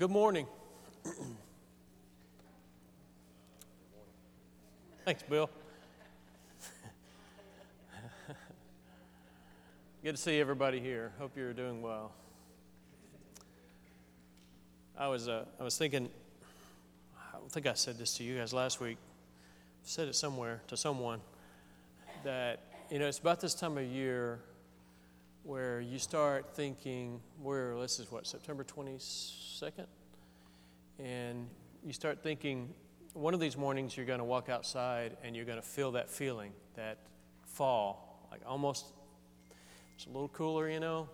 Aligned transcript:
good 0.00 0.10
morning. 0.10 0.46
Thanks, 5.04 5.22
Bill. 5.24 5.50
Good 10.02 10.16
to 10.16 10.16
see 10.16 10.40
everybody 10.40 10.80
here. 10.80 11.12
Hope 11.18 11.32
you're 11.36 11.52
doing 11.52 11.82
well. 11.82 12.12
I 14.96 15.08
was, 15.08 15.28
uh, 15.28 15.44
I 15.60 15.64
was 15.64 15.76
thinking, 15.76 16.08
I 17.18 17.36
think 17.50 17.66
I 17.66 17.74
said 17.74 17.98
this 17.98 18.16
to 18.16 18.24
you 18.24 18.38
guys 18.38 18.54
last 18.54 18.80
week. 18.80 18.96
I 18.96 19.86
said 19.86 20.08
it 20.08 20.16
somewhere 20.16 20.62
to 20.68 20.78
someone 20.78 21.20
that, 22.24 22.60
you 22.90 22.98
know, 22.98 23.06
it's 23.06 23.18
about 23.18 23.40
this 23.40 23.52
time 23.52 23.76
of 23.76 23.84
year 23.84 24.38
where 25.42 25.80
you 25.80 25.98
start 25.98 26.54
thinking, 26.54 27.20
where, 27.42 27.78
this 27.80 27.98
is 27.98 28.10
what, 28.10 28.26
September 28.26 28.64
22nd? 28.64 29.86
And 30.98 31.48
you 31.84 31.92
start 31.92 32.22
thinking, 32.22 32.74
one 33.14 33.34
of 33.34 33.40
these 33.40 33.56
mornings 33.56 33.96
you're 33.96 34.06
going 34.06 34.18
to 34.18 34.24
walk 34.24 34.48
outside 34.48 35.16
and 35.24 35.34
you're 35.34 35.44
going 35.44 35.60
to 35.60 35.66
feel 35.66 35.92
that 35.92 36.08
feeling, 36.08 36.52
that 36.76 36.98
fall, 37.44 38.26
like 38.30 38.42
almost, 38.46 38.86
it's 39.96 40.06
a 40.06 40.08
little 40.08 40.28
cooler, 40.28 40.68
you 40.68 40.80
know. 40.80 41.08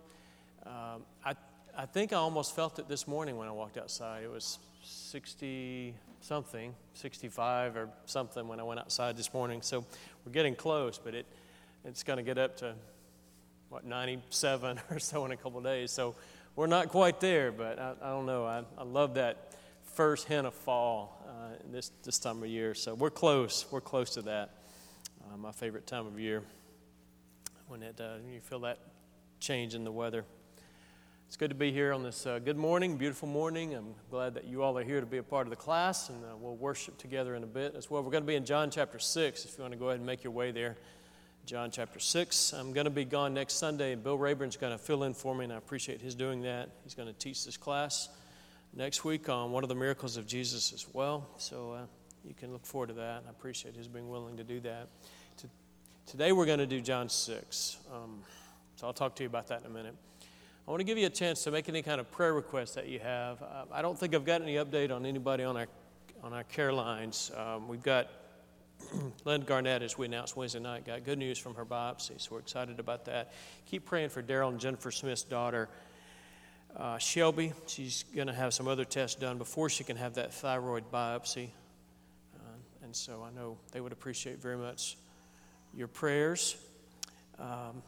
Um, 0.64 1.04
I, 1.24 1.34
I 1.76 1.86
think 1.86 2.12
I 2.12 2.16
almost 2.16 2.54
felt 2.54 2.78
it 2.78 2.88
this 2.88 3.06
morning 3.06 3.36
when 3.36 3.48
I 3.48 3.52
walked 3.52 3.78
outside. 3.78 4.24
It 4.24 4.30
was 4.30 4.58
60 4.82 5.94
something, 6.20 6.74
65 6.94 7.76
or 7.76 7.88
something 8.06 8.48
when 8.48 8.58
I 8.58 8.64
went 8.64 8.80
outside 8.80 9.16
this 9.16 9.32
morning. 9.32 9.62
So 9.62 9.84
we're 10.24 10.32
getting 10.32 10.56
close, 10.56 10.98
but 10.98 11.14
it, 11.14 11.26
it's 11.84 12.02
going 12.02 12.16
to 12.16 12.22
get 12.22 12.36
up 12.36 12.56
to, 12.58 12.74
what, 13.68 13.84
97 13.84 14.80
or 14.90 14.98
so 14.98 15.24
in 15.24 15.32
a 15.32 15.36
couple 15.36 15.60
days. 15.60 15.90
So 15.90 16.14
we're 16.54 16.66
not 16.66 16.88
quite 16.88 17.20
there, 17.20 17.52
but 17.52 17.78
I, 17.78 17.94
I 18.02 18.08
don't 18.10 18.26
know. 18.26 18.46
I, 18.46 18.64
I 18.78 18.84
love 18.84 19.14
that 19.14 19.54
first 19.94 20.26
hint 20.26 20.46
of 20.46 20.54
fall 20.54 21.24
uh, 21.28 21.56
this, 21.70 21.90
this 22.02 22.18
time 22.18 22.42
of 22.42 22.48
year. 22.48 22.74
So 22.74 22.94
we're 22.94 23.10
close. 23.10 23.66
We're 23.70 23.80
close 23.80 24.10
to 24.10 24.22
that. 24.22 24.50
Uh, 25.22 25.36
my 25.36 25.52
favorite 25.52 25.86
time 25.86 26.06
of 26.06 26.18
year 26.18 26.42
when 27.68 27.82
it, 27.82 28.00
uh, 28.00 28.16
you 28.32 28.40
feel 28.40 28.60
that 28.60 28.78
change 29.40 29.74
in 29.74 29.84
the 29.84 29.92
weather. 29.92 30.24
It's 31.26 31.36
good 31.36 31.50
to 31.50 31.56
be 31.56 31.72
here 31.72 31.92
on 31.92 32.04
this 32.04 32.24
uh, 32.24 32.38
good 32.38 32.56
morning, 32.56 32.96
beautiful 32.96 33.26
morning. 33.26 33.74
I'm 33.74 33.94
glad 34.10 34.34
that 34.34 34.44
you 34.44 34.62
all 34.62 34.78
are 34.78 34.84
here 34.84 35.00
to 35.00 35.06
be 35.06 35.18
a 35.18 35.24
part 35.24 35.46
of 35.46 35.50
the 35.50 35.56
class, 35.56 36.08
and 36.08 36.24
uh, 36.24 36.36
we'll 36.38 36.54
worship 36.54 36.98
together 36.98 37.34
in 37.34 37.42
a 37.42 37.48
bit 37.48 37.74
as 37.74 37.90
well. 37.90 38.04
We're 38.04 38.12
going 38.12 38.22
to 38.22 38.28
be 38.28 38.36
in 38.36 38.44
John 38.44 38.70
chapter 38.70 39.00
6, 39.00 39.44
if 39.44 39.58
you 39.58 39.62
want 39.62 39.72
to 39.72 39.78
go 39.78 39.88
ahead 39.88 39.98
and 39.98 40.06
make 40.06 40.22
your 40.22 40.32
way 40.32 40.52
there. 40.52 40.76
John 41.46 41.70
chapter 41.70 42.00
6. 42.00 42.54
I'm 42.54 42.72
going 42.72 42.86
to 42.86 42.90
be 42.90 43.04
gone 43.04 43.32
next 43.32 43.54
Sunday, 43.54 43.92
and 43.92 44.02
Bill 44.02 44.18
Rayburn's 44.18 44.56
going 44.56 44.72
to 44.72 44.78
fill 44.78 45.04
in 45.04 45.14
for 45.14 45.32
me, 45.32 45.44
and 45.44 45.52
I 45.52 45.56
appreciate 45.56 46.00
his 46.00 46.16
doing 46.16 46.42
that. 46.42 46.70
He's 46.82 46.94
going 46.94 47.06
to 47.06 47.14
teach 47.14 47.44
this 47.44 47.56
class 47.56 48.08
next 48.74 49.04
week 49.04 49.28
on 49.28 49.52
one 49.52 49.62
of 49.62 49.68
the 49.68 49.74
miracles 49.76 50.16
of 50.16 50.26
Jesus 50.26 50.72
as 50.72 50.88
well. 50.92 51.28
So 51.36 51.70
uh, 51.70 51.82
you 52.24 52.34
can 52.34 52.52
look 52.52 52.66
forward 52.66 52.88
to 52.88 52.94
that. 52.94 53.22
I 53.28 53.30
appreciate 53.30 53.76
his 53.76 53.86
being 53.86 54.08
willing 54.08 54.36
to 54.38 54.42
do 54.42 54.58
that. 54.58 54.88
To, 55.36 55.46
today 56.04 56.32
we're 56.32 56.46
going 56.46 56.58
to 56.58 56.66
do 56.66 56.80
John 56.80 57.08
6. 57.08 57.76
Um, 57.94 58.22
so 58.74 58.88
I'll 58.88 58.92
talk 58.92 59.14
to 59.14 59.22
you 59.22 59.28
about 59.28 59.46
that 59.46 59.60
in 59.60 59.66
a 59.66 59.72
minute. 59.72 59.94
I 60.66 60.70
want 60.72 60.80
to 60.80 60.84
give 60.84 60.98
you 60.98 61.06
a 61.06 61.10
chance 61.10 61.44
to 61.44 61.52
make 61.52 61.68
any 61.68 61.80
kind 61.80 62.00
of 62.00 62.10
prayer 62.10 62.34
request 62.34 62.74
that 62.74 62.88
you 62.88 62.98
have. 62.98 63.40
I 63.70 63.82
don't 63.82 63.96
think 63.96 64.16
I've 64.16 64.24
got 64.24 64.42
any 64.42 64.56
update 64.56 64.90
on 64.90 65.06
anybody 65.06 65.44
on 65.44 65.56
our 65.56 65.68
on 66.24 66.32
our 66.32 66.44
care 66.44 66.72
lines. 66.72 67.30
Um, 67.36 67.68
we've 67.68 67.84
got 67.84 68.08
Lynn 69.24 69.42
Garnett, 69.42 69.82
as 69.82 69.96
we 69.98 70.06
announced 70.06 70.36
Wednesday 70.36 70.60
night, 70.60 70.84
got 70.84 71.04
good 71.04 71.18
news 71.18 71.38
from 71.38 71.54
her 71.54 71.64
biopsy, 71.64 72.20
so 72.20 72.32
we're 72.32 72.40
excited 72.40 72.78
about 72.80 73.06
that. 73.06 73.32
Keep 73.66 73.86
praying 73.86 74.10
for 74.10 74.22
Daryl 74.22 74.48
and 74.48 74.60
Jennifer 74.60 74.90
Smith's 74.90 75.22
daughter, 75.22 75.68
uh, 76.76 76.98
Shelby. 76.98 77.52
She's 77.66 78.04
going 78.14 78.26
to 78.26 78.32
have 78.32 78.54
some 78.54 78.68
other 78.68 78.84
tests 78.84 79.18
done 79.18 79.38
before 79.38 79.68
she 79.68 79.84
can 79.84 79.96
have 79.96 80.14
that 80.14 80.34
thyroid 80.34 80.90
biopsy. 80.92 81.48
Uh, 82.34 82.84
and 82.84 82.94
so 82.94 83.24
I 83.24 83.34
know 83.34 83.58
they 83.72 83.80
would 83.80 83.92
appreciate 83.92 84.40
very 84.40 84.56
much 84.56 84.96
your 85.74 85.88
prayers. 85.88 86.56
Um, 87.38 87.82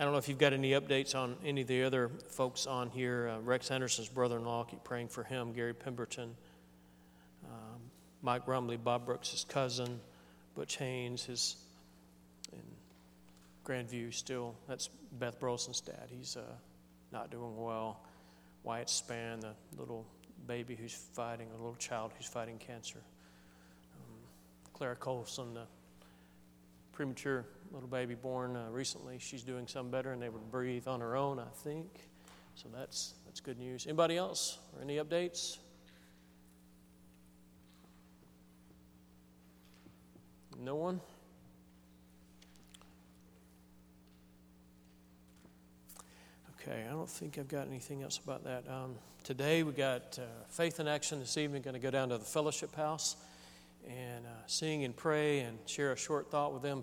I 0.00 0.04
don't 0.04 0.12
know 0.12 0.18
if 0.18 0.28
you've 0.28 0.38
got 0.38 0.52
any 0.52 0.70
updates 0.72 1.16
on 1.16 1.36
any 1.44 1.62
of 1.62 1.66
the 1.66 1.82
other 1.82 2.08
folks 2.28 2.66
on 2.68 2.88
here. 2.88 3.32
Uh, 3.34 3.40
Rex 3.40 3.70
Anderson's 3.70 4.08
brother 4.08 4.36
in 4.36 4.44
law, 4.44 4.62
keep 4.62 4.84
praying 4.84 5.08
for 5.08 5.24
him. 5.24 5.52
Gary 5.52 5.74
Pemberton, 5.74 6.36
um, 7.44 7.80
Mike 8.22 8.46
Rumley, 8.46 8.82
Bob 8.82 9.06
Brooks, 9.06 9.44
cousin, 9.48 9.98
Butch 10.58 10.76
Haynes, 10.78 11.24
his 11.24 11.54
in 12.52 12.58
Grandview 13.64 14.12
still. 14.12 14.56
That's 14.66 14.90
Beth 15.12 15.38
Brolson's 15.38 15.80
dad. 15.80 16.08
He's 16.10 16.36
uh, 16.36 16.40
not 17.12 17.30
doing 17.30 17.56
well. 17.56 18.00
Wyatt 18.64 18.90
Span, 18.90 19.38
the 19.38 19.54
little 19.78 20.04
baby 20.48 20.74
who's 20.74 20.92
fighting, 21.14 21.46
a 21.54 21.56
little 21.56 21.76
child 21.76 22.10
who's 22.16 22.26
fighting 22.26 22.58
cancer. 22.58 22.98
Um, 23.94 24.16
Clara 24.72 24.96
Colson, 24.96 25.54
the 25.54 25.66
premature 26.90 27.44
little 27.70 27.88
baby 27.88 28.16
born 28.16 28.56
uh, 28.56 28.66
recently. 28.72 29.18
She's 29.20 29.44
doing 29.44 29.68
some 29.68 29.92
better 29.92 30.10
and 30.10 30.24
able 30.24 30.40
to 30.40 30.46
breathe 30.46 30.88
on 30.88 31.00
her 31.00 31.14
own, 31.14 31.38
I 31.38 31.46
think. 31.62 31.86
So 32.56 32.68
that's, 32.74 33.14
that's 33.26 33.38
good 33.38 33.60
news. 33.60 33.86
Anybody 33.86 34.16
else 34.16 34.58
or 34.74 34.82
any 34.82 34.96
updates? 34.96 35.58
No 40.60 40.74
one? 40.74 41.00
Okay, 46.60 46.84
I 46.86 46.90
don't 46.90 47.08
think 47.08 47.38
I've 47.38 47.48
got 47.48 47.68
anything 47.68 48.02
else 48.02 48.18
about 48.18 48.42
that. 48.44 48.68
Um, 48.68 48.96
today 49.22 49.62
we 49.62 49.72
got 49.72 50.18
uh, 50.18 50.24
Faith 50.48 50.80
in 50.80 50.88
Action 50.88 51.20
this 51.20 51.36
evening, 51.36 51.62
going 51.62 51.74
to 51.74 51.80
go 51.80 51.90
down 51.90 52.08
to 52.08 52.18
the 52.18 52.24
fellowship 52.24 52.74
house 52.74 53.16
and 53.86 54.26
uh, 54.26 54.30
sing 54.46 54.84
and 54.84 54.96
pray 54.96 55.40
and 55.40 55.58
share 55.66 55.92
a 55.92 55.96
short 55.96 56.30
thought 56.30 56.52
with 56.52 56.62
them 56.62 56.82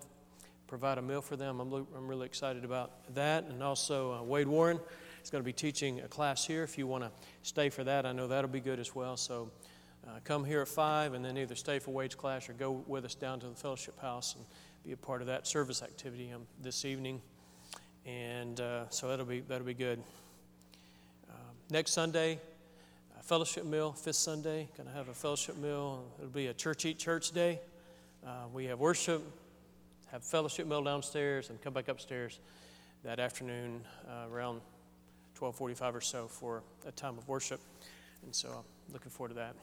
provide 0.67 0.97
a 0.97 1.01
meal 1.01 1.21
for 1.21 1.35
them. 1.35 1.59
I'm, 1.59 1.71
I'm 1.73 2.07
really 2.07 2.25
excited 2.25 2.65
about 2.65 3.13
that. 3.13 3.45
And 3.45 3.61
also, 3.61 4.13
uh, 4.13 4.23
Wade 4.23 4.47
Warren 4.47 4.79
is 5.23 5.29
going 5.29 5.43
to 5.43 5.45
be 5.45 5.53
teaching 5.53 6.01
a 6.01 6.07
class 6.07 6.45
here. 6.45 6.63
If 6.63 6.77
you 6.77 6.87
want 6.87 7.03
to 7.03 7.11
stay 7.43 7.69
for 7.69 7.83
that, 7.83 8.05
I 8.05 8.11
know 8.11 8.27
that'll 8.27 8.49
be 8.49 8.59
good 8.59 8.79
as 8.79 8.95
well. 8.95 9.17
So 9.17 9.51
uh, 10.07 10.19
come 10.23 10.45
here 10.45 10.61
at 10.61 10.67
5 10.67 11.13
and 11.13 11.23
then 11.23 11.37
either 11.37 11.55
stay 11.55 11.79
for 11.79 11.91
Wade's 11.91 12.15
class 12.15 12.49
or 12.49 12.53
go 12.53 12.83
with 12.87 13.05
us 13.05 13.15
down 13.15 13.39
to 13.39 13.47
the 13.47 13.55
fellowship 13.55 13.99
house 13.99 14.35
and 14.35 14.45
be 14.85 14.91
a 14.91 14.97
part 14.97 15.21
of 15.21 15.27
that 15.27 15.47
service 15.47 15.81
activity 15.81 16.31
um, 16.33 16.47
this 16.61 16.85
evening. 16.85 17.21
And 18.05 18.59
uh, 18.59 18.89
so 18.89 19.07
that'll 19.07 19.25
be, 19.25 19.41
that'll 19.41 19.65
be 19.65 19.73
good. 19.73 19.99
Um, 21.29 21.55
next 21.69 21.91
Sunday, 21.91 22.39
fellowship 23.25 23.65
meal, 23.65 23.91
fifth 23.91 24.17
Sunday, 24.17 24.69
going 24.77 24.87
to 24.87 24.93
have 24.93 25.09
a 25.09 25.13
fellowship 25.13 25.57
meal. 25.57 26.05
It'll 26.19 26.29
be 26.29 26.47
a 26.47 26.53
church 26.53 26.85
eat 26.85 26.99
church 26.99 27.31
day. 27.31 27.59
Uh, 28.23 28.29
we 28.53 28.65
have 28.65 28.79
worship 28.79 29.23
have 30.11 30.23
fellowship 30.23 30.67
meal 30.67 30.83
downstairs 30.83 31.49
and 31.49 31.59
come 31.61 31.73
back 31.73 31.87
upstairs 31.87 32.39
that 33.03 33.19
afternoon 33.19 33.81
uh, 34.07 34.31
around 34.31 34.61
12:45 35.39 35.95
or 35.95 36.01
so 36.01 36.27
for 36.27 36.61
a 36.87 36.91
time 36.91 37.17
of 37.17 37.27
worship. 37.27 37.59
And 38.23 38.33
so 38.33 38.49
I'm 38.49 38.93
looking 38.93 39.09
forward 39.09 39.29
to 39.29 39.35
that. 39.35 39.55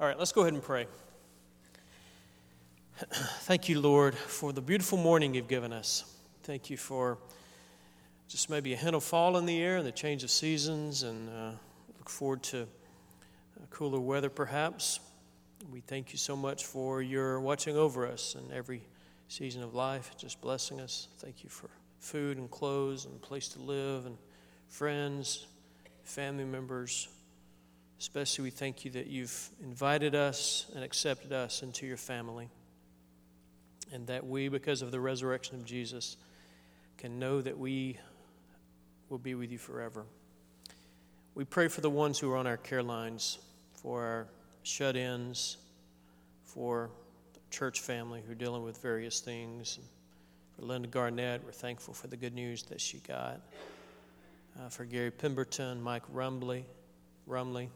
All 0.00 0.06
right, 0.06 0.16
let's 0.16 0.30
go 0.30 0.42
ahead 0.42 0.54
and 0.54 0.62
pray. 0.62 0.86
Thank 3.40 3.68
you, 3.68 3.80
Lord, 3.80 4.14
for 4.14 4.52
the 4.52 4.60
beautiful 4.60 4.96
morning 4.96 5.34
you've 5.34 5.48
given 5.48 5.72
us. 5.72 6.04
Thank 6.44 6.70
you 6.70 6.76
for 6.76 7.18
just 8.28 8.48
maybe 8.48 8.72
a 8.72 8.76
hint 8.76 8.94
of 8.94 9.02
fall 9.02 9.36
in 9.38 9.44
the 9.44 9.60
air 9.60 9.76
and 9.78 9.84
the 9.84 9.90
change 9.90 10.22
of 10.22 10.30
seasons, 10.30 11.02
and 11.02 11.28
uh, 11.28 11.50
look 11.98 12.08
forward 12.08 12.44
to 12.44 12.68
cooler 13.70 13.98
weather 13.98 14.30
perhaps. 14.30 15.00
We 15.72 15.80
thank 15.80 16.12
you 16.12 16.18
so 16.18 16.36
much 16.36 16.64
for 16.64 17.02
your 17.02 17.40
watching 17.40 17.76
over 17.76 18.06
us 18.06 18.36
in 18.36 18.56
every 18.56 18.82
season 19.26 19.64
of 19.64 19.74
life, 19.74 20.12
just 20.16 20.40
blessing 20.40 20.80
us. 20.80 21.08
Thank 21.18 21.42
you 21.42 21.50
for 21.50 21.70
food 21.98 22.38
and 22.38 22.48
clothes 22.48 23.04
and 23.04 23.20
place 23.20 23.48
to 23.48 23.58
live 23.60 24.06
and 24.06 24.16
friends, 24.68 25.48
family 26.04 26.44
members. 26.44 27.08
Especially, 27.98 28.44
we 28.44 28.50
thank 28.50 28.84
you 28.84 28.92
that 28.92 29.08
you've 29.08 29.50
invited 29.62 30.14
us 30.14 30.70
and 30.74 30.84
accepted 30.84 31.32
us 31.32 31.62
into 31.62 31.86
your 31.86 31.96
family. 31.96 32.48
And 33.92 34.06
that 34.06 34.26
we, 34.26 34.48
because 34.48 34.82
of 34.82 34.90
the 34.90 35.00
resurrection 35.00 35.56
of 35.56 35.64
Jesus, 35.64 36.16
can 36.96 37.18
know 37.18 37.40
that 37.40 37.58
we 37.58 37.98
will 39.08 39.18
be 39.18 39.34
with 39.34 39.50
you 39.50 39.58
forever. 39.58 40.04
We 41.34 41.44
pray 41.44 41.68
for 41.68 41.80
the 41.80 41.90
ones 41.90 42.18
who 42.18 42.30
are 42.32 42.36
on 42.36 42.46
our 42.46 42.56
care 42.56 42.82
lines, 42.82 43.38
for 43.74 44.02
our 44.02 44.26
shut 44.62 44.96
ins, 44.96 45.56
for 46.44 46.90
church 47.50 47.80
family 47.80 48.22
who 48.24 48.32
are 48.32 48.36
dealing 48.36 48.62
with 48.62 48.78
various 48.82 49.20
things. 49.20 49.78
For 50.56 50.62
Linda 50.62 50.88
Garnett, 50.88 51.42
we're 51.44 51.52
thankful 51.52 51.94
for 51.94 52.08
the 52.08 52.16
good 52.16 52.34
news 52.34 52.62
that 52.64 52.80
she 52.80 52.98
got. 52.98 53.40
Uh, 54.58 54.68
for 54.68 54.84
Gary 54.84 55.10
Pemberton, 55.10 55.80
Mike 55.80 56.02
Rumley, 56.12 56.64
Rumley, 57.28 57.68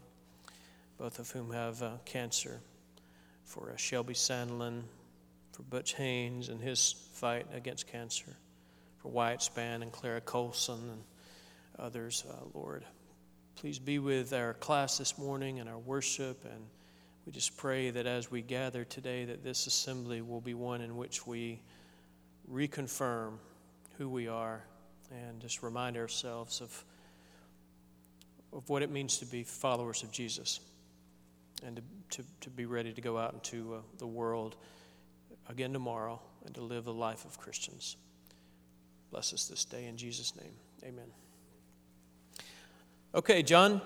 both 0.98 1.18
of 1.18 1.30
whom 1.30 1.52
have 1.52 1.82
uh, 1.82 1.92
cancer. 2.04 2.60
For 3.44 3.70
uh, 3.72 3.76
Shelby 3.76 4.14
Sandlin, 4.14 4.82
for 5.52 5.62
Butch 5.62 5.94
Haynes 5.94 6.48
and 6.48 6.60
his 6.60 6.94
fight 7.12 7.46
against 7.52 7.86
cancer. 7.86 8.36
For 8.98 9.08
Wyatt 9.08 9.42
Span 9.42 9.82
and 9.82 9.92
Clara 9.92 10.20
Colson 10.20 10.80
and 10.90 11.02
others, 11.78 12.24
uh, 12.30 12.44
Lord. 12.54 12.84
Please 13.56 13.78
be 13.78 13.98
with 13.98 14.32
our 14.32 14.54
class 14.54 14.98
this 14.98 15.18
morning 15.18 15.60
and 15.60 15.68
our 15.68 15.78
worship. 15.78 16.44
And 16.44 16.64
we 17.26 17.32
just 17.32 17.56
pray 17.56 17.90
that 17.90 18.06
as 18.06 18.30
we 18.30 18.42
gather 18.42 18.84
today, 18.84 19.24
that 19.26 19.42
this 19.44 19.66
assembly 19.66 20.22
will 20.22 20.40
be 20.40 20.54
one 20.54 20.80
in 20.80 20.96
which 20.96 21.26
we 21.26 21.60
reconfirm 22.50 23.34
who 23.98 24.08
we 24.08 24.28
are 24.28 24.64
and 25.10 25.40
just 25.40 25.62
remind 25.62 25.96
ourselves 25.96 26.60
of, 26.60 26.84
of 28.52 28.68
what 28.68 28.82
it 28.82 28.90
means 28.90 29.18
to 29.18 29.26
be 29.26 29.42
followers 29.42 30.02
of 30.02 30.10
Jesus 30.10 30.60
and 31.64 31.76
to, 31.76 31.82
to, 32.22 32.28
to 32.40 32.50
be 32.50 32.66
ready 32.66 32.92
to 32.92 33.00
go 33.00 33.18
out 33.18 33.34
into 33.34 33.74
uh, 33.74 33.78
the 33.98 34.06
world 34.06 34.56
again 35.48 35.72
tomorrow 35.72 36.20
and 36.44 36.54
to 36.54 36.60
live 36.60 36.84
the 36.84 36.92
life 36.92 37.24
of 37.24 37.38
Christians. 37.38 37.96
Bless 39.10 39.32
us 39.32 39.46
this 39.46 39.64
day 39.64 39.86
in 39.86 39.96
Jesus' 39.96 40.34
name. 40.36 40.52
Amen. 40.84 41.06
Okay, 43.14 43.42
John 43.42 43.82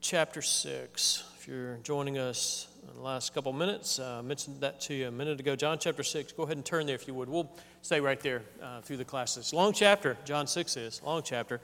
chapter 0.00 0.42
6. 0.42 1.24
If 1.38 1.48
you're 1.48 1.78
joining 1.82 2.18
us 2.18 2.68
in 2.88 2.94
the 2.94 3.02
last 3.02 3.34
couple 3.34 3.52
minutes, 3.52 3.98
uh, 3.98 4.18
I 4.18 4.22
mentioned 4.22 4.60
that 4.60 4.80
to 4.82 4.94
you 4.94 5.08
a 5.08 5.10
minute 5.10 5.40
ago. 5.40 5.54
John 5.54 5.78
chapter 5.78 6.02
6. 6.02 6.32
Go 6.32 6.44
ahead 6.44 6.56
and 6.56 6.64
turn 6.64 6.86
there 6.86 6.94
if 6.94 7.06
you 7.06 7.14
would. 7.14 7.28
We'll 7.28 7.50
stay 7.82 8.00
right 8.00 8.18
there 8.20 8.42
uh, 8.62 8.80
through 8.80 8.96
the 8.96 9.04
classes. 9.04 9.52
Long 9.52 9.72
chapter, 9.72 10.16
John 10.24 10.46
6 10.46 10.76
is. 10.76 11.02
Long 11.02 11.22
chapter. 11.22 11.60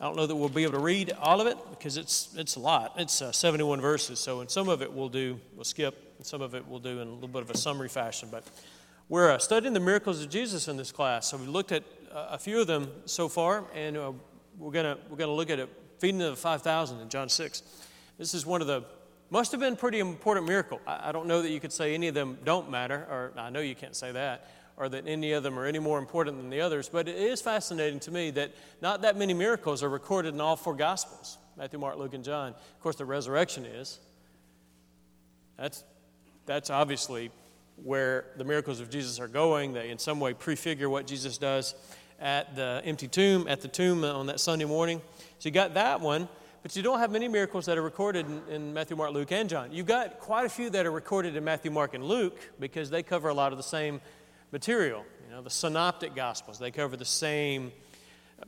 I 0.00 0.04
don't 0.04 0.16
know 0.16 0.26
that 0.26 0.34
we'll 0.34 0.48
be 0.48 0.62
able 0.62 0.72
to 0.72 0.78
read 0.78 1.12
all 1.20 1.42
of 1.42 1.46
it 1.46 1.58
because 1.68 1.98
it's, 1.98 2.30
it's 2.34 2.56
a 2.56 2.60
lot. 2.60 2.94
It's 2.96 3.20
uh, 3.20 3.32
71 3.32 3.82
verses. 3.82 4.18
So, 4.18 4.40
in 4.40 4.48
some 4.48 4.70
of 4.70 4.80
it 4.80 4.90
we'll 4.90 5.10
do, 5.10 5.38
we'll 5.54 5.64
skip, 5.64 6.14
and 6.16 6.26
some 6.26 6.40
of 6.40 6.54
it 6.54 6.66
we'll 6.66 6.78
do 6.78 7.00
in 7.00 7.08
a 7.08 7.12
little 7.12 7.28
bit 7.28 7.42
of 7.42 7.50
a 7.50 7.56
summary 7.56 7.90
fashion. 7.90 8.30
But 8.32 8.44
we're 9.10 9.30
uh, 9.30 9.38
studying 9.38 9.74
the 9.74 9.80
miracles 9.80 10.22
of 10.24 10.30
Jesus 10.30 10.68
in 10.68 10.78
this 10.78 10.90
class. 10.90 11.28
So, 11.28 11.36
we 11.36 11.44
looked 11.44 11.70
at 11.70 11.84
uh, 12.10 12.28
a 12.30 12.38
few 12.38 12.62
of 12.62 12.66
them 12.66 12.90
so 13.04 13.28
far, 13.28 13.64
and 13.74 13.98
uh, 13.98 14.12
we're 14.58 14.72
going 14.72 14.96
we're 15.10 15.18
gonna 15.18 15.34
look 15.34 15.50
at 15.50 15.58
it, 15.58 15.68
feeding 15.98 16.22
of 16.22 16.30
the 16.30 16.36
5,000 16.36 16.98
in 17.00 17.10
John 17.10 17.28
6. 17.28 17.62
This 18.16 18.32
is 18.32 18.46
one 18.46 18.62
of 18.62 18.68
the, 18.68 18.82
must 19.28 19.52
have 19.52 19.60
been 19.60 19.76
pretty 19.76 19.98
important 19.98 20.46
miracle. 20.46 20.80
I, 20.86 21.10
I 21.10 21.12
don't 21.12 21.26
know 21.26 21.42
that 21.42 21.50
you 21.50 21.60
could 21.60 21.72
say 21.72 21.92
any 21.92 22.08
of 22.08 22.14
them 22.14 22.38
don't 22.42 22.70
matter, 22.70 23.06
or 23.10 23.32
I 23.36 23.50
know 23.50 23.60
you 23.60 23.74
can't 23.74 23.94
say 23.94 24.12
that 24.12 24.48
or 24.80 24.88
that 24.88 25.06
any 25.06 25.32
of 25.32 25.42
them 25.42 25.58
are 25.58 25.66
any 25.66 25.78
more 25.78 25.98
important 25.98 26.38
than 26.38 26.48
the 26.48 26.62
others, 26.62 26.88
but 26.88 27.06
it 27.06 27.14
is 27.14 27.42
fascinating 27.42 28.00
to 28.00 28.10
me 28.10 28.30
that 28.30 28.50
not 28.80 29.02
that 29.02 29.14
many 29.14 29.34
miracles 29.34 29.82
are 29.82 29.90
recorded 29.90 30.32
in 30.32 30.40
all 30.40 30.56
four 30.56 30.74
Gospels 30.74 31.36
Matthew, 31.58 31.78
Mark, 31.78 31.98
Luke, 31.98 32.14
and 32.14 32.24
John. 32.24 32.48
Of 32.52 32.80
course, 32.80 32.96
the 32.96 33.04
resurrection 33.04 33.66
is. 33.66 34.00
That's, 35.58 35.84
that's 36.46 36.70
obviously 36.70 37.30
where 37.84 38.24
the 38.38 38.44
miracles 38.44 38.80
of 38.80 38.88
Jesus 38.88 39.20
are 39.20 39.28
going. 39.28 39.74
They, 39.74 39.90
in 39.90 39.98
some 39.98 40.18
way, 40.18 40.32
prefigure 40.32 40.88
what 40.88 41.06
Jesus 41.06 41.36
does 41.36 41.74
at 42.18 42.56
the 42.56 42.80
empty 42.82 43.06
tomb, 43.08 43.48
at 43.48 43.60
the 43.60 43.68
tomb 43.68 44.02
uh, 44.02 44.14
on 44.14 44.26
that 44.26 44.40
Sunday 44.40 44.64
morning. 44.64 45.02
So 45.40 45.50
you 45.50 45.50
got 45.50 45.74
that 45.74 46.00
one, 46.00 46.26
but 46.62 46.74
you 46.74 46.82
don't 46.82 47.00
have 47.00 47.10
many 47.10 47.28
miracles 47.28 47.66
that 47.66 47.76
are 47.76 47.82
recorded 47.82 48.24
in, 48.24 48.42
in 48.48 48.72
Matthew, 48.72 48.96
Mark, 48.96 49.12
Luke, 49.12 49.30
and 49.30 49.46
John. 49.46 49.70
You've 49.72 49.84
got 49.84 50.20
quite 50.20 50.46
a 50.46 50.50
few 50.50 50.70
that 50.70 50.86
are 50.86 50.90
recorded 50.90 51.36
in 51.36 51.44
Matthew, 51.44 51.70
Mark, 51.70 51.92
and 51.92 52.04
Luke 52.04 52.38
because 52.58 52.88
they 52.88 53.02
cover 53.02 53.28
a 53.28 53.34
lot 53.34 53.52
of 53.52 53.58
the 53.58 53.62
same 53.62 54.00
material. 54.52 55.04
You 55.26 55.34
know, 55.34 55.42
the 55.42 55.50
synoptic 55.50 56.14
gospels, 56.14 56.58
they 56.58 56.70
cover 56.70 56.96
the 56.96 57.04
same, 57.04 57.72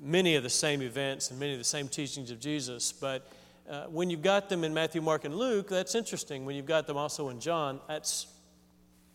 many 0.01 0.37
of 0.37 0.43
the 0.43 0.51
same 0.51 0.83
events 0.83 1.31
and 1.31 1.39
many 1.39 1.53
of 1.53 1.59
the 1.59 1.65
same 1.65 1.89
teachings 1.89 2.31
of 2.31 2.41
Jesus. 2.41 2.93
But 2.93 3.31
uh, 3.71 3.85
when 3.85 4.11
you've 4.11 4.23
got 4.23 4.49
them 4.49 4.65
in 4.65 4.75
Matthew, 4.75 5.01
Mark, 5.01 5.25
and 5.25 5.35
Luke, 5.35 5.69
that's 5.69 5.95
interesting. 5.95 6.45
When 6.45 6.57
you've 6.57 6.67
got 6.67 6.87
them 6.87 6.97
also 6.97 7.29
in 7.29 7.41
John, 7.41 7.81
that's 7.89 8.27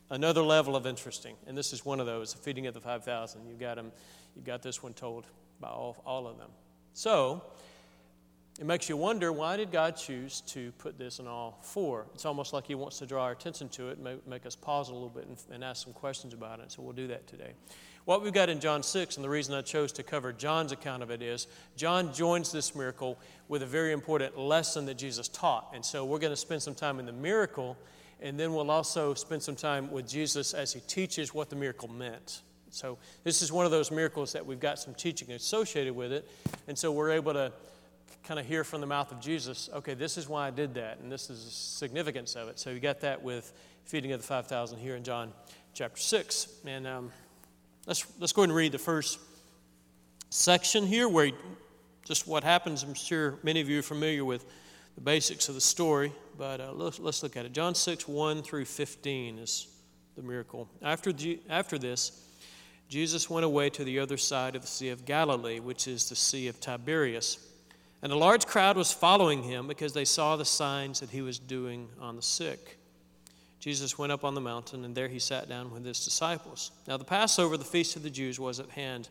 another 0.09 0.41
level 0.41 0.75
of 0.75 0.87
interesting. 0.87 1.35
And 1.45 1.57
this 1.57 1.73
is 1.73 1.85
one 1.85 1.99
of 1.99 2.05
those, 2.05 2.33
the 2.33 2.39
feeding 2.39 2.67
of 2.67 2.73
the 2.73 2.81
5,000. 2.81 3.47
You've 3.47 3.59
got 3.59 3.75
them, 3.75 3.91
you've 4.35 4.45
got 4.45 4.61
this 4.61 4.81
one 4.81 4.93
told 4.93 5.25
by 5.59 5.67
all, 5.67 6.01
all 6.05 6.27
of 6.27 6.37
them. 6.37 6.49
So, 6.93 7.43
it 8.59 8.65
makes 8.65 8.89
you 8.89 8.97
wonder 8.97 9.31
why 9.31 9.55
did 9.55 9.71
God 9.71 9.95
choose 9.95 10.41
to 10.41 10.71
put 10.73 10.97
this 10.97 11.19
in 11.19 11.27
all 11.27 11.59
four? 11.61 12.07
It's 12.15 12.25
almost 12.25 12.53
like 12.53 12.65
He 12.65 12.73
wants 12.73 12.97
to 12.99 13.05
draw 13.05 13.25
our 13.25 13.31
attention 13.31 13.69
to 13.69 13.89
it, 13.89 13.99
make, 13.99 14.25
make 14.27 14.45
us 14.47 14.55
pause 14.55 14.89
a 14.89 14.93
little 14.93 15.09
bit 15.09 15.27
and, 15.27 15.37
and, 15.51 15.63
ask 15.63 15.83
some 15.83 15.93
questions 15.93 16.33
about 16.33 16.59
it. 16.59 16.71
So 16.71 16.81
we'll 16.81 16.93
do 16.93 17.07
that 17.07 17.27
today. 17.27 17.51
What 18.05 18.23
we've 18.23 18.33
got 18.33 18.49
in 18.49 18.59
John 18.59 18.81
6, 18.81 19.17
and 19.17 19.23
the 19.23 19.29
reason 19.29 19.53
I 19.53 19.61
chose 19.61 19.91
to 19.93 20.03
cover 20.03 20.33
John's 20.33 20.71
account 20.71 21.03
of 21.03 21.11
it 21.11 21.21
is 21.21 21.45
John 21.75 22.13
joins 22.13 22.51
this 22.51 22.73
miracle 22.73 23.19
with 23.47 23.61
a 23.61 23.65
very 23.65 23.91
important 23.91 24.37
lesson 24.39 24.85
that 24.85 24.97
Jesus 24.97 25.27
taught. 25.27 25.71
And 25.75 25.85
so 25.85 26.05
we're 26.05 26.19
going 26.19 26.31
to 26.31 26.37
spend 26.37 26.63
some 26.63 26.73
time 26.73 26.99
in 26.99 27.05
the 27.05 27.11
miracle, 27.11 27.77
and 28.21 28.39
then 28.39 28.53
we'll 28.53 28.71
also 28.71 29.13
spend 29.13 29.43
some 29.43 29.55
time 29.55 29.91
with 29.91 30.07
Jesus 30.07 30.55
as 30.55 30.73
He 30.73 30.79
teaches 30.79 31.33
what 31.33 31.51
the 31.51 31.55
miracle 31.55 31.89
meant. 31.89 32.41
So 32.71 32.97
this 33.23 33.41
is 33.41 33.51
one 33.51 33.65
of 33.65 33.71
those 33.71 33.91
miracles 33.91 34.33
that 34.33 34.45
we've 34.45 34.59
got 34.59 34.79
some 34.79 34.95
teaching 34.95 35.31
associated 35.31 35.95
with 35.95 36.11
it, 36.11 36.27
and 36.67 36.77
so 36.77 36.91
we're 36.91 37.11
able 37.11 37.33
to 37.33 37.51
kind 38.23 38.39
of 38.39 38.45
hear 38.45 38.63
from 38.63 38.81
the 38.81 38.87
mouth 38.87 39.11
of 39.11 39.19
Jesus, 39.19 39.69
okay, 39.73 39.93
this 39.93 40.17
is 40.17 40.27
why 40.27 40.47
I 40.47 40.51
did 40.51 40.73
that, 40.75 40.99
and 40.99 41.11
this 41.11 41.29
is 41.29 41.45
the 41.45 41.51
significance 41.51 42.35
of 42.35 42.49
it. 42.49 42.59
So 42.59 42.69
you 42.69 42.79
got 42.79 43.01
that 43.01 43.23
with 43.23 43.53
feeding 43.85 44.11
of 44.11 44.21
the 44.21 44.27
5,000 44.27 44.79
here 44.79 44.95
in 44.95 45.03
John 45.03 45.31
chapter 45.73 45.99
6. 45.99 46.47
And 46.65 46.85
um, 46.85 47.11
let's, 47.85 48.05
let's 48.19 48.33
go 48.33 48.41
ahead 48.41 48.49
and 48.49 48.57
read 48.57 48.73
the 48.73 48.77
first 48.77 49.19
section 50.29 50.85
here 50.85 51.07
where 51.07 51.31
just 52.05 52.27
what 52.27 52.43
happens. 52.43 52.83
I'm 52.83 52.93
sure 52.93 53.39
many 53.43 53.61
of 53.61 53.69
you 53.69 53.79
are 53.79 53.83
familiar 53.83 54.25
with 54.25 54.45
the 54.95 55.01
basics 55.01 55.47
of 55.49 55.55
the 55.55 55.61
story, 55.61 56.11
but 56.37 56.59
uh, 56.59 56.71
let's, 56.73 56.99
let's 56.99 57.23
look 57.23 57.37
at 57.37 57.45
it. 57.45 57.53
John 57.53 57.75
6, 57.75 58.07
1 58.07 58.43
through 58.43 58.65
15 58.65 59.39
is 59.39 59.67
the 60.15 60.21
miracle. 60.21 60.67
After, 60.81 61.11
G- 61.13 61.39
after 61.49 61.77
this, 61.77 62.23
Jesus 62.89 63.29
went 63.29 63.45
away 63.45 63.69
to 63.71 63.83
the 63.83 63.99
other 63.99 64.17
side 64.17 64.55
of 64.55 64.61
the 64.61 64.67
Sea 64.67 64.89
of 64.89 65.05
Galilee, 65.05 65.59
which 65.59 65.87
is 65.87 66.09
the 66.09 66.15
Sea 66.15 66.47
of 66.47 66.59
Tiberias. 66.59 67.37
And 68.01 68.11
a 68.11 68.17
large 68.17 68.45
crowd 68.45 68.77
was 68.77 68.91
following 68.91 69.43
him 69.43 69.67
because 69.67 69.93
they 69.93 70.05
saw 70.05 70.35
the 70.35 70.45
signs 70.45 70.99
that 70.99 71.09
he 71.09 71.21
was 71.21 71.39
doing 71.39 71.89
on 71.99 72.15
the 72.15 72.21
sick. 72.21 72.77
Jesus 73.59 73.97
went 73.97 74.11
up 74.11 74.23
on 74.23 74.35
the 74.35 74.41
mountain, 74.41 74.85
and 74.85 74.95
there 74.95 75.07
he 75.07 75.19
sat 75.19 75.49
down 75.49 75.71
with 75.71 75.83
his 75.83 76.05
disciples. 76.05 76.71
Now, 76.87 76.97
the 76.97 77.03
Passover, 77.03 77.57
the 77.57 77.65
feast 77.65 77.95
of 77.95 78.03
the 78.03 78.09
Jews, 78.09 78.39
was 78.39 78.59
at 78.59 78.69
hand. 78.69 79.09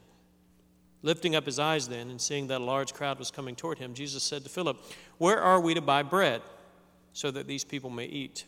Lifting 1.03 1.35
up 1.35 1.45
his 1.45 1.59
eyes 1.59 1.89
then, 1.89 2.11
and 2.11 2.21
seeing 2.21 2.47
that 2.47 2.61
a 2.61 2.65
large 2.65 2.95
crowd 2.95 3.19
was 3.19 3.31
coming 3.31 3.57
toward 3.57 3.79
him, 3.79 3.93
Jesus 3.93 4.23
said 4.23 4.45
to 4.45 4.49
Philip, 4.49 4.79
Where 5.19 5.41
are 5.41 5.61
we 5.61 5.75
to 5.75 5.81
buy 5.81 6.03
bread 6.03 6.43
so 7.13 7.31
that 7.33 7.49
these 7.49 7.65
people 7.65 7.91
may 7.91 8.07
eat? 8.07 8.45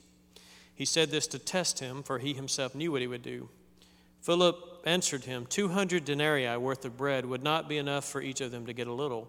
He 0.75 0.85
said 0.85 1.11
this 1.11 1.26
to 1.28 1.38
test 1.38 1.80
him, 1.80 2.04
for 2.04 2.21
he 2.21 2.33
himself 2.33 2.75
knew 2.75 2.92
what 2.92 3.00
he 3.00 3.09
would 3.09 3.23
do. 3.23 3.49
Philip 4.23 4.83
answered 4.85 5.25
him, 5.25 5.47
Two 5.47 5.68
hundred 5.68 6.04
denarii 6.04 6.57
worth 6.57 6.85
of 6.85 6.97
bread 6.97 7.26
would 7.26 7.42
not 7.42 7.68
be 7.68 7.78
enough 7.78 8.04
for 8.04 8.23
each 8.23 8.40
of 8.40 8.52
them 8.52 8.66
to 8.66 8.73
get 8.73 8.87
a 8.87 8.92
little. 8.92 9.28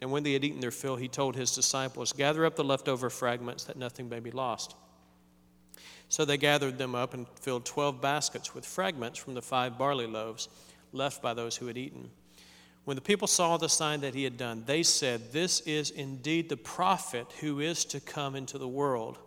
And 0.00 0.10
when 0.10 0.22
they 0.22 0.34
had 0.34 0.44
eaten 0.44 0.60
their 0.60 0.70
fill, 0.70 0.96
he 0.96 1.08
told 1.08 1.36
his 1.36 1.54
disciples, 1.54 2.12
Gather 2.12 2.44
up 2.44 2.56
the 2.56 2.64
leftover 2.64 3.08
fragments 3.08 3.64
that 3.64 3.76
nothing 3.76 4.08
may 4.08 4.20
be 4.20 4.30
lost. 4.30 4.74
So 6.08 6.24
they 6.24 6.36
gathered 6.36 6.78
them 6.78 6.94
up 6.94 7.14
and 7.14 7.26
filled 7.40 7.64
twelve 7.64 8.00
baskets 8.00 8.54
with 8.54 8.64
fragments 8.64 9.18
from 9.18 9.34
the 9.34 9.42
five 9.42 9.78
barley 9.78 10.06
loaves 10.06 10.48
left 10.92 11.22
by 11.22 11.34
those 11.34 11.56
who 11.56 11.66
had 11.66 11.78
eaten. 11.78 12.10
When 12.84 12.94
the 12.94 13.02
people 13.02 13.26
saw 13.26 13.56
the 13.56 13.68
sign 13.68 14.02
that 14.02 14.14
he 14.14 14.22
had 14.22 14.36
done, 14.36 14.62
they 14.64 14.84
said, 14.84 15.32
This 15.32 15.60
is 15.60 15.90
indeed 15.90 16.48
the 16.48 16.56
prophet 16.56 17.26
who 17.40 17.58
is 17.58 17.84
to 17.86 17.98
come 17.98 18.36
into 18.36 18.58
the 18.58 18.68
world. 18.68 19.18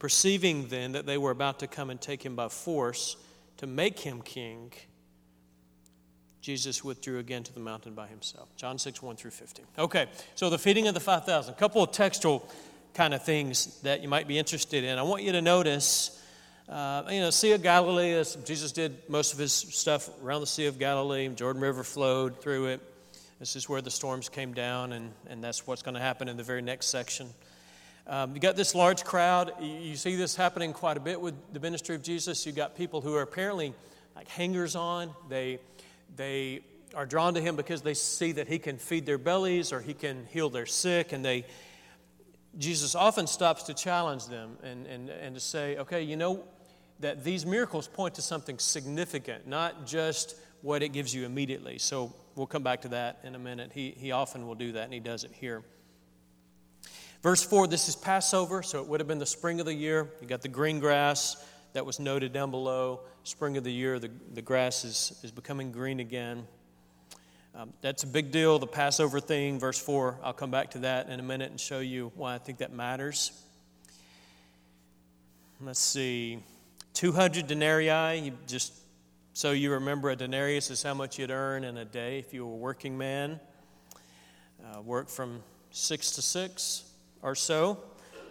Perceiving 0.00 0.66
then 0.66 0.92
that 0.92 1.06
they 1.06 1.16
were 1.16 1.30
about 1.30 1.60
to 1.60 1.68
come 1.68 1.90
and 1.90 2.00
take 2.00 2.24
him 2.24 2.34
by 2.34 2.48
force 2.48 3.16
to 3.58 3.68
make 3.68 4.00
him 4.00 4.20
king, 4.20 4.72
Jesus 6.42 6.82
withdrew 6.82 7.20
again 7.20 7.44
to 7.44 7.54
the 7.54 7.60
mountain 7.60 7.94
by 7.94 8.08
himself. 8.08 8.48
John 8.56 8.76
6, 8.76 9.00
1 9.00 9.16
through 9.16 9.30
15. 9.30 9.64
Okay, 9.78 10.06
so 10.34 10.50
the 10.50 10.58
feeding 10.58 10.88
of 10.88 10.94
the 10.94 11.00
5,000. 11.00 11.54
A 11.54 11.56
couple 11.56 11.82
of 11.84 11.92
textual 11.92 12.46
kind 12.94 13.14
of 13.14 13.24
things 13.24 13.80
that 13.82 14.02
you 14.02 14.08
might 14.08 14.26
be 14.26 14.38
interested 14.38 14.82
in. 14.82 14.98
I 14.98 15.02
want 15.02 15.22
you 15.22 15.30
to 15.32 15.40
notice, 15.40 16.20
uh, 16.68 17.04
you 17.08 17.20
know, 17.20 17.30
Sea 17.30 17.52
of 17.52 17.62
Galilee, 17.62 18.22
Jesus 18.44 18.72
did 18.72 19.08
most 19.08 19.32
of 19.32 19.38
his 19.38 19.52
stuff 19.52 20.10
around 20.22 20.40
the 20.40 20.48
Sea 20.48 20.66
of 20.66 20.80
Galilee. 20.80 21.28
Jordan 21.28 21.62
River 21.62 21.84
flowed 21.84 22.40
through 22.42 22.66
it. 22.66 22.80
This 23.38 23.54
is 23.54 23.68
where 23.68 23.80
the 23.80 23.90
storms 23.90 24.28
came 24.28 24.52
down, 24.52 24.92
and, 24.92 25.12
and 25.28 25.42
that's 25.42 25.64
what's 25.64 25.82
going 25.82 25.94
to 25.94 26.00
happen 26.00 26.28
in 26.28 26.36
the 26.36 26.42
very 26.42 26.62
next 26.62 26.86
section. 26.86 27.28
Um, 28.08 28.34
you 28.34 28.40
got 28.40 28.56
this 28.56 28.74
large 28.74 29.04
crowd. 29.04 29.52
You, 29.60 29.94
see 29.94 30.16
this 30.16 30.34
happening 30.34 30.72
quite 30.72 30.96
a 30.96 31.00
bit 31.00 31.20
with 31.20 31.34
the 31.52 31.60
ministry 31.60 31.94
of 31.94 32.02
Jesus. 32.02 32.44
You 32.44 32.50
got 32.50 32.76
people 32.76 33.00
who 33.00 33.14
are 33.14 33.22
apparently 33.22 33.74
like 34.16 34.28
hangers 34.28 34.74
on. 34.74 35.10
They 35.28 35.60
they 36.16 36.60
are 36.94 37.06
drawn 37.06 37.34
to 37.34 37.40
him 37.40 37.56
because 37.56 37.82
they 37.82 37.94
see 37.94 38.32
that 38.32 38.48
he 38.48 38.58
can 38.58 38.78
feed 38.78 39.06
their 39.06 39.18
bellies 39.18 39.72
or 39.72 39.80
he 39.80 39.94
can 39.94 40.26
heal 40.26 40.50
their 40.50 40.66
sick, 40.66 41.12
and 41.12 41.24
they 41.24 41.44
Jesus 42.58 42.94
often 42.94 43.26
stops 43.26 43.62
to 43.64 43.74
challenge 43.74 44.26
them 44.26 44.58
and, 44.62 44.86
and, 44.86 45.08
and 45.08 45.34
to 45.34 45.40
say, 45.40 45.78
okay, 45.78 46.02
you 46.02 46.16
know 46.16 46.44
that 47.00 47.24
these 47.24 47.46
miracles 47.46 47.88
point 47.88 48.14
to 48.16 48.22
something 48.22 48.58
significant, 48.58 49.46
not 49.46 49.86
just 49.86 50.36
what 50.60 50.82
it 50.82 50.90
gives 50.90 51.14
you 51.14 51.24
immediately. 51.24 51.78
So 51.78 52.14
we'll 52.36 52.46
come 52.46 52.62
back 52.62 52.82
to 52.82 52.88
that 52.88 53.20
in 53.24 53.34
a 53.34 53.38
minute. 53.38 53.72
He, 53.72 53.92
he 53.92 54.12
often 54.12 54.46
will 54.46 54.54
do 54.54 54.72
that, 54.72 54.84
and 54.84 54.92
he 54.92 55.00
does 55.00 55.24
it 55.24 55.32
here. 55.32 55.62
Verse 57.22 57.42
4 57.42 57.68
this 57.68 57.88
is 57.88 57.96
Passover, 57.96 58.62
so 58.62 58.80
it 58.80 58.88
would 58.88 59.00
have 59.00 59.08
been 59.08 59.18
the 59.18 59.26
spring 59.26 59.60
of 59.60 59.66
the 59.66 59.74
year. 59.74 60.10
You 60.20 60.26
got 60.26 60.42
the 60.42 60.48
green 60.48 60.78
grass 60.78 61.42
that 61.72 61.86
was 61.86 61.98
noted 61.98 62.32
down 62.32 62.50
below. 62.50 63.00
Spring 63.24 63.56
of 63.56 63.64
the 63.64 63.72
year, 63.72 63.98
the, 63.98 64.10
the 64.34 64.42
grass 64.42 64.84
is, 64.84 65.18
is 65.22 65.30
becoming 65.30 65.70
green 65.70 66.00
again. 66.00 66.46
Um, 67.54 67.72
that's 67.80 68.02
a 68.02 68.06
big 68.06 68.32
deal, 68.32 68.58
the 68.58 68.66
Passover 68.66 69.20
thing. 69.20 69.60
Verse 69.60 69.78
4, 69.78 70.18
I'll 70.24 70.32
come 70.32 70.50
back 70.50 70.70
to 70.72 70.78
that 70.80 71.08
in 71.08 71.20
a 71.20 71.22
minute 71.22 71.50
and 71.50 71.60
show 71.60 71.80
you 71.80 72.10
why 72.16 72.34
I 72.34 72.38
think 72.38 72.58
that 72.58 72.72
matters. 72.72 73.30
Let's 75.60 75.78
see. 75.78 76.42
200 76.94 77.46
denarii, 77.46 78.32
just 78.48 78.72
so 79.34 79.52
you 79.52 79.70
remember 79.72 80.10
a 80.10 80.16
denarius 80.16 80.70
is 80.70 80.82
how 80.82 80.94
much 80.94 81.18
you'd 81.18 81.30
earn 81.30 81.62
in 81.62 81.76
a 81.76 81.84
day 81.84 82.18
if 82.18 82.34
you 82.34 82.46
were 82.46 82.52
a 82.52 82.56
working 82.56 82.98
man. 82.98 83.38
Uh, 84.64 84.82
work 84.82 85.08
from 85.08 85.42
six 85.70 86.12
to 86.12 86.22
six 86.22 86.84
or 87.22 87.34
so, 87.34 87.78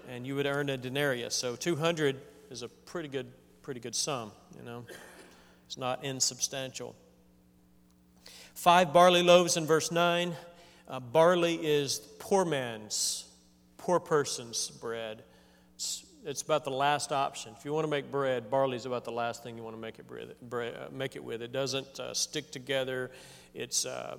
and 0.10 0.28
you 0.28 0.36
would 0.36 0.46
earn 0.46 0.70
a 0.70 0.78
denarius. 0.78 1.34
So 1.34 1.56
200 1.56 2.20
is 2.50 2.62
a 2.62 2.68
pretty 2.68 3.08
good, 3.08 3.32
pretty 3.62 3.80
good 3.80 3.96
sum, 3.96 4.32
you 4.58 4.64
know. 4.64 4.86
It's 5.68 5.78
not 5.78 6.04
insubstantial. 6.04 6.96
Five 8.56 8.92
barley 8.92 9.24
loaves 9.24 9.56
in 9.56 9.66
verse 9.66 9.92
9. 9.92 10.34
Uh, 10.88 11.00
barley 11.00 11.56
is 11.56 12.00
poor 12.20 12.44
man's, 12.44 13.26
poor 13.78 14.00
person's 14.00 14.70
bread. 14.70 15.24
It's, 15.76 16.06
it's, 16.26 16.42
about 16.42 16.64
the 16.64 16.72
last 16.72 17.12
option. 17.12 17.54
If 17.58 17.66
you 17.66 17.72
want 17.72 17.86
to 17.86 17.90
make 17.90 18.12
bread, 18.12 18.50
barley 18.50 18.76
is 18.76 18.86
about 18.86 19.06
the 19.06 19.12
last 19.12 19.44
thing 19.44 19.56
you 19.58 19.64
want 19.64 19.76
to 19.76 19.82
make 19.82 20.00
it, 20.00 20.06
bread, 20.42 20.76
uh, 20.76 20.88
make 20.92 21.16
it 21.16 21.24
with. 21.24 21.42
It 21.42 21.52
doesn't 21.52 22.00
uh, 22.00 22.14
stick 22.14 22.52
together. 22.52 23.12
It's, 23.54 23.86
uh, 23.86 24.18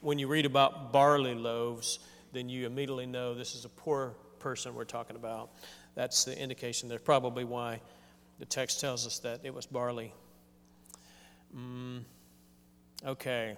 when 0.00 0.18
you 0.18 0.26
read 0.26 0.44
about 0.44 0.92
barley 0.92 1.34
loaves, 1.34 2.00
then 2.32 2.48
you 2.48 2.66
immediately 2.66 3.06
know 3.06 3.34
this 3.34 3.54
is 3.54 3.64
a 3.64 3.70
poor 3.70 4.14
person 4.40 4.74
we're 4.74 4.84
talking 4.84 5.16
about. 5.16 5.50
That's 5.94 6.24
the 6.24 6.38
indication. 6.38 6.88
There's 6.88 7.00
probably 7.00 7.44
why 7.44 7.80
the 8.38 8.44
text 8.44 8.80
tells 8.80 9.06
us 9.06 9.18
that 9.20 9.40
it 9.44 9.54
was 9.54 9.66
barley. 9.66 10.12
Mm, 11.56 12.02
okay. 13.04 13.56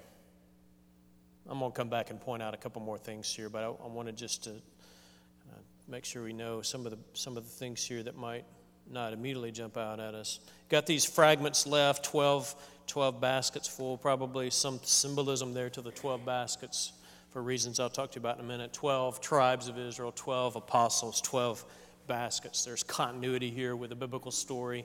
I'm 1.49 1.59
going 1.59 1.73
to 1.73 1.77
come 1.77 1.89
back 1.89 2.11
and 2.11 2.21
point 2.21 2.43
out 2.43 2.55
a 2.55 2.59
couple 2.59 2.83
more 2.83 2.99
things 2.99 3.35
here, 3.35 3.49
but 3.49 3.65
I, 3.65 3.69
I 3.69 3.87
wanted 3.87 4.17
just 4.17 4.45
to 4.45 4.51
uh, 4.51 5.59
make 5.89 6.05
sure 6.05 6.23
we 6.23 6.33
know 6.33 6.61
some 6.63 6.85
of 6.85 6.93
the 6.93 6.99
some 7.15 7.37
of 7.37 7.45
the 7.45 7.51
things 7.51 7.85
here 7.85 8.03
that 8.03 8.17
might 8.17 8.45
not 8.91 9.13
immediately 9.13 9.51
jump 9.51 9.77
out 9.77 10.01
at 10.01 10.15
us. 10.15 10.41
Got 10.69 10.87
these 10.87 11.05
fragments 11.05 11.67
left, 11.67 12.05
12, 12.05 12.55
12 12.87 13.21
baskets 13.21 13.69
full, 13.69 13.99
probably 13.99 14.51
some 14.51 14.81
symbolism 14.83 15.55
there 15.55 15.71
to 15.71 15.83
the 15.83 15.91
12 15.91 16.25
baskets 16.25 16.93
for 17.31 17.43
reasons 17.43 17.79
I'll 17.79 17.91
talk 17.91 18.13
to 18.13 18.17
you 18.17 18.21
about 18.21 18.39
in 18.39 18.45
a 18.45 18.49
minute. 18.49 18.73
12 18.73 19.21
tribes 19.21 19.69
of 19.69 19.79
Israel, 19.79 20.13
12 20.15 20.57
apostles, 20.57 21.21
12 21.21 21.65
baskets. 22.09 22.65
There's 22.65 22.83
continuity 22.83 23.51
here 23.51 23.77
with 23.77 23.91
the 23.91 23.97
biblical 23.97 24.33
story 24.33 24.85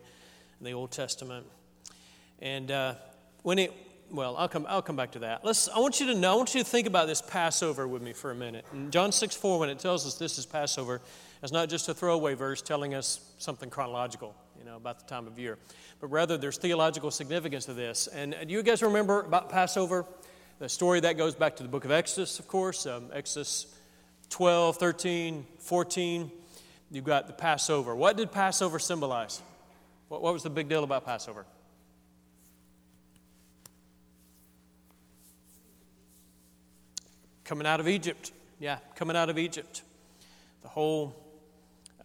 in 0.60 0.66
the 0.66 0.74
Old 0.74 0.92
Testament. 0.92 1.48
And 2.40 2.70
uh, 2.70 2.96
when 3.42 3.58
it, 3.58 3.74
well, 4.12 4.36
I'll 4.38 4.50
come, 4.50 4.68
I'll 4.70 4.82
come 4.82 4.98
back 4.98 5.14
to 5.14 5.20
that. 5.20 5.44
Let's, 5.44 5.70
I 5.70 5.80
want 5.80 6.00
you 6.00 6.08
to 6.08 6.16
know, 6.16 6.34
I 6.34 6.36
want 6.36 6.54
you 6.54 6.62
to 6.62 6.70
think 6.70 6.86
about 6.86 7.08
this 7.08 7.22
Passover 7.22 7.88
with 7.88 8.02
me 8.02 8.14
for 8.14 8.30
a 8.32 8.36
minute. 8.36 8.66
In 8.74 8.92
John 8.92 9.12
6 9.12 9.36
4, 9.36 9.60
when 9.60 9.70
it 9.70 9.80
tells 9.80 10.06
us 10.06 10.16
this 10.16 10.38
is 10.38 10.46
Passover, 10.46 11.02
it's 11.42 11.52
not 11.52 11.70
just 11.70 11.90
a 11.90 11.94
throwaway 11.94 12.36
verse 12.36 12.62
telling 12.62 12.94
us 12.94 13.32
something 13.38 13.70
chronological, 13.70 14.36
you 14.60 14.66
know, 14.66 14.76
about 14.76 15.00
the 15.00 15.06
time 15.06 15.26
of 15.26 15.40
year, 15.40 15.58
but 16.00 16.08
rather 16.08 16.38
there's 16.38 16.58
theological 16.58 17.10
significance 17.10 17.66
to 17.66 17.74
this. 17.74 18.08
And 18.08 18.36
do 18.48 18.54
you 18.54 18.62
guys 18.62 18.84
remember 18.84 19.22
about 19.22 19.50
Passover? 19.50 20.06
The 20.60 20.70
story 20.70 21.00
that 21.00 21.18
goes 21.18 21.34
back 21.34 21.56
to 21.56 21.64
the 21.64 21.70
book 21.70 21.84
of 21.84 21.92
Exodus, 21.92 22.40
of 22.40 22.48
course, 22.48 22.86
um, 22.86 23.10
Exodus 23.12 23.68
12, 24.30 24.78
13, 24.78 25.46
14. 25.60 26.32
You've 26.94 27.04
got 27.04 27.26
the 27.26 27.34
Passover. 27.34 27.96
What 27.96 28.18
did 28.18 28.32
Passover 28.32 28.78
symbolize? 28.78 29.42
What, 30.10 30.22
what 30.22 30.32
was 30.32 30.44
the 30.44 30.50
big 30.52 30.70
deal 30.70 30.84
about 30.84 31.06
Passover? 31.06 31.46
Coming 37.44 37.66
out 37.66 37.80
of 37.80 37.88
Egypt. 37.88 38.32
Yeah, 38.60 38.78
coming 38.96 39.18
out 39.18 39.32
of 39.32 39.40
Egypt. 39.40 39.82
The 40.62 40.68
whole 40.68 41.16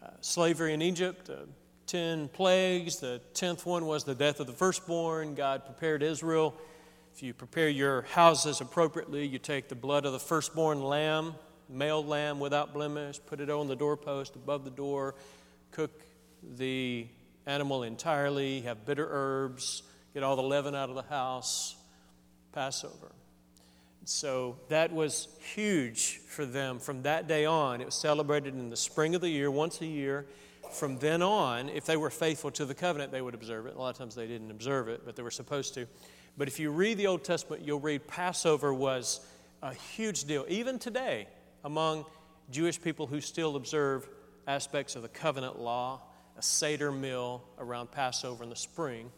uh, 0.02 0.08
slavery 0.22 0.72
in 0.72 0.80
Egypt, 0.80 1.28
uh, 1.28 1.44
10 1.86 2.28
plagues. 2.28 2.96
The 2.96 3.20
10th 3.34 3.66
one 3.66 3.86
was 3.86 4.04
the 4.04 4.14
death 4.14 4.40
of 4.40 4.46
the 4.46 4.54
firstborn. 4.54 5.34
God 5.34 5.66
prepared 5.66 6.02
Israel 6.02 6.58
if 7.18 7.22
you 7.24 7.34
prepare 7.34 7.68
your 7.68 8.02
houses 8.02 8.60
appropriately, 8.60 9.26
you 9.26 9.40
take 9.40 9.68
the 9.68 9.74
blood 9.74 10.06
of 10.06 10.12
the 10.12 10.20
firstborn 10.20 10.80
lamb, 10.80 11.34
male 11.68 12.04
lamb 12.04 12.40
without 12.40 12.72
blemish, 12.72 13.20
put 13.26 13.40
it 13.40 13.50
on 13.50 13.68
the 13.68 13.76
doorpost 13.76 14.36
above 14.36 14.64
the 14.64 14.70
door, 14.70 15.14
cook 15.70 15.90
the 16.56 17.06
animal 17.46 17.82
entirely, 17.82 18.60
have 18.62 18.84
bitter 18.86 19.06
herbs, 19.10 19.82
get 20.14 20.22
all 20.22 20.36
the 20.36 20.42
leaven 20.42 20.74
out 20.74 20.88
of 20.88 20.94
the 20.94 21.02
house, 21.02 21.76
Passover. 22.52 23.12
So 24.04 24.56
that 24.68 24.92
was 24.92 25.28
huge 25.54 26.18
for 26.28 26.46
them 26.46 26.78
from 26.78 27.02
that 27.02 27.28
day 27.28 27.44
on. 27.44 27.80
It 27.80 27.86
was 27.86 27.94
celebrated 27.94 28.54
in 28.54 28.70
the 28.70 28.76
spring 28.76 29.14
of 29.14 29.20
the 29.20 29.28
year, 29.28 29.50
once 29.50 29.80
a 29.82 29.86
year. 29.86 30.26
From 30.72 30.98
then 30.98 31.22
on, 31.22 31.68
if 31.68 31.86
they 31.86 31.96
were 31.96 32.10
faithful 32.10 32.50
to 32.52 32.64
the 32.64 32.74
covenant, 32.74 33.12
they 33.12 33.20
would 33.20 33.34
observe 33.34 33.66
it. 33.66 33.74
A 33.74 33.78
lot 33.78 33.90
of 33.90 33.98
times 33.98 34.14
they 34.14 34.26
didn't 34.26 34.50
observe 34.50 34.88
it, 34.88 35.02
but 35.04 35.16
they 35.16 35.22
were 35.22 35.30
supposed 35.30 35.74
to. 35.74 35.86
But 36.36 36.48
if 36.48 36.58
you 36.58 36.70
read 36.70 36.98
the 36.98 37.06
Old 37.06 37.24
Testament, 37.24 37.62
you'll 37.66 37.80
read 37.80 38.06
Passover 38.06 38.72
was 38.72 39.20
a 39.62 39.74
huge 39.74 40.24
deal, 40.24 40.44
even 40.48 40.78
today, 40.78 41.26
among 41.64 42.04
Jewish 42.50 42.80
people 42.80 43.06
who 43.06 43.20
still 43.20 43.56
observe 43.56 44.08
aspects 44.46 44.96
of 44.96 45.02
the 45.02 45.08
covenant 45.08 45.58
law, 45.58 46.00
a 46.36 46.42
Seder 46.42 46.90
meal 46.90 47.44
around 47.58 47.90
Passover 47.90 48.42
in 48.44 48.50
the 48.50 48.56
spring. 48.56 49.10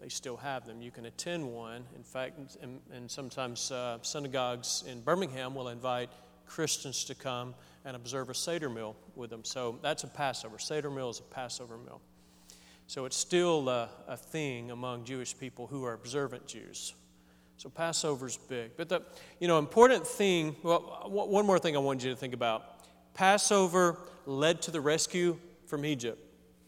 They 0.00 0.08
still 0.08 0.38
have 0.38 0.66
them. 0.66 0.80
You 0.80 0.90
can 0.90 1.04
attend 1.04 1.46
one. 1.46 1.84
In 1.94 2.02
fact, 2.02 2.38
and, 2.62 2.80
and 2.92 3.10
sometimes 3.10 3.70
uh, 3.70 3.98
synagogues 4.02 4.84
in 4.88 5.02
Birmingham 5.02 5.54
will 5.54 5.68
invite 5.68 6.10
Christians 6.46 7.04
to 7.04 7.14
come 7.14 7.54
and 7.84 7.94
observe 7.94 8.30
a 8.30 8.34
Seder 8.34 8.70
meal 8.70 8.96
with 9.14 9.30
them. 9.30 9.44
So 9.44 9.78
that's 9.82 10.04
a 10.04 10.08
Passover. 10.08 10.58
Seder 10.58 10.90
meal 10.90 11.10
is 11.10 11.20
a 11.20 11.34
Passover 11.34 11.76
meal. 11.76 12.00
So 12.86 13.04
it's 13.04 13.16
still 13.16 13.68
a, 13.68 13.88
a 14.08 14.16
thing 14.16 14.70
among 14.70 15.04
Jewish 15.04 15.38
people 15.38 15.66
who 15.66 15.84
are 15.84 15.92
observant 15.92 16.46
Jews. 16.46 16.94
So 17.60 17.68
Passover's 17.68 18.38
big. 18.38 18.70
But 18.78 18.88
the 18.88 19.02
you 19.38 19.46
know 19.46 19.58
important 19.58 20.06
thing, 20.06 20.56
well, 20.62 21.04
one 21.10 21.44
more 21.44 21.58
thing 21.58 21.76
I 21.76 21.78
wanted 21.78 22.04
you 22.04 22.10
to 22.10 22.16
think 22.16 22.32
about. 22.32 22.64
Passover 23.12 23.98
led 24.24 24.62
to 24.62 24.70
the 24.70 24.80
rescue 24.80 25.36
from 25.66 25.84
Egypt, 25.84 26.18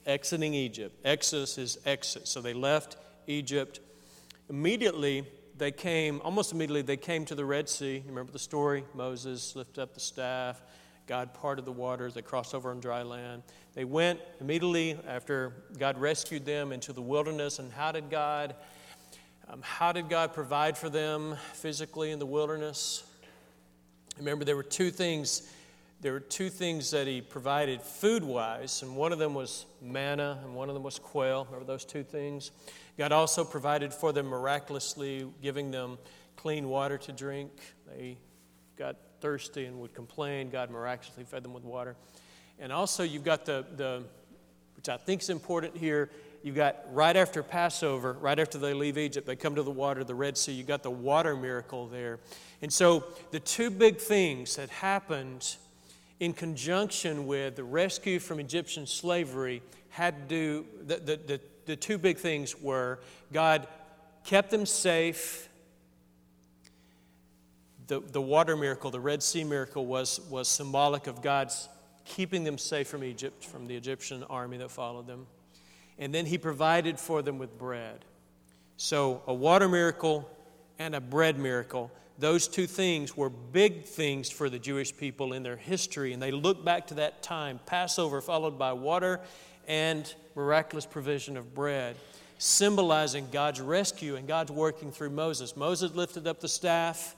exiting 0.05 0.53
Egypt. 0.53 0.95
Exodus 1.03 1.57
is 1.57 1.79
exit. 1.87 2.29
So 2.29 2.43
they 2.43 2.53
left 2.53 2.99
Egypt. 3.27 3.81
Immediately 4.51 5.25
they 5.57 5.73
came, 5.73 6.21
almost 6.25 6.53
immediately 6.53 6.83
they 6.83 6.99
came 6.99 7.25
to 7.25 7.35
the 7.35 7.45
Red 7.47 7.71
Sea. 7.71 7.95
You 7.95 8.11
remember 8.11 8.33
the 8.33 8.39
story? 8.39 8.85
Moses 8.93 9.57
lifted 9.57 9.81
up 9.81 9.95
the 9.95 10.01
staff. 10.01 10.63
God 11.07 11.33
parted 11.33 11.65
the 11.65 11.73
waters. 11.73 12.13
They 12.13 12.21
crossed 12.21 12.55
over 12.55 12.71
on 12.71 12.81
dry 12.81 13.03
land. 13.03 13.45
They 13.73 13.87
went 13.87 14.21
immediately 14.43 14.99
after 15.09 15.55
God 15.79 15.99
rescued 15.99 16.45
them 16.45 16.71
into 16.71 16.93
the 16.93 17.01
wilderness. 17.01 17.61
And 17.61 17.73
how 17.73 17.93
did 17.93 18.11
God, 18.11 18.55
um, 19.53 19.61
how 19.63 19.93
did 19.93 20.09
God 20.09 20.33
provide 20.33 20.79
for 20.79 20.89
them 20.89 21.37
physically 21.53 22.11
in 22.11 22.19
the 22.19 22.25
wilderness? 22.25 23.05
Remember, 24.17 24.47
there 24.47 24.57
were 24.57 24.63
two 24.63 24.91
things. 24.91 25.47
There 26.01 26.15
were 26.15 26.21
two 26.21 26.49
things 26.49 26.91
that 26.93 27.07
He 27.07 27.21
provided 27.21 27.83
food-wise, 27.83 28.83
and 28.83 28.97
one 28.97 29.13
of 29.13 29.19
them 29.19 29.35
was 29.35 29.67
manna, 29.83 30.41
and 30.43 30.55
one 30.55 30.71
of 30.71 30.75
them 30.75 30.83
was 30.83 30.99
quail. 30.99 31.45
Remember 31.45 31.67
those 31.67 31.85
two 31.85 32.03
things. 32.03 32.51
God 32.97 33.13
also 33.13 33.45
provided 33.45 33.93
for 33.93 34.11
them 34.11 34.27
miraculously, 34.27 35.27
giving 35.43 35.71
them 35.71 35.99
clean 36.37 36.71
water 36.71 36.97
to 36.97 37.13
drink. 37.13 37.53
They 37.87 38.17
got 38.77 38.97
thirsty 39.21 39.67
and 39.67 39.81
would 39.81 39.93
complain. 39.93 40.49
God 40.49 40.71
miraculously 40.71 41.25
fed 41.25 41.45
them 41.45 41.53
with 41.53 41.65
water. 41.65 41.95
And 42.59 42.73
also, 42.73 43.03
you've 43.03 43.25
got 43.25 43.45
the, 43.45 43.67
the 43.77 44.03
which 44.77 44.89
I 44.89 44.97
think 44.97 45.21
is 45.21 45.29
important 45.29 45.77
here, 45.77 46.11
you've 46.43 46.57
got 46.57 46.77
right 46.93 47.17
after 47.17 47.43
Passover, 47.43 48.15
right 48.15 48.39
after 48.39 48.59
they 48.59 48.75
leave 48.75 48.99
Egypt, 48.99 49.27
they 49.27 49.37
come 49.37 49.55
to 49.55 49.63
the 49.63 49.71
water, 49.71 50.05
the 50.05 50.15
Red 50.15 50.37
Sea, 50.37 50.53
you've 50.53 50.67
got 50.67 50.83
the 50.83 50.91
water 50.91 51.37
miracle 51.37 51.87
there. 51.87 52.19
And 52.61 52.73
so, 52.73 53.05
the 53.31 53.41
two 53.41 53.71
big 53.71 53.99
things 53.99 54.57
that 54.57 54.71
happened 54.71 55.57
in 56.21 56.33
conjunction 56.33 57.27
with 57.27 57.57
the 57.57 57.65
rescue 57.65 58.19
from 58.19 58.39
Egyptian 58.39 58.87
slavery 58.87 59.63
had 59.91 60.29
to 60.29 60.35
do, 60.35 60.67
the, 60.87 60.97
the, 60.97 61.17
the, 61.17 61.41
the 61.67 61.77
two 61.77 61.99
big 61.99 62.19
things 62.19 62.61
were 62.61 63.01
God 63.33 63.67
kept 64.25 64.51
them 64.51 64.67
safe 64.67 65.49
the, 67.93 68.01
the 68.01 68.23
water 68.23 68.57
miracle, 68.57 68.91
the 68.91 69.01
Red 69.01 69.23
Sea 69.23 69.45
miracle, 69.45 69.85
was, 69.85 70.21
was 70.31 70.49
symbolic 70.49 71.07
of 71.07 71.21
God's 71.21 71.69
keeping 72.05 72.45
them 72.45 72.57
safe 72.57 72.89
from 72.89 73.05
Egypt, 73.05 73.45
from 73.45 73.67
the 73.67 73.77
Egyptian 73.77 74.23
army 74.25 74.57
that 74.59 74.71
followed 74.71 75.07
them. 75.07 75.27
And 75.99 76.15
then 76.15 76.27
he 76.27 76.39
provided 76.39 76.99
for 76.99 77.23
them 77.23 77.39
with 77.39 77.59
bread. 77.59 78.05
So, 78.77 79.23
a 79.27 79.35
water 79.35 79.69
miracle 79.69 80.29
and 80.79 80.95
a 80.95 81.01
bread 81.01 81.39
miracle. 81.39 81.91
Those 82.19 82.49
two 82.49 82.67
things 82.67 83.17
were 83.17 83.31
big 83.31 83.85
things 83.85 84.31
for 84.31 84.49
the 84.49 84.59
Jewish 84.59 84.97
people 84.97 85.33
in 85.33 85.43
their 85.43 85.57
history, 85.57 86.13
and 86.13 86.23
they 86.23 86.31
look 86.31 86.65
back 86.65 86.89
to 86.89 86.95
that 86.95 87.23
time 87.23 87.61
Passover, 87.67 88.21
followed 88.21 88.59
by 88.59 88.73
water 88.73 89.21
and 89.69 90.13
miraculous 90.35 90.87
provision 90.87 91.37
of 91.37 91.55
bread, 91.55 91.97
symbolizing 92.39 93.29
God's 93.31 93.61
rescue 93.61 94.17
and 94.17 94.27
God's 94.27 94.51
working 94.51 94.91
through 94.91 95.11
Moses. 95.11 95.57
Moses 95.57 95.95
lifted 95.95 96.27
up 96.27 96.41
the 96.41 96.49
staff 96.49 97.17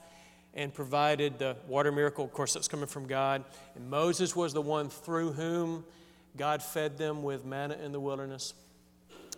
and 0.53 0.73
provided 0.73 1.37
the 1.37 1.57
water 1.67 1.91
miracle. 1.91 2.23
Of 2.23 2.33
course, 2.33 2.53
that's 2.53 2.67
coming 2.67 2.87
from 2.87 3.07
God. 3.07 3.43
And 3.75 3.89
Moses 3.89 4.35
was 4.35 4.53
the 4.53 4.61
one 4.61 4.89
through 4.89 5.33
whom 5.33 5.83
God 6.37 6.63
fed 6.63 6.97
them 6.97 7.23
with 7.23 7.45
manna 7.45 7.75
in 7.75 7.91
the 7.91 7.99
wilderness. 7.99 8.53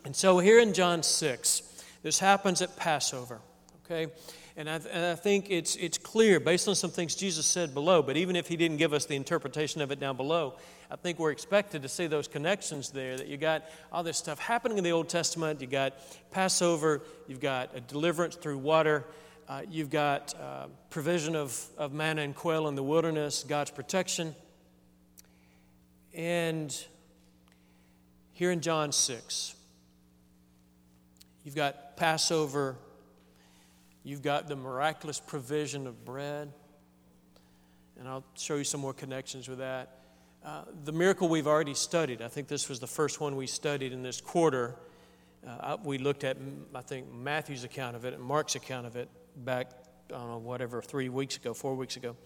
And 0.07 0.15
so 0.15 0.39
here 0.39 0.57
in 0.61 0.71
John 0.71 1.03
6, 1.03 1.83
this 2.01 2.17
happens 2.17 2.61
at 2.61 2.77
Passover, 2.77 3.41
okay? 3.83 4.09
And 4.55 4.69
I, 4.69 4.75
and 4.75 5.05
I, 5.05 5.15
think 5.15 5.47
it's, 5.49 5.75
it's 5.75 5.97
clear 5.97 6.39
based 6.39 6.69
on 6.69 6.75
some 6.75 6.91
things 6.91 7.13
Jesus 7.13 7.45
said 7.45 7.73
below, 7.73 8.01
but 8.01 8.15
even 8.15 8.37
if 8.37 8.47
he 8.47 8.55
didn't 8.55 8.77
give 8.77 8.93
us 8.93 9.05
the 9.05 9.17
interpretation 9.17 9.81
of 9.81 9.91
it 9.91 9.99
down 9.99 10.15
below, 10.15 10.53
I 10.89 10.95
think 10.95 11.19
we're 11.19 11.31
expected 11.31 11.81
to 11.81 11.89
see 11.89 12.07
those 12.07 12.25
connections 12.25 12.89
there 12.89 13.17
that 13.17 13.27
you 13.27 13.35
got 13.35 13.65
all 13.91 14.01
this 14.01 14.17
stuff 14.17 14.39
happening 14.39 14.77
in 14.77 14.85
the 14.85 14.93
Old 14.93 15.09
Testament. 15.09 15.59
You 15.59 15.67
got 15.67 15.95
Passover, 16.31 17.01
you've 17.27 17.41
got 17.41 17.75
a 17.75 17.81
deliverance 17.81 18.35
through 18.35 18.59
water, 18.59 19.03
uh, 19.49 19.63
you've 19.69 19.89
got 19.89 20.33
uh, 20.39 20.67
provision 20.89 21.35
of, 21.35 21.61
of 21.77 21.91
manna 21.91 22.21
and 22.21 22.33
quail 22.33 22.69
in 22.69 22.75
the 22.75 22.83
wilderness, 22.83 23.43
God's 23.45 23.71
protection. 23.71 24.33
And 26.13 26.73
here 28.31 28.51
in 28.51 28.61
John 28.61 28.93
6, 28.93 29.55
you've 31.47 31.55
got 31.55 31.95
Passover, 31.95 32.75
you've 34.03 34.21
got 34.21 34.49
the 34.49 34.55
miraculous 34.57 35.17
provision 35.17 35.87
of 35.87 36.03
bread. 36.03 36.51
And 37.97 38.05
I'll 38.05 38.25
show 38.35 38.57
you 38.57 38.65
some 38.65 38.81
more 38.81 38.93
connections 38.93 39.47
with 39.47 39.59
that. 39.59 39.99
Uh, 40.45 40.63
the 40.83 40.91
miracle 40.91 41.29
we've 41.29 41.47
already 41.47 41.73
studied, 41.73 42.21
I 42.21 42.27
think 42.27 42.49
this 42.49 42.67
was 42.67 42.81
the 42.81 42.87
first 42.87 43.21
one 43.21 43.37
we 43.37 43.47
studied 43.47 43.93
in 43.93 44.03
this 44.03 44.19
quarter. 44.19 44.75
Uh, 45.47 45.77
we 45.85 45.97
looked 45.97 46.25
at, 46.25 46.35
I 46.75 46.81
think, 46.81 47.13
Matthew's 47.13 47.63
account 47.63 47.95
of 47.95 48.03
it 48.03 48.13
and 48.13 48.21
Mark's 48.21 48.55
account 48.55 48.85
of 48.85 48.97
it 48.97 49.07
back, 49.37 49.71
I 50.09 50.17
don't 50.17 50.29
know, 50.29 50.39
whatever, 50.39 50.81
three 50.81 51.07
weeks 51.07 51.37
ago, 51.37 51.53
four 51.53 51.75
weeks 51.75 51.95
ago. 51.95 52.17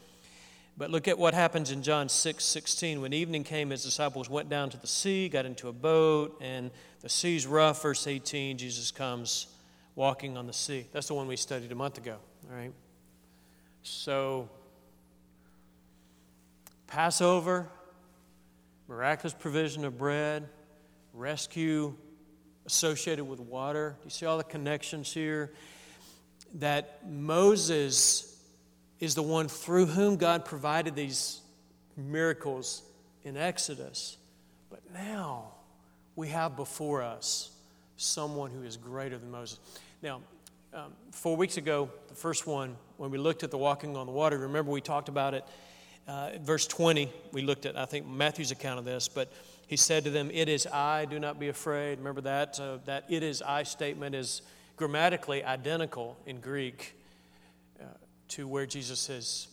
But 0.77 0.89
look 0.89 1.07
at 1.07 1.17
what 1.17 1.34
happens 1.34 1.71
in 1.71 1.84
John 1.84 2.10
6 2.10 2.43
16. 2.43 3.01
When 3.01 3.13
evening 3.13 3.43
came, 3.43 3.69
his 3.69 3.84
disciples 3.84 4.29
went 4.29 4.49
down 4.49 4.69
to 4.71 4.77
the 4.77 4.88
sea, 4.88 5.29
got 5.29 5.45
into 5.45 5.67
a 5.67 5.73
boat, 5.73 6.38
and 6.41 6.71
the 7.01 7.10
sea's 7.10 7.45
rough. 7.45 7.81
Verse 7.81 8.07
18, 8.07 8.57
Jesus 8.57 8.91
comes 8.91 9.47
walking 9.95 10.38
on 10.38 10.47
the 10.47 10.53
sea. 10.53 10.88
That's 10.91 11.07
the 11.07 11.13
one 11.13 11.27
we 11.27 11.36
studied 11.36 11.71
a 11.71 11.75
month 11.75 11.97
ago, 11.97 12.17
all 12.49 12.55
right? 12.55 12.73
So, 13.84 14.49
Passover, 16.88 17.67
miraculous 18.88 19.34
provision 19.34 19.86
of 19.86 19.97
bread, 19.97 20.47
rescue 21.13 21.93
associated 22.65 23.25
with 23.25 23.39
water. 23.39 23.95
Do 23.99 24.05
you 24.05 24.12
see 24.12 24.25
all 24.25 24.38
the 24.38 24.43
connections 24.43 25.13
here? 25.13 25.51
that 26.55 27.10
Moses 27.10 28.30
is 29.01 29.15
the 29.15 29.23
one 29.23 29.49
through 29.49 29.87
whom 29.87 30.15
God 30.15 30.45
provided 30.45 30.95
these 30.95 31.41
miracles 31.97 32.83
in 33.23 33.35
Exodus. 33.35 34.15
But 34.69 34.79
now 34.93 35.47
we 36.15 36.29
have 36.29 36.55
before 36.55 37.01
us 37.01 37.49
someone 37.97 38.51
who 38.51 38.63
is 38.63 38.77
greater 38.77 39.17
than 39.17 39.31
Moses. 39.31 39.59
Now, 40.01 40.21
um, 40.73 40.93
four 41.11 41.35
weeks 41.35 41.57
ago, 41.57 41.89
the 42.07 42.15
first 42.15 42.47
one, 42.47 42.77
when 42.97 43.11
we 43.11 43.17
looked 43.17 43.43
at 43.43 43.51
the 43.51 43.57
walking 43.57 43.97
on 43.97 44.05
the 44.05 44.11
water, 44.11 44.37
remember 44.37 44.71
we 44.71 44.81
talked 44.81 45.09
about 45.09 45.33
it. 45.33 45.43
Uh, 46.07 46.31
verse 46.39 46.67
20, 46.67 47.11
we 47.31 47.41
looked 47.41 47.65
at, 47.65 47.75
I 47.75 47.85
think, 47.85 48.07
Matthew's 48.07 48.51
account 48.51 48.79
of 48.79 48.85
this, 48.85 49.07
but 49.07 49.31
he 49.67 49.77
said 49.77 50.03
to 50.03 50.09
them, 50.09 50.29
It 50.31 50.47
is 50.47 50.67
I, 50.67 51.05
do 51.05 51.19
not 51.19 51.39
be 51.39 51.49
afraid. 51.49 51.97
Remember 51.97 52.21
that? 52.21 52.59
Uh, 52.59 52.77
that 52.85 53.05
it 53.09 53.23
is 53.23 53.41
I 53.41 53.63
statement 53.63 54.15
is 54.15 54.43
grammatically 54.77 55.43
identical 55.43 56.17
in 56.25 56.39
Greek 56.39 56.95
to 58.31 58.47
where 58.47 58.65
Jesus 58.65 58.99
says, 58.99 59.47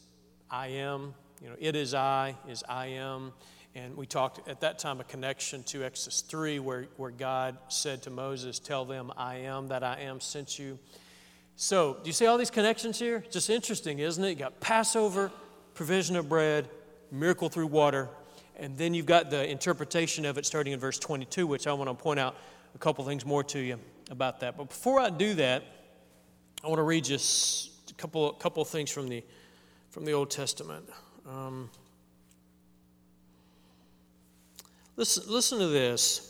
I 0.50 0.68
am. 0.68 1.14
You 1.42 1.50
know, 1.50 1.56
it 1.58 1.76
is 1.76 1.94
I, 1.94 2.36
is 2.48 2.62
I 2.68 2.86
am. 2.86 3.32
And 3.74 3.96
we 3.96 4.06
talked 4.06 4.48
at 4.48 4.60
that 4.60 4.78
time 4.78 5.00
a 5.00 5.04
connection 5.04 5.62
to 5.64 5.84
Exodus 5.84 6.20
3, 6.22 6.58
where, 6.60 6.86
where 6.96 7.10
God 7.10 7.58
said 7.68 8.02
to 8.02 8.10
Moses, 8.10 8.58
Tell 8.58 8.84
them, 8.84 9.12
I 9.16 9.36
am 9.36 9.68
that 9.68 9.82
I 9.82 10.00
am 10.00 10.20
sent 10.20 10.58
you. 10.58 10.78
So, 11.56 11.98
do 12.02 12.08
you 12.08 12.12
see 12.12 12.26
all 12.26 12.38
these 12.38 12.50
connections 12.50 12.98
here? 12.98 13.24
Just 13.30 13.50
interesting, 13.50 13.98
isn't 13.98 14.22
it? 14.22 14.30
You 14.30 14.34
got 14.36 14.60
Passover, 14.60 15.32
provision 15.74 16.14
of 16.14 16.28
bread, 16.28 16.68
miracle 17.10 17.48
through 17.48 17.66
water, 17.66 18.08
and 18.56 18.78
then 18.78 18.94
you've 18.94 19.06
got 19.06 19.28
the 19.30 19.48
interpretation 19.48 20.24
of 20.24 20.38
it 20.38 20.46
starting 20.46 20.72
in 20.72 20.78
verse 20.78 20.98
22, 21.00 21.46
which 21.46 21.66
I 21.66 21.72
want 21.72 21.90
to 21.90 21.94
point 21.94 22.20
out 22.20 22.36
a 22.74 22.78
couple 22.78 23.04
things 23.04 23.26
more 23.26 23.42
to 23.44 23.58
you 23.58 23.78
about 24.10 24.40
that. 24.40 24.56
But 24.56 24.68
before 24.68 25.00
I 25.00 25.10
do 25.10 25.34
that, 25.34 25.64
I 26.62 26.68
want 26.68 26.78
to 26.78 26.84
read 26.84 27.04
just 27.04 27.67
couple, 27.98 28.32
couple 28.32 28.64
things 28.64 28.90
from 28.90 29.08
the, 29.08 29.22
from 29.90 30.06
the 30.06 30.12
Old 30.12 30.30
Testament. 30.30 30.88
Um, 31.28 31.68
listen, 34.96 35.24
listen 35.26 35.58
to 35.58 35.66
this. 35.66 36.24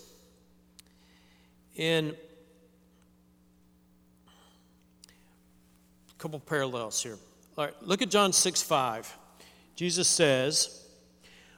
In 1.76 2.16
a 6.10 6.14
couple 6.18 6.40
parallels 6.40 7.00
here. 7.00 7.16
All 7.56 7.66
right, 7.66 7.74
look 7.82 8.02
at 8.02 8.10
John 8.10 8.32
6 8.32 8.62
5. 8.62 9.16
Jesus 9.76 10.08
says, 10.08 10.84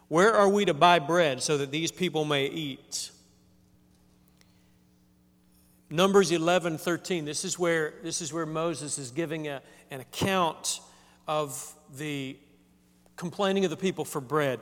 Where 0.09 0.35
are 0.35 0.49
we 0.49 0.66
to 0.66 0.75
buy 0.75 0.99
bread 0.99 1.42
so 1.42 1.57
that 1.57 1.70
these 1.70 1.90
people 1.90 2.27
may 2.27 2.46
eat? 2.46 3.11
Numbers 5.92 6.31
11, 6.31 6.79
13. 6.79 7.24
This 7.24 7.44
is 7.44 7.59
where, 7.59 7.94
this 8.05 8.22
is 8.22 8.33
where 8.33 8.46
Moses 8.46 8.96
is 8.96 9.11
giving 9.11 9.48
a, 9.48 9.61
an 9.90 10.00
account 10.00 10.81
of 11.26 11.74
the 11.96 12.37
complaining 13.16 13.64
of 13.64 13.70
the 13.70 13.76
people 13.76 14.05
for 14.05 14.20
bread. 14.20 14.61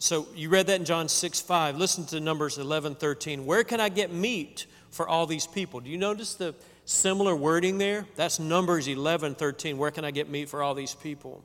So 0.00 0.26
you 0.34 0.48
read 0.48 0.66
that 0.66 0.80
in 0.80 0.84
John 0.84 1.08
6, 1.08 1.40
5. 1.40 1.76
Listen 1.76 2.04
to 2.06 2.18
Numbers 2.18 2.58
11, 2.58 2.96
13. 2.96 3.46
Where 3.46 3.62
can 3.62 3.78
I 3.78 3.88
get 3.88 4.12
meat 4.12 4.66
for 4.90 5.08
all 5.08 5.26
these 5.26 5.46
people? 5.46 5.78
Do 5.78 5.90
you 5.90 5.96
notice 5.96 6.34
the 6.34 6.56
similar 6.86 7.36
wording 7.36 7.78
there? 7.78 8.04
That's 8.16 8.40
Numbers 8.40 8.88
11, 8.88 9.36
13. 9.36 9.78
Where 9.78 9.92
can 9.92 10.04
I 10.04 10.10
get 10.10 10.28
meat 10.28 10.48
for 10.48 10.60
all 10.60 10.74
these 10.74 10.94
people? 10.94 11.44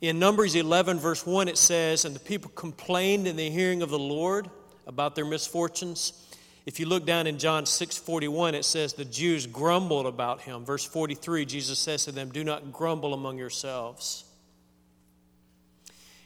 In 0.00 0.18
Numbers 0.18 0.56
11, 0.56 0.98
verse 0.98 1.24
1, 1.24 1.46
it 1.46 1.56
says, 1.56 2.04
And 2.04 2.16
the 2.16 2.20
people 2.20 2.50
complained 2.56 3.28
in 3.28 3.36
the 3.36 3.48
hearing 3.48 3.80
of 3.80 3.90
the 3.90 3.98
Lord 3.98 4.50
about 4.88 5.14
their 5.14 5.24
misfortunes. 5.24 6.33
If 6.66 6.80
you 6.80 6.86
look 6.86 7.04
down 7.04 7.26
in 7.26 7.38
John 7.38 7.66
6 7.66 7.98
41, 7.98 8.54
it 8.54 8.64
says, 8.64 8.94
The 8.94 9.04
Jews 9.04 9.46
grumbled 9.46 10.06
about 10.06 10.40
him. 10.40 10.64
Verse 10.64 10.84
43, 10.84 11.44
Jesus 11.44 11.78
says 11.78 12.04
to 12.04 12.12
them, 12.12 12.30
Do 12.30 12.42
not 12.42 12.72
grumble 12.72 13.12
among 13.12 13.36
yourselves. 13.38 14.24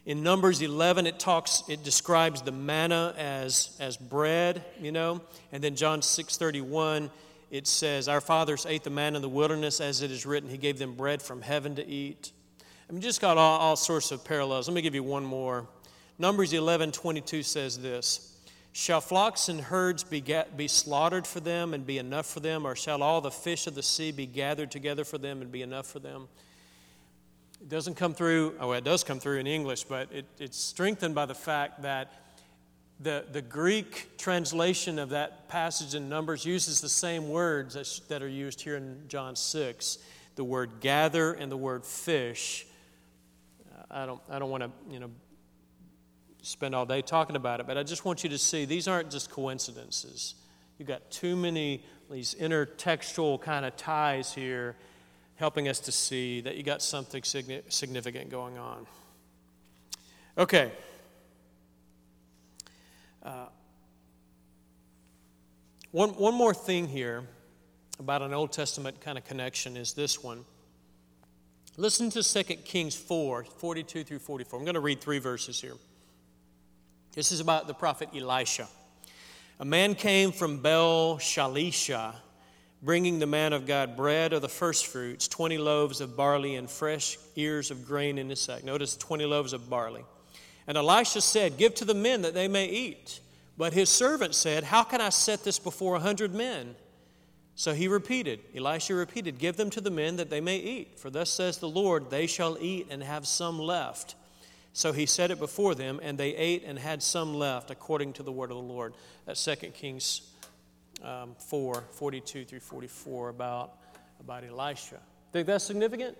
In 0.07 0.23
Numbers 0.23 0.63
11, 0.63 1.07
it 1.07 1.19
talks, 1.19 1.65
it 1.69 1.85
describes 1.85 2.41
the 2.41 2.53
manna 2.53 3.15
as, 3.19 3.77
as 3.79 3.97
bread, 3.97 4.65
you 4.81 4.91
know. 4.93 5.21
And 5.53 5.63
then 5.63 5.75
John 5.75 6.03
6 6.03 6.37
31, 6.37 7.11
it 7.51 7.67
says, 7.67 8.09
Our 8.09 8.21
fathers 8.21 8.65
ate 8.65 8.85
the 8.85 8.91
manna 8.91 9.17
in 9.17 9.23
the 9.23 9.29
wilderness, 9.29 9.81
as 9.81 10.03
it 10.03 10.11
is 10.11 10.25
written, 10.25 10.49
He 10.49 10.57
gave 10.57 10.79
them 10.79 10.95
bread 10.95 11.21
from 11.21 11.43
heaven 11.43 11.75
to 11.75 11.87
eat. 11.87 12.33
I 12.89 12.93
mean, 12.93 13.03
just 13.03 13.21
got 13.21 13.37
all, 13.37 13.59
all 13.59 13.77
sorts 13.77 14.13
of 14.13 14.25
parallels. 14.25 14.69
Let 14.69 14.75
me 14.75 14.83
give 14.83 14.95
you 14.95 15.03
one 15.03 15.25
more. 15.25 15.67
Numbers 16.19 16.53
11 16.53 16.93
22 16.93 17.43
says 17.43 17.79
this. 17.79 18.28
Shall 18.79 19.01
flocks 19.01 19.49
and 19.49 19.61
herds 19.61 20.05
be, 20.05 20.23
be 20.57 20.69
slaughtered 20.69 21.27
for 21.27 21.41
them 21.41 21.75
and 21.75 21.85
be 21.85 21.99
enough 21.99 22.27
for 22.27 22.39
them, 22.39 22.65
or 22.65 22.77
shall 22.77 23.03
all 23.03 23.21
the 23.21 23.29
fish 23.29 23.67
of 23.67 23.75
the 23.75 23.83
sea 23.83 24.13
be 24.13 24.25
gathered 24.25 24.71
together 24.71 25.03
for 25.03 25.19
them 25.19 25.43
and 25.43 25.51
be 25.51 25.63
enough 25.63 25.89
for 25.89 25.99
them? 25.99 26.29
It 27.61 27.69
doesn't 27.69 27.97
come 27.97 28.15
through, 28.15 28.55
oh, 28.61 28.71
it 28.71 28.85
does 28.85 29.03
come 29.03 29.19
through 29.19 29.41
in 29.41 29.49
English, 29.49 29.83
but 29.83 30.13
it, 30.13 30.27
it's 30.39 30.57
strengthened 30.57 31.17
by 31.17 31.27
the 31.27 31.35
fact 31.35 31.83
that 31.83 32.13
the, 33.01 33.25
the 33.33 33.43
Greek 33.43 34.17
translation 34.17 35.01
of 35.01 35.09
that 35.09 35.49
passage 35.49 35.97
in 35.97 36.09
Numbers 36.09 36.45
uses 36.45 36.81
the 36.81 36.89
same 36.89 37.29
words 37.29 37.75
that, 37.75 38.01
that 38.09 38.23
are 38.23 38.29
used 38.29 38.61
here 38.61 38.77
in 38.77 39.03
John 39.09 39.35
6 39.35 39.99
the 40.37 40.45
word 40.45 40.71
gather 40.79 41.33
and 41.33 41.51
the 41.51 41.57
word 41.57 41.85
fish. 41.85 42.65
I 43.91 44.07
don't, 44.07 44.21
I 44.31 44.39
don't 44.39 44.51
want 44.51 44.63
to 44.63 44.71
you 44.89 45.01
know, 45.01 45.11
spend 46.43 46.75
all 46.75 46.87
day 46.87 47.03
talking 47.03 47.37
about 47.37 47.61
it, 47.61 47.67
but 47.67 47.77
I 47.77 47.83
just 47.83 48.05
want 48.05 48.23
you 48.23 48.31
to 48.31 48.39
see 48.39 48.65
these 48.65 48.89
aren't 48.89 49.11
just 49.11 49.31
coincidences. 49.31 50.35
You've 50.79 50.89
got 50.89 51.11
too 51.11 51.37
many 51.37 51.83
these 52.11 52.35
intertextual 52.35 53.41
kind 53.41 53.65
of 53.65 53.77
ties 53.77 54.33
here 54.33 54.77
helping 55.37 55.69
us 55.69 55.79
to 55.81 55.93
see 55.93 56.41
that 56.41 56.57
you 56.57 56.63
got 56.63 56.83
something 56.83 57.23
significant 57.23 58.31
going 58.31 58.59
on. 58.59 58.87
Okay. 60.37 60.73
Uh, 63.23 63.47
one, 65.91 66.11
one 66.11 66.35
more 66.35 66.55
thing 66.55 66.89
here 66.89 67.25
about 67.99 68.23
an 68.23 68.33
Old 68.33 68.53
Testament 68.53 69.01
kind 69.01 69.19
of 69.19 69.25
connection 69.25 69.77
is 69.77 69.93
this 69.93 70.23
one. 70.23 70.45
Listen 71.77 72.11
to 72.11 72.23
2 72.23 72.43
Kings 72.57 72.97
4 72.97 73.45
42 73.45 74.05
through 74.05 74.19
44. 74.19 74.59
I'm 74.59 74.65
going 74.65 74.75
to 74.75 74.81
read 74.81 75.01
three 75.01 75.19
verses 75.19 75.61
here. 75.61 75.75
This 77.19 77.33
is 77.33 77.41
about 77.41 77.67
the 77.67 77.75
prophet 77.75 78.11
Elisha. 78.15 78.69
A 79.59 79.65
man 79.65 79.97
came 79.97 80.31
from 80.31 80.59
Baal 80.59 81.19
Shalisha, 81.19 82.15
bringing 82.81 83.19
the 83.19 83.27
man 83.27 83.53
of 83.53 83.67
God 83.67 83.97
bread 83.97 84.33
of 84.33 84.41
the 84.41 84.49
first 84.49 84.87
fruits, 84.87 85.27
20 85.27 85.59
loaves 85.59 86.01
of 86.01 86.17
barley 86.17 86.55
and 86.55 86.71
fresh 86.71 87.19
ears 87.35 87.73
of 87.73 87.85
grain 87.85 88.19
in 88.19 88.31
his 88.31 88.39
sack. 88.39 88.63
Notice 88.63 88.97
20 88.97 89.25
loaves 89.25 89.53
of 89.53 89.69
barley. 89.69 90.05
And 90.69 90.79
Elisha 90.79 91.21
said, 91.21 91.59
Give 91.59 91.75
to 91.75 91.85
the 91.85 91.93
men 91.93 92.23
that 92.23 92.35
they 92.35 92.47
may 92.47 92.67
eat. 92.69 93.19
But 93.57 93.73
his 93.73 93.89
servant 93.89 94.37
said, 94.37 94.63
How 94.63 94.85
can 94.85 95.01
I 95.01 95.09
set 95.09 95.43
this 95.43 95.59
before 95.59 95.97
a 95.97 96.01
hundred 96.01 96.33
men? 96.33 96.77
So 97.57 97.75
he 97.75 97.89
repeated, 97.89 98.39
Elisha 98.57 98.95
repeated, 98.95 99.41
Give 99.41 99.57
them 99.57 99.71
to 99.71 99.81
the 99.81 99.91
men 99.91 100.15
that 100.19 100.31
they 100.31 100.41
may 100.41 100.59
eat. 100.59 101.01
For 101.01 101.11
thus 101.11 101.31
says 101.31 101.59
the 101.59 101.69
Lord, 101.69 102.11
They 102.11 102.29
shall 102.29 102.57
eat 102.61 102.87
and 102.91 103.03
have 103.03 103.27
some 103.27 103.59
left. 103.59 104.15
So 104.73 104.93
he 104.93 105.07
set 105.07 105.31
it 105.31 105.39
before 105.39 105.75
them, 105.75 105.99
and 106.03 106.17
they 106.17 106.35
ate 106.37 106.65
and 106.65 106.79
had 106.79 107.03
some 107.03 107.35
left, 107.35 107.71
according 107.71 108.13
to 108.15 108.23
the 108.23 108.33
word 108.33 108.51
of 108.51 108.57
the 108.57 108.63
Lord. 108.63 108.95
That's 109.27 109.45
2 109.45 109.55
Kings 109.69 110.23
um, 111.03 111.35
4 111.39 111.85
42 111.93 112.45
through 112.45 112.61
44 112.61 113.29
about, 113.29 113.79
about 114.21 114.45
Elisha. 114.45 114.99
Think 115.33 115.47
that's 115.47 115.65
significant? 115.65 116.17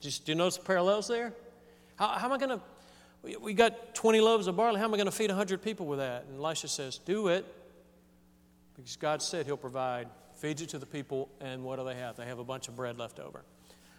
Just, 0.00 0.26
do 0.26 0.32
you 0.32 0.36
notice 0.36 0.56
the 0.56 0.64
parallels 0.64 1.08
there? 1.08 1.32
How, 1.96 2.08
how 2.08 2.26
am 2.26 2.32
I 2.32 2.38
going 2.38 2.58
to? 2.58 3.40
We 3.40 3.54
got 3.54 3.94
20 3.94 4.20
loaves 4.20 4.48
of 4.48 4.56
barley. 4.56 4.80
How 4.80 4.86
am 4.86 4.94
I 4.94 4.96
going 4.96 5.06
to 5.06 5.12
feed 5.12 5.30
100 5.30 5.62
people 5.62 5.86
with 5.86 6.00
that? 6.00 6.24
And 6.28 6.38
Elisha 6.38 6.66
says, 6.66 6.98
Do 6.98 7.28
it. 7.28 7.46
Because 8.74 8.96
God 8.96 9.22
said 9.22 9.46
He'll 9.46 9.56
provide. 9.56 10.08
Feeds 10.36 10.60
it 10.60 10.70
to 10.70 10.78
the 10.78 10.86
people, 10.86 11.28
and 11.40 11.62
what 11.62 11.78
do 11.78 11.84
they 11.84 11.94
have? 11.94 12.16
They 12.16 12.24
have 12.24 12.40
a 12.40 12.44
bunch 12.44 12.66
of 12.66 12.74
bread 12.74 12.98
left 12.98 13.20
over. 13.20 13.44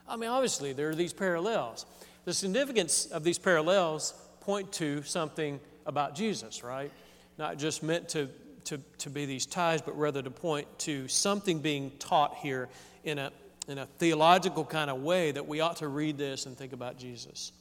I 0.08 0.18
mean, 0.18 0.30
obviously, 0.30 0.74
there 0.74 0.90
are 0.90 0.96
these 0.96 1.14
parallels. 1.14 1.86
The 2.26 2.34
significance 2.34 3.06
of 3.08 3.24
these 3.24 3.38
parallels 3.38 4.14
point 4.40 4.72
to 4.74 5.04
something 5.04 5.60
about 5.86 6.16
Jesus, 6.16 6.64
right? 6.64 6.92
Not 7.38 7.58
just 7.58 7.84
meant 7.84 8.10
to, 8.10 8.30
to, 8.66 8.80
to 9.00 9.10
be 9.10 9.26
these 9.26 9.46
ties, 9.46 9.82
but 9.82 9.98
rather 9.98 10.22
to 10.22 10.32
point 10.32 10.68
to 10.80 11.08
something 11.10 11.60
being 11.60 11.92
taught 12.00 12.36
here 12.36 12.70
in 13.04 13.20
a, 13.20 13.32
in 13.68 13.78
a 13.78 13.86
theological 13.86 14.64
kind 14.64 14.90
of 14.90 15.02
way 15.02 15.32
that 15.32 15.48
we 15.48 15.60
ought 15.60 15.78
to 15.78 15.88
read 15.90 16.18
this 16.18 16.46
and 16.46 16.58
think 16.58 16.72
about 16.72 16.98
Jesus. 16.98 17.52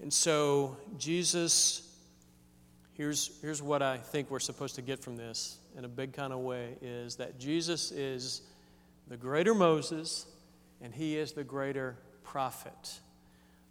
And 0.00 0.12
so, 0.12 0.76
Jesus, 0.98 1.82
here's, 2.94 3.38
here's 3.42 3.62
what 3.62 3.82
I 3.82 3.98
think 3.98 4.30
we're 4.30 4.40
supposed 4.40 4.76
to 4.76 4.82
get 4.82 5.02
from 5.02 5.16
this 5.16 5.58
in 5.76 5.84
a 5.84 5.88
big 5.88 6.14
kind 6.14 6.32
of 6.32 6.38
way 6.40 6.76
is 6.80 7.16
that 7.16 7.38
Jesus 7.38 7.92
is 7.92 8.40
the 9.08 9.18
greater 9.18 9.54
Moses 9.54 10.26
and 10.80 10.94
he 10.94 11.16
is 11.18 11.32
the 11.32 11.44
greater 11.44 11.96
prophet 12.24 13.00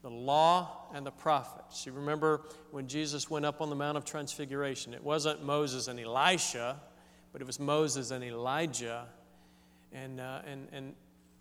the 0.06 0.12
law 0.12 0.86
and 0.94 1.04
the 1.04 1.12
prophets. 1.12 1.84
You 1.88 1.92
remember 1.92 2.44
when 2.70 2.88
Jesus 2.88 3.28
went 3.28 3.44
up 3.44 3.60
on 3.60 3.72
the 3.72 3.76
Mount 3.76 3.98
of 3.98 4.06
Transfiguration, 4.06 4.94
it 4.94 5.04
wasn't 5.04 5.44
Moses 5.44 5.88
and 5.88 6.00
Elisha, 6.00 6.80
but 7.32 7.42
it 7.42 7.48
was 7.48 7.60
Moses 7.60 8.12
and 8.12 8.24
Elijah. 8.24 9.08
And, 9.92 10.20
uh, 10.20 10.42
and, 10.46 10.68
and 10.72 10.94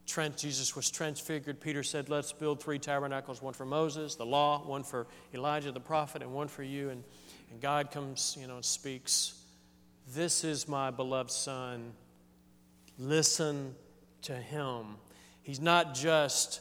Trent, 0.06 0.38
Jesus 0.38 0.74
was 0.74 0.90
transfigured. 0.90 1.60
Peter 1.60 1.82
said, 1.82 2.08
Let's 2.08 2.32
build 2.32 2.62
three 2.62 2.78
tabernacles 2.78 3.42
one 3.42 3.52
for 3.52 3.66
Moses, 3.66 4.14
the 4.14 4.24
law, 4.24 4.66
one 4.66 4.82
for 4.82 5.08
Elijah 5.34 5.70
the 5.70 5.78
prophet, 5.78 6.22
and 6.22 6.32
one 6.32 6.48
for 6.48 6.62
you. 6.62 6.88
And, 6.88 7.04
and 7.50 7.60
God 7.60 7.90
comes, 7.90 8.34
you 8.40 8.46
know, 8.46 8.54
and 8.54 8.64
speaks, 8.64 9.34
This 10.14 10.42
is 10.42 10.66
my 10.66 10.90
beloved 10.90 11.30
Son. 11.30 11.92
Listen 12.98 13.74
to 14.22 14.32
him. 14.34 14.96
He's 15.42 15.60
not 15.60 15.94
just 15.94 16.60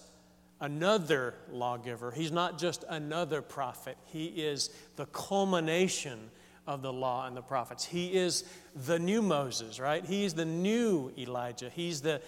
another 0.63 1.36
lawgiver. 1.52 2.12
He's 2.12 2.32
not 2.32 2.58
just 2.58 2.86
another 2.88 3.41
prophet, 3.41 3.97
he 4.06 4.28
is 4.28 4.69
the 4.95 5.06
culmination 5.08 6.32
of 6.65 6.82
the 6.82 6.93
law 6.93 7.28
and 7.28 7.36
the 7.36 7.41
prophets. 7.41 7.84
He 7.84 8.13
is 8.13 8.45
the 8.73 8.97
new 8.97 9.21
Moses, 9.21 9.78
right? 9.78 10.04
He's 10.06 10.34
the 10.34 10.45
new 10.45 11.12
Elijah. 11.17 11.69
He's 11.69 11.99
the, 11.99 12.21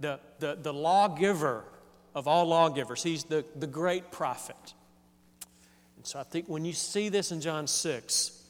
the, 0.00 0.18
the, 0.38 0.58
the 0.60 0.72
lawgiver 0.72 1.64
of 2.14 2.26
all 2.26 2.46
lawgivers. 2.46 3.02
He's 3.02 3.24
the, 3.24 3.44
the 3.56 3.66
great 3.66 4.10
prophet. 4.10 4.72
And 5.98 6.06
so 6.06 6.18
I 6.18 6.22
think 6.22 6.48
when 6.48 6.64
you 6.64 6.72
see 6.72 7.10
this 7.10 7.32
in 7.32 7.42
John 7.42 7.66
6, 7.66 8.42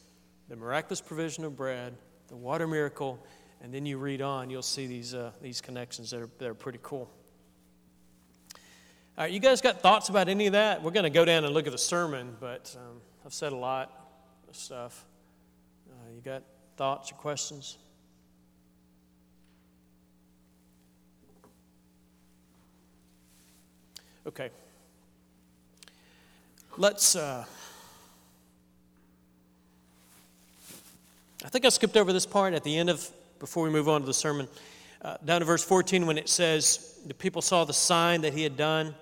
the 0.47 0.55
miraculous 0.55 1.01
provision 1.01 1.43
of 1.43 1.57
bread, 1.57 1.93
the 2.29 2.37
water 2.37 2.65
miracle, 2.65 3.21
and 3.61 3.73
then 3.73 3.85
you 3.85 3.97
read 3.97 4.21
on, 4.21 4.49
you'll 4.49 4.61
see 4.61 4.87
these, 4.87 5.13
uh, 5.13 5.31
these 5.41 5.59
connections 5.59 6.11
that 6.11 6.21
are, 6.21 6.29
that 6.37 6.47
are 6.47 6.53
pretty 6.53 6.79
cool. 6.81 7.09
All 9.15 9.23
right, 9.25 9.31
you 9.31 9.39
guys 9.39 9.61
got 9.61 9.79
thoughts 9.81 10.09
about 10.09 10.27
any 10.27 10.47
of 10.47 10.53
that? 10.53 10.81
We're 10.81 10.89
going 10.89 11.03
to 11.03 11.11
go 11.11 11.23
down 11.23 11.45
and 11.45 11.53
look 11.53 11.67
at 11.67 11.71
the 11.71 11.77
sermon, 11.77 12.35
but 12.39 12.75
um, 12.79 12.99
I've 13.23 13.33
said 13.33 13.53
a 13.53 13.55
lot 13.55 13.91
of 14.49 14.55
stuff. 14.55 15.05
Uh, 15.87 15.93
you 16.15 16.21
got 16.21 16.41
thoughts 16.77 17.11
or 17.11 17.15
questions? 17.15 17.77
Okay. 24.25 24.49
Let's. 26.75 27.15
Uh, 27.15 27.45
I 31.45 31.49
think 31.49 31.65
I 31.65 31.69
skipped 31.69 31.97
over 31.97 32.11
this 32.11 32.25
part 32.25 32.55
at 32.55 32.63
the 32.63 32.75
end 32.75 32.89
of, 32.89 33.07
before 33.37 33.63
we 33.63 33.69
move 33.69 33.87
on 33.87 34.01
to 34.01 34.07
the 34.07 34.13
sermon. 34.13 34.47
Uh, 35.03 35.17
down 35.23 35.41
to 35.41 35.45
verse 35.45 35.63
14, 35.63 36.07
when 36.07 36.17
it 36.17 36.29
says, 36.29 36.97
The 37.05 37.13
people 37.13 37.43
saw 37.43 37.63
the 37.63 37.73
sign 37.73 38.21
that 38.21 38.33
he 38.33 38.41
had 38.41 38.57
done 38.57 38.95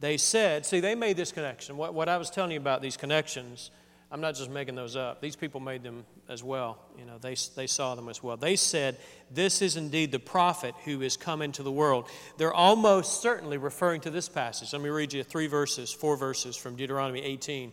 they 0.00 0.16
said, 0.16 0.64
see, 0.64 0.80
they 0.80 0.94
made 0.94 1.16
this 1.16 1.30
connection. 1.30 1.76
What, 1.76 1.94
what 1.94 2.08
I 2.08 2.16
was 2.16 2.30
telling 2.30 2.52
you 2.52 2.58
about 2.58 2.80
these 2.80 2.96
connections, 2.96 3.70
I'm 4.10 4.20
not 4.22 4.34
just 4.34 4.50
making 4.50 4.74
those 4.74 4.96
up. 4.96 5.20
These 5.20 5.36
people 5.36 5.60
made 5.60 5.82
them 5.82 6.04
as 6.28 6.42
well. 6.42 6.78
You 6.98 7.04
know, 7.04 7.18
they, 7.18 7.36
they 7.54 7.66
saw 7.66 7.94
them 7.94 8.08
as 8.08 8.22
well. 8.22 8.36
They 8.36 8.56
said, 8.56 8.96
This 9.30 9.60
is 9.60 9.76
indeed 9.76 10.10
the 10.10 10.18
prophet 10.18 10.74
who 10.84 11.02
is 11.02 11.16
come 11.16 11.42
into 11.42 11.62
the 11.62 11.70
world. 11.70 12.08
They're 12.38 12.52
almost 12.52 13.20
certainly 13.20 13.58
referring 13.58 14.00
to 14.02 14.10
this 14.10 14.28
passage. 14.28 14.72
Let 14.72 14.82
me 14.82 14.88
read 14.88 15.12
you 15.12 15.22
three 15.22 15.46
verses, 15.46 15.92
four 15.92 16.16
verses 16.16 16.56
from 16.56 16.76
Deuteronomy 16.76 17.20
18. 17.20 17.70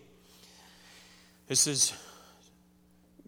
This 1.47 1.65
is 1.65 1.93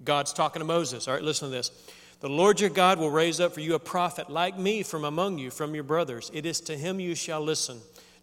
God's 0.03 0.33
talking 0.33 0.59
to 0.59 0.65
Moses. 0.65 1.07
All 1.07 1.13
right, 1.13 1.23
listen 1.23 1.49
to 1.49 1.55
this. 1.55 1.71
The 2.19 2.29
Lord 2.29 2.59
your 2.59 2.69
God 2.69 2.99
will 2.99 3.11
raise 3.11 3.39
up 3.39 3.53
for 3.53 3.61
you 3.61 3.75
a 3.75 3.79
prophet 3.79 4.29
like 4.29 4.59
me 4.59 4.83
from 4.83 5.05
among 5.05 5.37
you, 5.37 5.51
from 5.51 5.73
your 5.73 5.85
brothers. 5.85 6.29
It 6.33 6.45
is 6.45 6.59
to 6.61 6.75
him 6.77 6.99
you 6.99 7.15
shall 7.15 7.41
listen. 7.41 7.79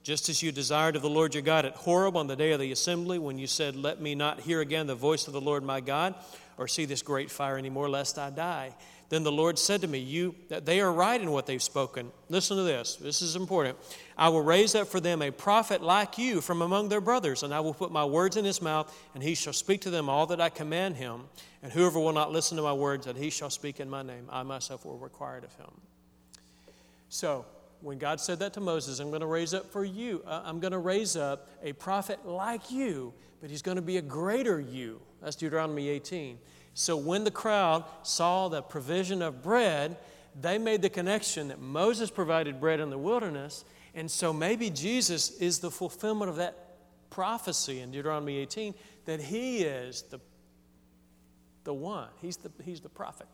Just 0.07 0.29
as 0.29 0.40
you 0.40 0.53
desired 0.53 0.95
of 0.95 1.03
the 1.03 1.11
Lord 1.11 1.35
your 1.35 1.42
God 1.42 1.64
at 1.64 1.75
Horeb 1.75 2.16
on 2.16 2.29
the 2.29 2.37
day 2.37 2.53
of 2.53 2.61
the 2.61 2.71
assembly, 2.71 3.19
when 3.19 3.38
you 3.38 3.49
said, 3.49 3.75
Let 3.75 4.01
me 4.01 4.14
not 4.14 4.38
hear 4.38 4.61
again 4.61 4.87
the 4.87 4.95
voice 4.95 5.27
of 5.27 5.33
the 5.33 5.40
Lord 5.40 5.64
my 5.64 5.81
God, 5.81 6.14
or 6.59 6.69
see 6.69 6.85
this 6.85 7.03
great 7.03 7.29
fire 7.29 7.59
anymore, 7.59 7.90
lest 7.90 8.16
I 8.16 8.31
die. 8.31 8.73
Then 9.09 9.25
the 9.25 9.33
Lord 9.33 9.59
said 9.59 9.81
to 9.81 9.88
me, 9.88 9.99
You 9.99 10.37
that 10.49 10.64
they 10.64 10.81
are 10.81 10.92
right 10.92 11.21
in 11.21 11.33
what 11.33 11.47
they've 11.47 11.61
spoken. 11.61 12.12
Listen 12.29 12.57
to 12.57 12.62
this. 12.62 12.95
This 12.95 13.21
is 13.21 13.35
important. 13.35 13.79
I 14.16 14.29
will 14.29 14.42
raise 14.42 14.77
up 14.77 14.87
for 14.87 15.01
them 15.01 15.23
a 15.23 15.33
prophet 15.33 15.83
like 15.83 16.19
you 16.19 16.40
from 16.40 16.62
among 16.62 16.88
their 16.88 17.01
brothers, 17.01 17.42
and 17.42 17.53
I 17.53 17.59
will 17.59 17.75
put 17.75 17.90
my 17.90 18.05
words 18.05 18.37
in 18.37 18.45
his 18.45 18.62
mouth, 18.62 18.97
and 19.14 19.25
he 19.25 19.35
shall 19.35 19.53
speak 19.53 19.81
to 19.81 19.90
them 19.90 20.09
all 20.09 20.29
that 20.29 20.40
I 20.40 20.51
command 20.51 20.99
him. 20.99 21.23
And 21.64 21.73
whoever 21.73 21.99
will 21.99 22.12
not 22.12 22.31
listen 22.31 22.57
to 22.59 22.62
my 22.62 22.73
words, 22.73 23.07
that 23.07 23.16
he 23.16 23.29
shall 23.29 23.51
speak 23.51 23.81
in 23.81 23.90
my 23.90 24.03
name, 24.03 24.29
I 24.31 24.45
myself 24.45 24.85
will 24.85 24.99
require 24.99 25.38
it 25.38 25.42
of 25.42 25.57
him. 25.57 25.73
So 27.09 27.45
when 27.87 27.99
God 27.99 28.20
said 28.20 28.40
that 28.40 28.53
to 28.55 28.61
Moses, 28.61 28.99
I'm 28.99 29.11
going 29.11 29.20
to 29.20 29.29
raise 29.29 29.55
up 29.55 29.70
for 29.70 29.85
you, 29.85 30.20
uh, 30.27 30.42
I'm 30.44 30.59
going 30.59 30.72
to 30.72 30.79
raise 30.79 31.14
up 31.14 31.49
a 31.62 31.72
prophet 31.72 32.27
like 32.27 32.72
you, 32.72 33.14
but 33.40 33.49
he's 33.49 33.62
going 33.62 33.77
to 33.77 33.83
be 33.83 33.96
a 33.96 34.03
greater 34.03 34.59
you. 34.61 35.01
That's 35.22 35.37
Deuteronomy 35.37 35.88
18. 35.90 36.37
So 36.75 36.96
when 36.96 37.22
the 37.22 37.31
crowd 37.31 37.85
saw 38.03 38.49
the 38.49 38.61
provision 38.61 39.22
of 39.22 39.40
bread, 39.40 39.96
they 40.40 40.59
made 40.59 40.83
the 40.83 40.90
connection 40.90 41.46
that 41.46 41.61
Moses 41.61 42.11
provided 42.11 42.61
bread 42.61 42.81
in 42.81 42.90
the 42.90 42.99
wilderness, 42.99 43.64
and 43.94 44.11
so 44.11 44.33
maybe 44.33 44.68
Jesus 44.68 45.38
is 45.38 45.61
the 45.61 45.70
fulfillment 45.70 46.29
of 46.29 46.37
that 46.38 46.57
prophecy 47.09 47.79
in 47.79 47.92
Deuteronomy 47.92 48.38
18 48.38 48.75
that 49.05 49.20
he 49.20 49.59
is 49.62 50.03
the, 50.11 50.18
the 51.62 51.72
one, 51.72 52.09
he's 52.20 52.37
the, 52.37 52.51
he's 52.64 52.81
the 52.81 52.88
prophet. 52.88 53.29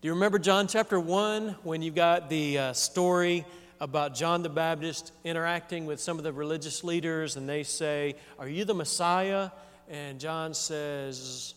Do 0.00 0.06
you 0.06 0.14
remember 0.14 0.38
John 0.38 0.68
chapter 0.68 1.00
1 1.00 1.56
when 1.64 1.82
you 1.82 1.90
got 1.90 2.30
the 2.30 2.56
uh, 2.56 2.72
story 2.72 3.44
about 3.80 4.14
John 4.14 4.44
the 4.44 4.48
Baptist 4.48 5.10
interacting 5.24 5.86
with 5.86 5.98
some 5.98 6.18
of 6.18 6.22
the 6.22 6.32
religious 6.32 6.84
leaders 6.84 7.34
and 7.34 7.48
they 7.48 7.64
say, 7.64 8.14
Are 8.38 8.48
you 8.48 8.64
the 8.64 8.74
Messiah? 8.74 9.50
And 9.88 10.20
John 10.20 10.54
says, 10.54 11.54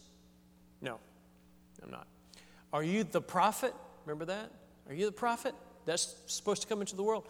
No, 0.82 0.97
I'm 1.84 1.91
not. 1.91 2.08
Are 2.73 2.82
you 2.82 3.04
the 3.04 3.21
prophet? 3.21 3.75
Remember 4.08 4.25
that? 4.25 4.49
Are 4.89 4.95
you 4.95 5.06
the 5.06 5.12
prophet 5.12 5.54
that's 5.86 6.15
supposed 6.25 6.63
to 6.63 6.67
come 6.67 6.82
into 6.82 6.95
the 6.95 7.04
world? 7.04 7.27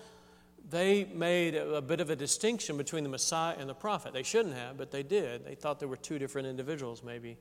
They 0.69 1.03
made 1.13 1.55
a, 1.55 1.75
a 1.75 1.81
bit 1.81 1.99
of 1.99 2.09
a 2.09 2.15
distinction 2.15 2.77
between 2.77 3.03
the 3.03 3.09
Messiah 3.09 3.57
and 3.59 3.69
the 3.69 3.73
prophet. 3.73 4.13
They 4.13 4.23
shouldn't 4.23 4.55
have, 4.55 4.77
but 4.77 4.91
they 4.91 5.03
did. 5.03 5.43
They 5.43 5.55
thought 5.55 5.77
there 5.77 5.89
were 5.89 5.97
two 5.97 6.19
different 6.19 6.47
individuals, 6.47 7.03
maybe. 7.03 7.37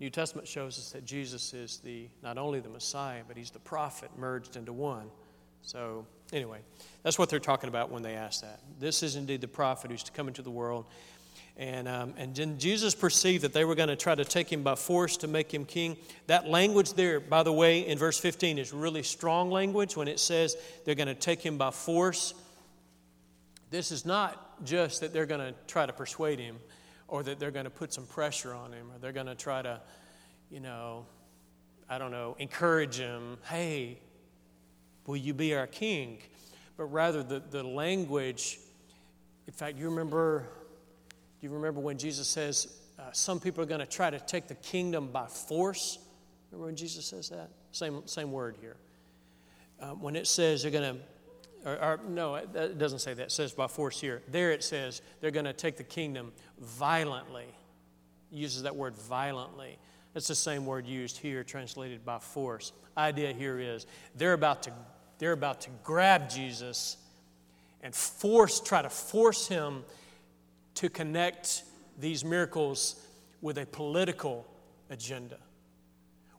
New 0.00 0.08
Testament 0.08 0.48
shows 0.48 0.78
us 0.78 0.92
that 0.92 1.04
Jesus 1.04 1.52
is 1.52 1.78
the 1.84 2.08
not 2.22 2.38
only 2.38 2.58
the 2.58 2.70
Messiah, 2.70 3.20
but 3.28 3.36
he's 3.36 3.50
the 3.50 3.58
prophet 3.58 4.10
merged 4.16 4.56
into 4.56 4.72
one. 4.72 5.10
So, 5.60 6.06
anyway, 6.32 6.60
that's 7.02 7.18
what 7.18 7.28
they're 7.28 7.38
talking 7.38 7.68
about 7.68 7.90
when 7.90 8.02
they 8.02 8.14
ask 8.14 8.40
that. 8.40 8.60
This 8.80 9.02
is 9.02 9.14
indeed 9.14 9.42
the 9.42 9.48
prophet 9.48 9.90
who's 9.90 10.02
to 10.04 10.12
come 10.12 10.26
into 10.26 10.40
the 10.40 10.50
world. 10.50 10.86
And, 11.58 11.86
um, 11.86 12.14
and 12.16 12.34
then 12.34 12.58
Jesus 12.58 12.94
perceived 12.94 13.44
that 13.44 13.52
they 13.52 13.66
were 13.66 13.74
going 13.74 13.90
to 13.90 13.96
try 13.96 14.14
to 14.14 14.24
take 14.24 14.50
him 14.50 14.62
by 14.62 14.74
force 14.74 15.18
to 15.18 15.28
make 15.28 15.52
him 15.52 15.66
king. 15.66 15.98
That 16.28 16.48
language 16.48 16.94
there, 16.94 17.20
by 17.20 17.42
the 17.42 17.52
way, 17.52 17.86
in 17.86 17.98
verse 17.98 18.18
15 18.18 18.56
is 18.56 18.72
really 18.72 19.02
strong 19.02 19.50
language 19.50 19.98
when 19.98 20.08
it 20.08 20.18
says 20.18 20.56
they're 20.86 20.94
going 20.94 21.08
to 21.08 21.14
take 21.14 21.42
him 21.42 21.58
by 21.58 21.72
force. 21.72 22.32
This 23.68 23.92
is 23.92 24.06
not 24.06 24.64
just 24.64 25.02
that 25.02 25.12
they're 25.12 25.26
going 25.26 25.52
to 25.52 25.54
try 25.66 25.84
to 25.84 25.92
persuade 25.92 26.38
him 26.38 26.56
or 27.10 27.22
that 27.22 27.38
they're 27.38 27.50
going 27.50 27.64
to 27.64 27.70
put 27.70 27.92
some 27.92 28.06
pressure 28.06 28.54
on 28.54 28.72
him 28.72 28.90
or 28.90 28.98
they're 28.98 29.12
going 29.12 29.26
to 29.26 29.34
try 29.34 29.60
to, 29.60 29.80
you 30.50 30.60
know, 30.60 31.04
I 31.88 31.98
don't 31.98 32.10
know, 32.10 32.36
encourage 32.38 32.96
him. 32.96 33.36
Hey, 33.48 33.98
will 35.06 35.16
you 35.16 35.34
be 35.34 35.54
our 35.54 35.66
king? 35.66 36.18
But 36.76 36.84
rather, 36.84 37.22
the, 37.22 37.42
the 37.50 37.62
language, 37.62 38.58
in 39.46 39.52
fact, 39.52 39.76
you 39.76 39.90
remember 39.90 40.46
do 41.40 41.46
you 41.46 41.54
remember 41.54 41.80
when 41.80 41.96
Jesus 41.96 42.28
says, 42.28 42.68
uh, 42.98 43.12
Some 43.12 43.40
people 43.40 43.62
are 43.64 43.66
going 43.66 43.80
to 43.80 43.86
try 43.86 44.10
to 44.10 44.20
take 44.20 44.46
the 44.46 44.56
kingdom 44.56 45.08
by 45.08 45.26
force? 45.26 45.98
Remember 46.50 46.66
when 46.66 46.76
Jesus 46.76 47.06
says 47.06 47.30
that? 47.30 47.48
Same, 47.72 48.06
same 48.06 48.30
word 48.30 48.58
here. 48.60 48.76
Uh, 49.80 49.92
when 49.92 50.16
it 50.16 50.26
says 50.26 50.62
they're 50.62 50.70
going 50.70 50.96
to, 50.96 51.00
or, 51.64 51.72
or, 51.72 52.00
no, 52.08 52.36
it 52.36 52.78
doesn't 52.78 53.00
say 53.00 53.14
that. 53.14 53.24
It 53.24 53.32
says 53.32 53.52
by 53.52 53.66
force 53.66 54.00
here. 54.00 54.22
There 54.28 54.50
it 54.52 54.64
says 54.64 55.02
they're 55.20 55.30
going 55.30 55.44
to 55.44 55.52
take 55.52 55.76
the 55.76 55.84
kingdom 55.84 56.32
violently. 56.58 57.46
It 58.32 58.36
uses 58.36 58.62
that 58.62 58.74
word 58.74 58.96
violently. 58.96 59.78
That's 60.14 60.28
the 60.28 60.34
same 60.34 60.66
word 60.66 60.86
used 60.86 61.18
here, 61.18 61.44
translated 61.44 62.04
by 62.04 62.18
force. 62.18 62.72
Idea 62.96 63.32
here 63.32 63.60
is 63.60 63.86
they're 64.14 64.32
about 64.32 64.64
to, 64.64 64.72
they're 65.18 65.32
about 65.32 65.60
to 65.62 65.70
grab 65.84 66.28
Jesus 66.28 66.96
and 67.82 67.94
force, 67.94 68.60
try 68.60 68.82
to 68.82 68.90
force 68.90 69.46
him 69.46 69.84
to 70.74 70.88
connect 70.88 71.64
these 71.98 72.24
miracles 72.24 73.06
with 73.40 73.58
a 73.58 73.66
political 73.66 74.46
agenda. 74.88 75.38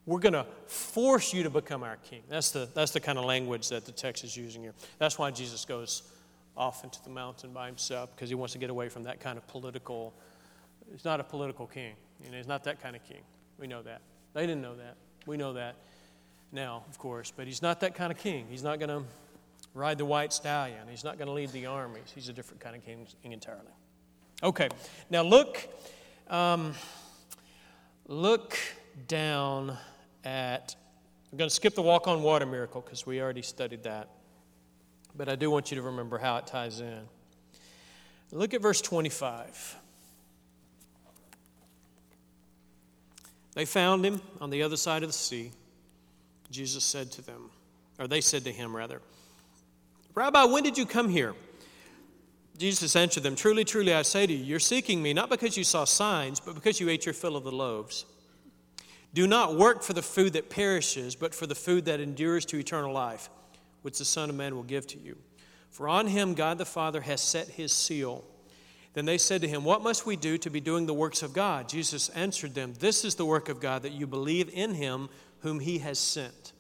We're 0.06 0.20
going 0.20 0.34
to 0.34 0.46
force 0.66 1.34
you 1.34 1.44
to 1.44 1.50
become 1.50 1.84
our 1.84 1.98
king. 1.98 2.24
That's 2.28 2.52
the, 2.52 2.68
that's 2.74 2.92
the 2.92 3.00
kind 3.00 3.20
of 3.20 3.26
language 3.26 3.70
that 3.70 3.86
the 3.86 3.92
text 3.92 4.24
is 4.24 4.36
using 4.36 4.64
here. 4.64 4.74
That's 4.98 5.20
why 5.20 5.32
Jesus 5.32 5.64
goes 5.64 6.04
off 6.58 6.84
into 6.84 7.02
the 7.04 7.10
mountain 7.10 7.54
by 7.54 7.68
himself, 7.68 8.16
because 8.16 8.30
he 8.30 8.36
wants 8.36 8.54
to 8.54 8.60
get 8.60 8.70
away 8.70 8.90
from 8.90 9.04
that 9.04 9.20
kind 9.20 9.38
of 9.38 9.48
political. 9.48 10.14
He's 10.92 11.06
not 11.06 11.20
a 11.20 11.24
political 11.24 11.68
king. 11.68 11.94
You 12.24 12.32
know, 12.32 12.38
he's 12.38 12.48
not 12.48 12.64
that 12.64 12.82
kind 12.82 12.96
of 12.96 13.04
king. 13.06 13.22
We 13.58 13.68
know 13.68 13.82
that. 13.84 14.02
They 14.34 14.42
didn't 14.42 14.62
know 14.62 14.76
that. 14.76 14.96
We 15.26 15.38
know 15.38 15.54
that 15.54 15.76
now, 16.52 16.84
of 16.90 16.98
course. 16.98 17.32
But 17.36 17.46
he's 17.46 17.62
not 17.62 17.80
that 17.82 17.96
kind 17.96 18.12
of 18.12 18.18
king. 18.18 18.48
He's 18.50 18.64
not 18.64 18.80
going 18.80 18.90
to 18.90 19.04
ride 19.74 19.98
the 19.98 20.06
white 20.06 20.34
stallion. 20.34 20.88
He's 20.90 21.04
not 21.04 21.18
going 21.18 21.28
to 21.28 21.34
lead 21.34 21.52
the 21.52 21.68
armies. 21.68 22.12
He's 22.14 22.28
a 22.28 22.34
different 22.34 22.60
kind 22.60 22.76
of 22.76 22.84
king 22.84 23.06
entirely. 23.24 23.62
Okay, 24.44 24.70
now 25.12 25.22
look, 25.22 25.68
um, 26.28 26.74
look 28.08 28.58
down 29.08 29.78
at. 30.24 30.76
I'm 31.32 31.38
going 31.38 31.50
to 31.50 31.56
skip 31.56 31.76
the 31.76 31.82
walk 31.82 32.08
on 32.08 32.24
water 32.24 32.46
miracle 32.46 32.82
because 32.82 33.06
we 33.06 33.22
already 33.22 33.42
studied 33.42 33.84
that. 33.84 34.10
But 35.16 35.30
I 35.30 35.36
do 35.36 35.50
want 35.50 35.72
you 35.72 35.76
to 35.76 35.82
remember 35.82 36.18
how 36.18 36.38
it 36.38 36.48
ties 36.48 36.80
in. 36.80 37.02
Look 38.32 38.54
at 38.54 38.62
verse 38.62 38.82
25. 38.82 39.78
They 43.54 43.66
found 43.66 44.06
him 44.06 44.22
on 44.40 44.50
the 44.50 44.64
other 44.64 44.78
side 44.78 45.04
of 45.04 45.10
the 45.10 45.14
sea. 45.14 45.52
Jesus 46.50 46.84
said 46.84 47.12
to 47.14 47.22
them, 47.22 47.50
or 48.00 48.08
they 48.08 48.22
said 48.22 48.44
to 48.46 48.52
him, 48.52 48.76
rather, 48.76 49.02
Rabbi, 50.16 50.44
when 50.46 50.64
did 50.64 50.78
you 50.78 50.86
come 50.86 51.10
here? 51.10 51.34
Jesus 52.58 52.96
answered 52.96 53.24
them, 53.24 53.36
Truly, 53.36 53.64
truly, 53.64 53.94
I 53.94 54.02
say 54.04 54.28
to 54.28 54.34
you, 54.34 54.44
you're 54.44 54.60
seeking 54.60 55.02
me 55.02 55.14
not 55.14 55.30
because 55.30 55.58
you 55.58 55.64
saw 55.64 55.84
signs, 55.84 56.40
but 56.40 56.56
because 56.56 56.80
you 56.80 56.90
ate 56.90 57.06
your 57.06 57.14
fill 57.14 57.36
of 57.36 57.44
the 57.44 57.52
loaves. 57.52 58.06
Do 59.14 59.28
not 59.28 59.58
work 59.58 59.84
for 59.84 59.94
the 59.94 60.02
food 60.02 60.34
that 60.34 60.50
perishes, 60.50 61.16
but 61.16 61.36
for 61.36 61.46
the 61.46 61.56
food 61.56 61.86
that 61.86 62.00
endures 62.00 62.46
to 62.46 62.58
eternal 62.58 62.94
life, 62.94 63.30
which 63.82 63.98
the 63.98 64.06
Son 64.06 64.30
of 64.30 64.36
Man 64.36 64.56
will 64.56 64.64
give 64.64 64.88
to 64.88 64.98
you. 64.98 65.18
For 65.70 65.88
on 65.88 66.08
him 66.08 66.34
God 66.34 66.58
the 66.58 66.66
Father 66.66 67.02
has 67.02 67.22
set 67.22 67.48
his 67.50 67.72
seal. 67.72 68.24
Then 68.94 69.06
they 69.06 69.18
said 69.18 69.42
to 69.42 69.48
him, 69.48 69.64
What 69.64 69.84
must 69.84 70.06
we 70.06 70.16
do 70.16 70.38
to 70.40 70.50
be 70.50 70.60
doing 70.60 70.86
the 70.86 70.94
works 70.94 71.24
of 71.24 71.34
God? 71.34 71.70
Jesus 71.70 72.10
answered 72.10 72.54
them, 72.54 72.74
This 72.80 73.06
is 73.06 73.16
the 73.16 73.26
work 73.26 73.50
of 73.50 73.62
God, 73.62 73.84
that 73.84 73.94
you 73.94 74.06
believe 74.06 74.50
in 74.54 74.74
him 74.74 75.10
whom 75.40 75.60
he 75.60 75.80
has 75.80 75.98
sent. 75.98 76.54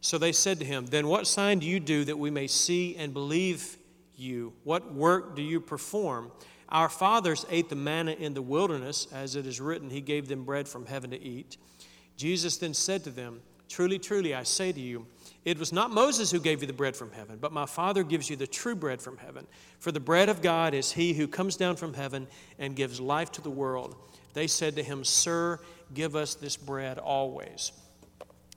So 0.00 0.18
they 0.18 0.32
said 0.32 0.58
to 0.60 0.64
him, 0.64 0.86
Then 0.86 1.06
what 1.06 1.26
sign 1.26 1.58
do 1.58 1.66
you 1.66 1.80
do 1.80 2.04
that 2.04 2.18
we 2.18 2.30
may 2.30 2.46
see 2.46 2.96
and 2.96 3.12
believe 3.12 3.76
you? 4.16 4.52
What 4.64 4.92
work 4.94 5.36
do 5.36 5.42
you 5.42 5.60
perform? 5.60 6.32
Our 6.68 6.88
fathers 6.88 7.46
ate 7.50 7.68
the 7.68 7.76
manna 7.76 8.12
in 8.12 8.34
the 8.34 8.42
wilderness, 8.42 9.06
as 9.12 9.36
it 9.36 9.46
is 9.46 9.60
written, 9.60 9.90
He 9.90 10.00
gave 10.00 10.28
them 10.28 10.44
bread 10.44 10.68
from 10.68 10.86
heaven 10.86 11.10
to 11.10 11.20
eat. 11.20 11.58
Jesus 12.16 12.56
then 12.56 12.74
said 12.74 13.04
to 13.04 13.10
them, 13.10 13.40
Truly, 13.68 13.98
truly, 13.98 14.34
I 14.34 14.44
say 14.44 14.72
to 14.72 14.80
you, 14.80 15.06
it 15.44 15.58
was 15.58 15.72
not 15.72 15.90
Moses 15.90 16.30
who 16.30 16.40
gave 16.40 16.60
you 16.60 16.66
the 16.66 16.72
bread 16.72 16.96
from 16.96 17.10
heaven, 17.12 17.38
but 17.40 17.52
my 17.52 17.66
Father 17.66 18.02
gives 18.02 18.30
you 18.30 18.36
the 18.36 18.46
true 18.46 18.74
bread 18.74 19.00
from 19.00 19.16
heaven. 19.16 19.46
For 19.80 19.92
the 19.92 20.00
bread 20.00 20.28
of 20.28 20.40
God 20.40 20.72
is 20.72 20.92
he 20.92 21.12
who 21.12 21.26
comes 21.26 21.56
down 21.56 21.76
from 21.76 21.94
heaven 21.94 22.26
and 22.58 22.76
gives 22.76 23.00
life 23.00 23.32
to 23.32 23.42
the 23.42 23.50
world. 23.50 23.96
They 24.34 24.46
said 24.46 24.76
to 24.76 24.82
him, 24.82 25.04
Sir, 25.04 25.58
give 25.94 26.14
us 26.14 26.34
this 26.34 26.56
bread 26.56 26.98
always. 26.98 27.72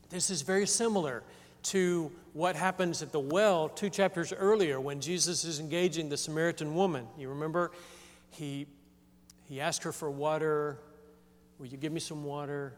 This 0.09 0.29
is 0.29 0.41
very 0.41 0.67
similar 0.67 1.23
to 1.61 2.11
what 2.33 2.55
happens 2.55 3.01
at 3.01 3.11
the 3.11 3.19
well 3.19 3.69
two 3.69 3.89
chapters 3.89 4.31
earlier 4.33 4.79
when 4.79 5.01
Jesus 5.01 5.43
is 5.43 5.59
engaging 5.59 6.09
the 6.09 6.17
Samaritan 6.17 6.73
woman. 6.75 7.07
You 7.17 7.29
remember? 7.29 7.71
He, 8.31 8.67
he 9.47 9.59
asked 9.59 9.83
her 9.83 9.91
for 9.91 10.09
water. 10.09 10.79
Will 11.57 11.67
you 11.67 11.77
give 11.77 11.91
me 11.91 11.99
some 11.99 12.23
water? 12.23 12.73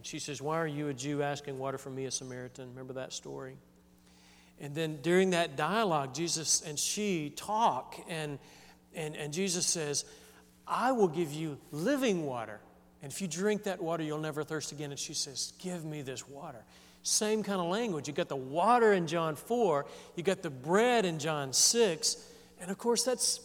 And 0.00 0.06
she 0.06 0.18
says, 0.18 0.40
Why 0.40 0.56
are 0.56 0.66
you 0.66 0.88
a 0.88 0.94
Jew 0.94 1.22
asking 1.22 1.58
water 1.58 1.76
from 1.76 1.94
me, 1.94 2.06
a 2.06 2.10
Samaritan? 2.10 2.70
Remember 2.70 2.94
that 2.94 3.12
story? 3.12 3.58
And 4.58 4.74
then 4.74 5.02
during 5.02 5.28
that 5.30 5.58
dialogue, 5.58 6.14
Jesus 6.14 6.62
and 6.62 6.78
she 6.78 7.34
talk, 7.36 7.96
and, 8.08 8.38
and, 8.94 9.14
and 9.14 9.30
Jesus 9.30 9.66
says, 9.66 10.06
I 10.66 10.92
will 10.92 11.06
give 11.06 11.34
you 11.34 11.58
living 11.70 12.24
water. 12.24 12.60
And 13.02 13.12
if 13.12 13.20
you 13.20 13.28
drink 13.28 13.64
that 13.64 13.82
water, 13.82 14.02
you'll 14.02 14.20
never 14.20 14.42
thirst 14.42 14.72
again. 14.72 14.90
And 14.90 14.98
she 14.98 15.12
says, 15.12 15.52
Give 15.58 15.84
me 15.84 16.00
this 16.00 16.26
water. 16.26 16.64
Same 17.02 17.42
kind 17.42 17.60
of 17.60 17.66
language. 17.66 18.08
You 18.08 18.14
got 18.14 18.30
the 18.30 18.36
water 18.36 18.94
in 18.94 19.06
John 19.06 19.36
4, 19.36 19.84
you 20.16 20.22
got 20.22 20.40
the 20.40 20.48
bread 20.48 21.04
in 21.04 21.18
John 21.18 21.52
6, 21.52 22.16
and 22.58 22.70
of 22.70 22.78
course 22.78 23.04
that's 23.04 23.40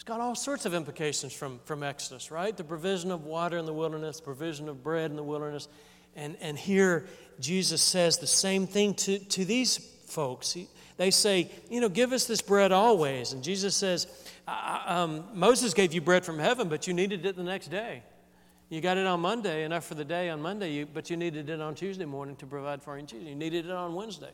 it's 0.00 0.04
got 0.06 0.18
all 0.18 0.34
sorts 0.34 0.64
of 0.64 0.72
implications 0.72 1.34
from, 1.34 1.60
from 1.66 1.82
Exodus, 1.82 2.30
right? 2.30 2.56
The 2.56 2.64
provision 2.64 3.10
of 3.10 3.26
water 3.26 3.58
in 3.58 3.66
the 3.66 3.74
wilderness, 3.74 4.18
provision 4.18 4.66
of 4.70 4.82
bread 4.82 5.10
in 5.10 5.16
the 5.18 5.22
wilderness. 5.22 5.68
And, 6.16 6.38
and 6.40 6.58
here 6.58 7.04
Jesus 7.38 7.82
says 7.82 8.16
the 8.16 8.26
same 8.26 8.66
thing 8.66 8.94
to, 8.94 9.18
to 9.18 9.44
these 9.44 9.76
folks. 10.08 10.52
He, 10.52 10.68
they 10.96 11.10
say, 11.10 11.50
you 11.68 11.82
know, 11.82 11.90
give 11.90 12.14
us 12.14 12.24
this 12.24 12.40
bread 12.40 12.72
always. 12.72 13.34
And 13.34 13.44
Jesus 13.44 13.76
says, 13.76 14.06
um, 14.48 15.24
Moses 15.34 15.74
gave 15.74 15.92
you 15.92 16.00
bread 16.00 16.24
from 16.24 16.38
heaven, 16.38 16.70
but 16.70 16.86
you 16.86 16.94
needed 16.94 17.26
it 17.26 17.36
the 17.36 17.42
next 17.42 17.68
day. 17.68 18.02
You 18.70 18.80
got 18.80 18.96
it 18.96 19.06
on 19.06 19.20
Monday, 19.20 19.64
enough 19.64 19.84
for 19.84 19.96
the 19.96 20.04
day 20.06 20.30
on 20.30 20.40
Monday, 20.40 20.72
you, 20.72 20.86
but 20.86 21.10
you 21.10 21.18
needed 21.18 21.50
it 21.50 21.60
on 21.60 21.74
Tuesday 21.74 22.06
morning 22.06 22.36
to 22.36 22.46
provide 22.46 22.82
for 22.82 22.98
you 22.98 23.04
You 23.18 23.34
needed 23.34 23.66
it 23.66 23.70
on 23.70 23.94
Wednesday. 23.94 24.30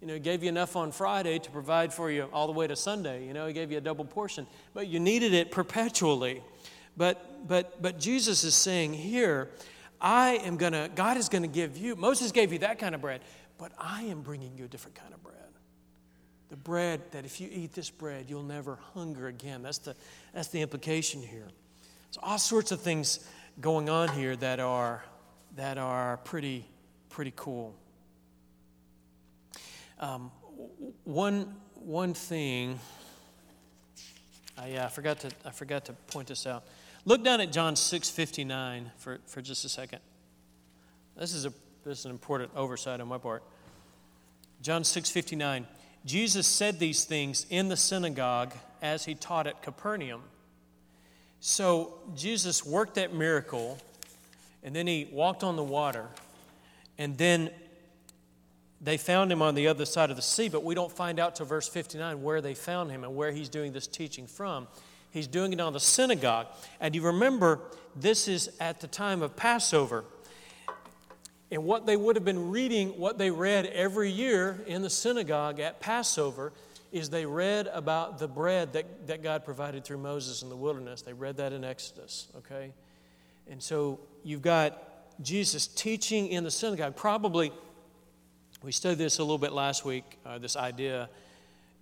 You 0.00 0.06
know, 0.06 0.14
he 0.14 0.20
gave 0.20 0.42
you 0.42 0.48
enough 0.48 0.76
on 0.76 0.92
Friday 0.92 1.38
to 1.38 1.50
provide 1.50 1.92
for 1.92 2.10
you 2.10 2.28
all 2.32 2.46
the 2.46 2.52
way 2.52 2.66
to 2.66 2.76
Sunday. 2.76 3.26
You 3.26 3.32
know, 3.32 3.46
he 3.46 3.52
gave 3.52 3.70
you 3.72 3.78
a 3.78 3.80
double 3.80 4.04
portion, 4.04 4.46
but 4.74 4.88
you 4.88 5.00
needed 5.00 5.32
it 5.32 5.50
perpetually. 5.50 6.42
But 6.96 7.46
but 7.48 7.80
but 7.80 7.98
Jesus 7.98 8.44
is 8.44 8.54
saying 8.54 8.94
here, 8.94 9.50
I 10.00 10.40
am 10.44 10.56
gonna. 10.56 10.88
God 10.94 11.16
is 11.16 11.28
gonna 11.28 11.48
give 11.48 11.76
you. 11.76 11.96
Moses 11.96 12.32
gave 12.32 12.52
you 12.52 12.58
that 12.60 12.78
kind 12.78 12.94
of 12.94 13.00
bread, 13.00 13.22
but 13.58 13.72
I 13.78 14.02
am 14.02 14.22
bringing 14.22 14.56
you 14.56 14.66
a 14.66 14.68
different 14.68 14.96
kind 14.96 15.12
of 15.14 15.22
bread. 15.22 15.34
The 16.48 16.56
bread 16.56 17.00
that 17.10 17.24
if 17.24 17.40
you 17.40 17.48
eat 17.50 17.72
this 17.72 17.90
bread, 17.90 18.26
you'll 18.28 18.42
never 18.42 18.78
hunger 18.94 19.28
again. 19.28 19.62
That's 19.62 19.78
the 19.78 19.96
that's 20.32 20.48
the 20.48 20.60
implication 20.60 21.22
here. 21.22 21.48
So 22.10 22.20
all 22.22 22.38
sorts 22.38 22.72
of 22.72 22.80
things 22.80 23.20
going 23.60 23.88
on 23.88 24.08
here 24.08 24.36
that 24.36 24.60
are, 24.60 25.04
that 25.56 25.78
are 25.78 26.18
pretty, 26.18 26.66
pretty 27.08 27.32
cool. 27.36 27.74
Um, 29.98 30.30
one, 31.04 31.54
one 31.74 32.12
thing, 32.12 32.78
I, 34.58 34.74
uh, 34.74 34.88
forgot 34.88 35.20
to, 35.20 35.30
I 35.44 35.50
forgot 35.50 35.86
to 35.86 35.92
point 36.08 36.28
this 36.28 36.46
out. 36.46 36.64
Look 37.04 37.24
down 37.24 37.40
at 37.40 37.52
John 37.52 37.74
6.59 37.74 38.90
for, 38.98 39.18
for 39.26 39.40
just 39.40 39.64
a 39.64 39.68
second. 39.68 40.00
This 41.16 41.32
is, 41.32 41.46
a, 41.46 41.52
this 41.84 42.00
is 42.00 42.04
an 42.04 42.10
important 42.10 42.50
oversight 42.54 43.00
on 43.00 43.08
my 43.08 43.18
part. 43.18 43.42
John 44.60 44.82
6.59. 44.82 45.64
Jesus 46.04 46.46
said 46.46 46.78
these 46.78 47.04
things 47.04 47.46
in 47.48 47.68
the 47.68 47.76
synagogue 47.76 48.52
as 48.82 49.04
he 49.04 49.14
taught 49.14 49.46
at 49.46 49.62
Capernaum. 49.62 50.22
So 51.40 51.94
Jesus 52.14 52.66
worked 52.66 52.94
that 52.96 53.14
miracle, 53.14 53.78
And 54.62 54.74
then 54.74 54.86
he 54.86 55.08
walked 55.12 55.42
on 55.44 55.56
the 55.56 55.64
water. 55.64 56.06
And 56.98 57.16
then 57.16 57.50
they 58.80 58.96
found 58.96 59.32
him 59.32 59.42
on 59.42 59.54
the 59.54 59.68
other 59.68 59.84
side 59.86 60.10
of 60.10 60.16
the 60.16 60.22
sea, 60.22 60.48
but 60.48 60.62
we 60.62 60.74
don't 60.74 60.92
find 60.92 61.18
out 61.18 61.36
till 61.36 61.46
verse 61.46 61.68
59 61.68 62.22
where 62.22 62.40
they 62.40 62.54
found 62.54 62.90
him 62.90 63.04
and 63.04 63.16
where 63.16 63.32
he's 63.32 63.48
doing 63.48 63.72
this 63.72 63.86
teaching 63.86 64.26
from. 64.26 64.66
He's 65.10 65.26
doing 65.26 65.52
it 65.52 65.60
on 65.60 65.72
the 65.72 65.80
synagogue. 65.80 66.46
And 66.78 66.94
you 66.94 67.02
remember, 67.02 67.60
this 67.94 68.28
is 68.28 68.50
at 68.60 68.80
the 68.80 68.86
time 68.86 69.22
of 69.22 69.34
Passover. 69.34 70.04
And 71.50 71.64
what 71.64 71.86
they 71.86 71.96
would 71.96 72.16
have 72.16 72.24
been 72.24 72.50
reading, 72.50 72.98
what 72.98 73.16
they 73.16 73.30
read 73.30 73.66
every 73.66 74.10
year 74.10 74.58
in 74.66 74.82
the 74.82 74.90
synagogue 74.90 75.60
at 75.60 75.80
Passover, 75.80 76.52
is 76.92 77.10
they 77.10 77.26
read 77.26 77.68
about 77.68 78.18
the 78.18 78.28
bread 78.28 78.72
that, 78.72 79.06
that 79.06 79.22
God 79.22 79.44
provided 79.44 79.84
through 79.84 79.98
Moses 79.98 80.42
in 80.42 80.48
the 80.48 80.56
wilderness. 80.56 81.02
They 81.02 81.12
read 81.12 81.36
that 81.38 81.52
in 81.52 81.64
Exodus, 81.64 82.28
okay? 82.38 82.72
And 83.50 83.62
so 83.62 84.00
you've 84.24 84.42
got 84.42 85.22
Jesus 85.22 85.66
teaching 85.66 86.28
in 86.28 86.44
the 86.44 86.50
synagogue. 86.50 86.96
Probably, 86.96 87.52
we 88.66 88.72
studied 88.72 88.98
this 88.98 89.20
a 89.20 89.22
little 89.22 89.38
bit 89.38 89.52
last 89.52 89.84
week, 89.84 90.18
uh, 90.26 90.38
this 90.38 90.56
idea 90.56 91.08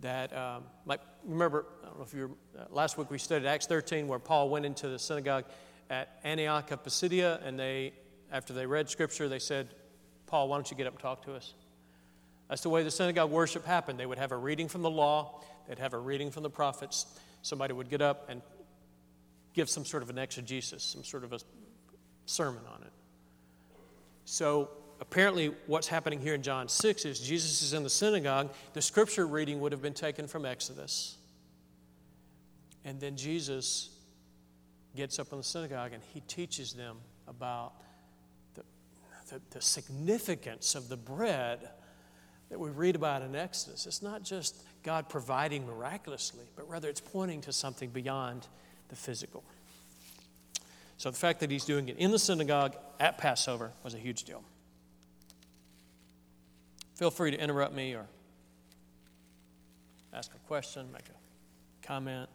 that, 0.03 0.37
um, 0.37 0.64
like, 0.85 1.01
remember, 1.25 1.64
I 1.83 1.87
don't 1.87 1.97
know 1.97 2.05
if 2.05 2.12
you 2.12 2.37
uh, 2.59 2.64
last 2.68 2.99
week 2.99 3.11
we 3.11 3.16
studied 3.16 3.47
Acts 3.47 3.66
13 3.66 4.07
where 4.07 4.18
Paul 4.18 4.51
went 4.51 4.66
into 4.66 4.88
the 4.88 4.99
synagogue 4.99 5.47
at 5.88 6.20
Antioch 6.25 6.70
of 6.73 6.85
Pisidia 6.85 7.40
and 7.42 7.59
they 7.59 7.94
after 8.31 8.53
they 8.53 8.66
read 8.66 8.90
scripture, 8.90 9.31
they 9.31 9.38
said, 9.38 9.68
Paul, 10.27 10.49
why 10.49 10.59
don't 10.59 10.70
you 10.70 10.77
get 10.77 10.87
up 10.87 10.92
and 10.92 11.01
talk 11.01 11.25
to 11.25 11.33
us? 11.33 11.55
That's 12.51 12.61
the 12.61 12.68
way 12.68 12.83
the 12.83 12.90
synagogue 12.90 13.31
worship 13.31 13.64
happened. 13.64 13.99
They 13.99 14.05
would 14.05 14.18
have 14.18 14.33
a 14.33 14.37
reading 14.37 14.68
from 14.68 14.83
the 14.83 14.90
law, 14.90 15.40
they'd 15.66 15.79
have 15.79 15.94
a 15.94 15.99
reading 15.99 16.31
from 16.31 16.42
the 16.42 16.51
prophets. 16.51 17.07
Somebody 17.40 17.73
would 17.73 17.88
get 17.88 18.03
up 18.03 18.29
and 18.29 18.42
give 19.55 19.70
some 19.70 19.87
sort 19.87 20.03
of 20.03 20.11
an 20.11 20.18
exegesis, 20.18 20.83
some 20.83 21.03
sort 21.03 21.25
of 21.25 21.33
a 21.33 21.38
sermon 22.27 22.62
on 22.75 22.83
it. 22.83 22.92
So 24.27 24.68
apparently, 25.00 25.54
what's 25.66 25.88
happening 25.88 26.20
here 26.20 26.35
in 26.35 26.42
John 26.42 26.68
6 26.68 27.04
is 27.04 27.20
Jesus 27.20 27.62
is 27.62 27.72
in 27.72 27.83
the 27.83 27.90
synagogue. 27.90 28.52
The 28.72 28.83
scripture 28.83 29.26
reading 29.26 29.61
would 29.61 29.72
have 29.72 29.83
been 29.83 29.94
taken 29.94 30.26
from 30.26 30.44
Exodus. 30.44 31.16
And 32.85 33.00
then 33.00 33.16
Jesus 33.16 33.90
gets 34.94 35.18
up 35.18 35.33
in 35.33 35.38
the 35.38 35.44
synagogue 35.44 35.92
and 35.92 36.02
he 36.12 36.20
teaches 36.20 36.72
them 36.72 36.98
about 37.26 37.72
the, 39.28 39.40
the 39.50 39.61
significance 39.61 40.74
of 40.74 40.88
the 40.88 40.96
bread 40.96 41.70
that 42.50 42.61
we 42.61 42.70
read 42.70 42.94
about 42.94 43.22
in 43.22 43.35
Exodus. 43.35 43.87
It's 43.87 44.02
not 44.02 44.22
just 44.22 44.62
God 44.83 45.09
providing 45.09 45.66
miraculously, 45.66 46.44
but 46.57 46.68
rather 46.68 46.88
it's 46.88 47.00
pointing 47.00 47.40
to 47.42 47.52
something 47.52 47.90
beyond 47.90 48.46
the 48.88 48.96
physical. 48.96 49.42
So 50.98 51.11
the 51.11 51.16
fact 51.16 51.40
that 51.40 51.50
he's 51.50 51.64
doing 51.64 51.88
it 51.88 51.98
in 51.98 52.11
the 52.11 52.18
synagogue 52.18 52.76
at 53.00 53.18
Passover 53.18 53.72
was 53.83 53.94
a 53.94 53.98
huge 53.98 54.24
deal. 54.24 54.44
Feel 56.94 57.11
free 57.11 57.33
to 57.33 57.40
interrupt 57.40 57.74
me 57.74 57.94
or 57.94 58.07
ask 60.12 60.33
a 60.33 60.38
question, 60.46 60.90
make 60.92 61.02
a 61.09 61.87
comment. 61.87 62.28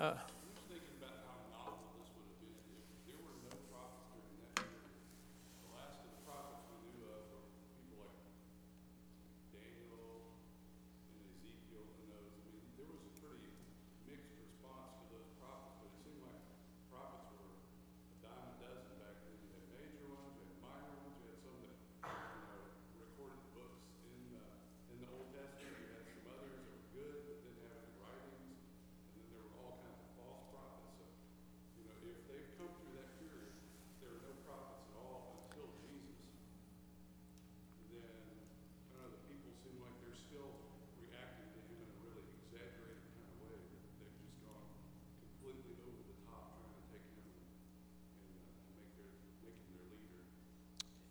Uh, 0.00 0.14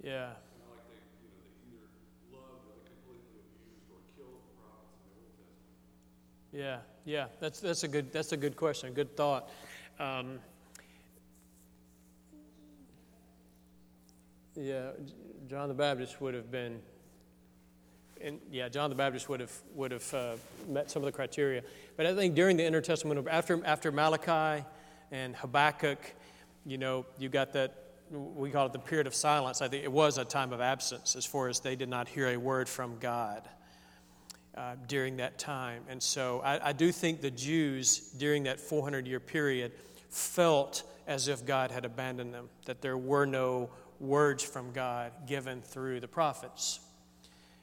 Yeah. 0.06 0.30
Yeah, 6.54 6.78
yeah, 7.06 7.26
that's, 7.40 7.60
that's, 7.60 7.84
a 7.84 7.88
good, 7.88 8.14
that's 8.14 8.32
a 8.32 8.38
good 8.38 8.56
question, 8.56 8.90
a 8.90 8.92
good 8.92 9.18
thought. 9.18 9.50
Um, 10.00 10.38
yeah, 14.56 14.92
John 15.50 15.70
the 15.70 15.74
Baptist 15.74 16.22
would 16.22 16.36
have 16.36 16.52
been, 16.52 16.80
and 18.22 18.40
yeah, 18.52 18.70
John 18.70 18.92
the 18.92 18.96
Baptist 18.96 19.28
would 19.28 19.40
have, 19.40 19.52
would 19.74 19.90
have 19.90 20.14
uh, 20.14 20.36
met 20.68 20.92
some 20.92 21.02
of 21.02 21.08
the 21.08 21.12
criteria. 21.12 21.64
But 21.98 22.06
I 22.06 22.14
think 22.14 22.36
during 22.36 22.58
the 22.58 22.64
intertestamental, 22.64 23.28
after, 23.28 23.66
after 23.66 23.92
Malachi 23.92 24.64
and 25.12 25.36
Habakkuk, 25.36 25.98
you 26.64 26.78
know, 26.78 27.08
you 27.18 27.28
got 27.28 27.54
that 27.54 27.85
we 28.12 28.52
call 28.52 28.68
it 28.68 28.74
the 28.74 28.80
period 28.80 29.08
of 29.08 29.16
silence. 29.16 29.62
I 29.62 29.68
think 29.68 29.84
it 29.84 29.92
was 29.92 30.18
a 30.18 30.26
time 30.26 30.54
of 30.54 30.62
absence 30.62 31.16
as 31.16 31.26
far 31.26 31.50
as 31.50 31.60
they 31.60 31.76
did 31.76 31.90
not 31.90 32.08
hear 32.08 32.28
a 32.30 32.38
word 32.38 32.70
from 32.70 32.98
God 33.00 33.48
uh, 34.56 34.76
during 34.88 35.18
that 35.18 35.38
time. 35.38 35.84
And 35.90 36.02
so 36.02 36.42
I, 36.44 36.70
I 36.70 36.74
do 36.74 36.92
think 36.92 37.22
the 37.22 37.32
Jews 37.32 38.00
during 38.18 38.44
that 38.44 38.60
400 38.60 39.08
year 39.08 39.20
period 39.20 39.72
felt 40.10 40.84
as 41.08 41.28
if 41.28 41.46
God 41.46 41.72
had 41.72 41.86
abandoned 41.86 42.34
them, 42.34 42.50
that 42.66 42.82
there 42.82 42.98
were 42.98 43.26
no 43.26 43.70
words 44.00 44.44
from 44.44 44.72
God 44.72 45.12
given 45.28 45.62
through 45.62 46.00
the 46.00 46.08
prophets. 46.08 46.80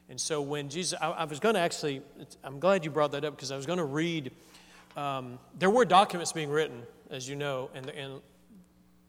And 0.09 0.19
so 0.19 0.41
when 0.41 0.69
Jesus, 0.69 0.97
I, 1.01 1.09
I 1.09 1.23
was 1.25 1.39
going 1.39 1.55
to 1.55 1.61
actually, 1.61 2.01
I'm 2.43 2.59
glad 2.59 2.85
you 2.85 2.91
brought 2.91 3.11
that 3.13 3.25
up 3.25 3.35
because 3.35 3.51
I 3.51 3.55
was 3.55 3.65
going 3.65 3.79
to 3.79 3.85
read. 3.85 4.31
Um, 4.95 5.39
there 5.57 5.69
were 5.69 5.85
documents 5.85 6.31
being 6.31 6.49
written, 6.49 6.83
as 7.09 7.27
you 7.27 7.35
know, 7.35 7.69
in, 7.73 7.83
the, 7.83 7.99
in 7.99 8.21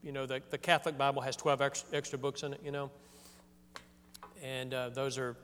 you 0.05 0.12
know, 0.12 0.26
the, 0.26 0.42
the 0.50 0.59
Catholic 0.59 0.98
Bible 0.98 1.22
has 1.22 1.34
12 1.34 1.62
extra, 1.62 1.96
extra 1.96 2.18
books 2.18 2.42
in 2.42 2.52
it, 2.52 2.61
you 2.62 2.70
know. 2.70 2.90
And 4.42 4.74
uh, 4.74 4.90
those 4.90 5.16
are, 5.16 5.34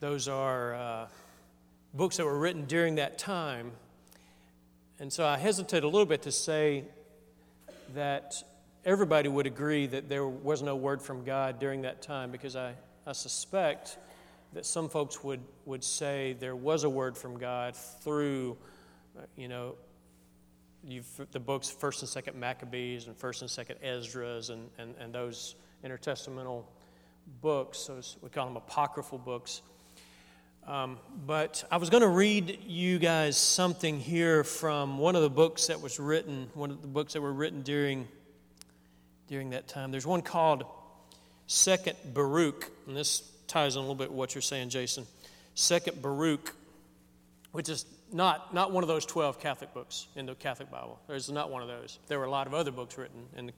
those 0.00 0.26
are 0.26 0.74
uh, 0.74 1.06
books 1.94 2.16
that 2.16 2.24
were 2.24 2.38
written 2.38 2.64
during 2.64 2.96
that 2.96 3.18
time. 3.18 3.70
And 4.98 5.12
so 5.12 5.24
I 5.24 5.38
hesitate 5.38 5.84
a 5.84 5.86
little 5.86 6.06
bit 6.06 6.22
to 6.22 6.32
say 6.32 6.84
that 7.94 8.42
everybody 8.84 9.28
would 9.28 9.46
agree 9.46 9.86
that 9.86 10.08
there 10.08 10.26
was 10.26 10.60
no 10.60 10.74
word 10.74 11.00
from 11.00 11.24
God 11.24 11.60
during 11.60 11.82
that 11.82 12.02
time 12.02 12.32
because 12.32 12.56
I, 12.56 12.74
I 13.06 13.12
suspect 13.12 13.96
that 14.54 14.66
some 14.66 14.88
folks 14.88 15.22
would, 15.22 15.40
would 15.66 15.84
say 15.84 16.34
there 16.40 16.56
was 16.56 16.82
a 16.82 16.90
word 16.90 17.16
from 17.16 17.38
God 17.38 17.76
through, 17.76 18.56
uh, 19.16 19.22
you 19.36 19.46
know, 19.46 19.76
you've 20.84 21.06
the 21.32 21.40
books 21.40 21.68
First 21.70 22.02
and 22.02 22.08
Second 22.08 22.38
Maccabees 22.38 23.06
and 23.06 23.16
First 23.16 23.42
and 23.42 23.50
Second 23.50 23.76
Esdras 23.82 24.50
and, 24.50 24.68
and, 24.78 24.94
and 24.98 25.14
those 25.14 25.54
intertestamental 25.84 26.64
books. 27.40 27.86
Those 27.86 28.16
we 28.22 28.28
call 28.28 28.46
them 28.46 28.56
apocryphal 28.56 29.18
books. 29.18 29.62
Um, 30.66 30.98
but 31.26 31.64
I 31.70 31.78
was 31.78 31.90
going 31.90 32.02
to 32.02 32.08
read 32.08 32.60
you 32.66 32.98
guys 32.98 33.36
something 33.36 33.98
here 33.98 34.44
from 34.44 34.98
one 34.98 35.16
of 35.16 35.22
the 35.22 35.30
books 35.30 35.68
that 35.68 35.80
was 35.80 35.98
written, 35.98 36.50
one 36.54 36.70
of 36.70 36.82
the 36.82 36.88
books 36.88 37.14
that 37.14 37.20
were 37.20 37.32
written 37.32 37.62
during 37.62 38.06
during 39.26 39.50
that 39.50 39.68
time. 39.68 39.90
There's 39.90 40.06
one 40.06 40.22
called 40.22 40.64
Second 41.46 41.96
Baruch, 42.12 42.70
and 42.86 42.96
this 42.96 43.22
ties 43.46 43.76
in 43.76 43.78
a 43.78 43.82
little 43.82 43.94
bit 43.94 44.10
with 44.10 44.18
what 44.18 44.34
you're 44.34 44.42
saying, 44.42 44.70
Jason. 44.70 45.06
Second 45.54 46.02
Baruch, 46.02 46.54
which 47.52 47.68
is 47.68 47.84
not, 48.12 48.52
not 48.54 48.72
one 48.72 48.82
of 48.82 48.88
those 48.88 49.06
12 49.06 49.40
Catholic 49.40 49.72
books 49.72 50.08
in 50.16 50.26
the 50.26 50.34
Catholic 50.34 50.70
Bible. 50.70 50.98
There's 51.06 51.30
not 51.30 51.50
one 51.50 51.62
of 51.62 51.68
those. 51.68 51.98
There 52.08 52.18
were 52.18 52.24
a 52.24 52.30
lot 52.30 52.46
of 52.46 52.54
other 52.54 52.70
books 52.70 52.98
written, 52.98 53.26
and 53.36 53.48
the, 53.48 53.52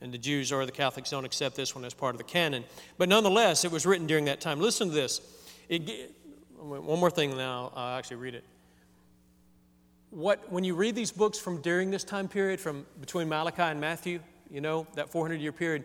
and 0.00 0.12
the 0.12 0.18
Jews 0.18 0.52
or 0.52 0.66
the 0.66 0.72
Catholics 0.72 1.10
don't 1.10 1.24
accept 1.24 1.56
this 1.56 1.74
one 1.74 1.84
as 1.84 1.94
part 1.94 2.14
of 2.14 2.18
the 2.18 2.24
canon. 2.24 2.64
But 2.98 3.08
nonetheless, 3.08 3.64
it 3.64 3.72
was 3.72 3.86
written 3.86 4.06
during 4.06 4.26
that 4.26 4.40
time. 4.40 4.60
Listen 4.60 4.88
to 4.88 4.94
this. 4.94 5.20
It, 5.68 6.14
one 6.58 6.98
more 7.00 7.10
thing, 7.10 7.36
now 7.36 7.72
I'll 7.74 7.98
actually 7.98 8.16
read 8.16 8.34
it. 8.34 8.44
What, 10.10 10.50
when 10.50 10.64
you 10.64 10.74
read 10.74 10.94
these 10.94 11.12
books 11.12 11.38
from 11.38 11.60
during 11.60 11.90
this 11.90 12.04
time 12.04 12.28
period, 12.28 12.60
from 12.60 12.86
between 13.00 13.28
Malachi 13.28 13.62
and 13.62 13.80
Matthew, 13.80 14.20
you 14.50 14.60
know, 14.60 14.86
that 14.94 15.10
400 15.10 15.40
year 15.40 15.52
period, 15.52 15.84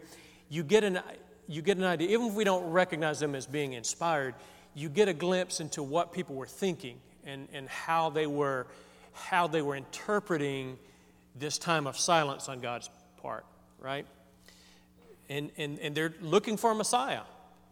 you 0.49 0.63
get, 0.63 0.83
an, 0.83 0.99
you 1.47 1.61
get 1.61 1.77
an 1.77 1.83
idea, 1.83 2.09
even 2.09 2.27
if 2.27 2.33
we 2.33 2.43
don't 2.43 2.69
recognize 2.71 3.19
them 3.19 3.35
as 3.35 3.45
being 3.45 3.73
inspired, 3.73 4.35
you 4.73 4.89
get 4.89 5.07
a 5.07 5.13
glimpse 5.13 5.59
into 5.59 5.83
what 5.83 6.13
people 6.13 6.35
were 6.35 6.45
thinking 6.45 6.99
and, 7.25 7.47
and 7.53 7.67
how, 7.67 8.09
they 8.09 8.27
were, 8.27 8.67
how 9.13 9.47
they 9.47 9.61
were 9.61 9.75
interpreting 9.75 10.77
this 11.35 11.57
time 11.57 11.87
of 11.87 11.97
silence 11.97 12.49
on 12.49 12.59
God's 12.59 12.89
part, 13.21 13.45
right? 13.79 14.05
And, 15.29 15.51
and, 15.57 15.79
and 15.79 15.95
they're 15.95 16.13
looking 16.21 16.57
for 16.57 16.71
a 16.71 16.75
Messiah 16.75 17.21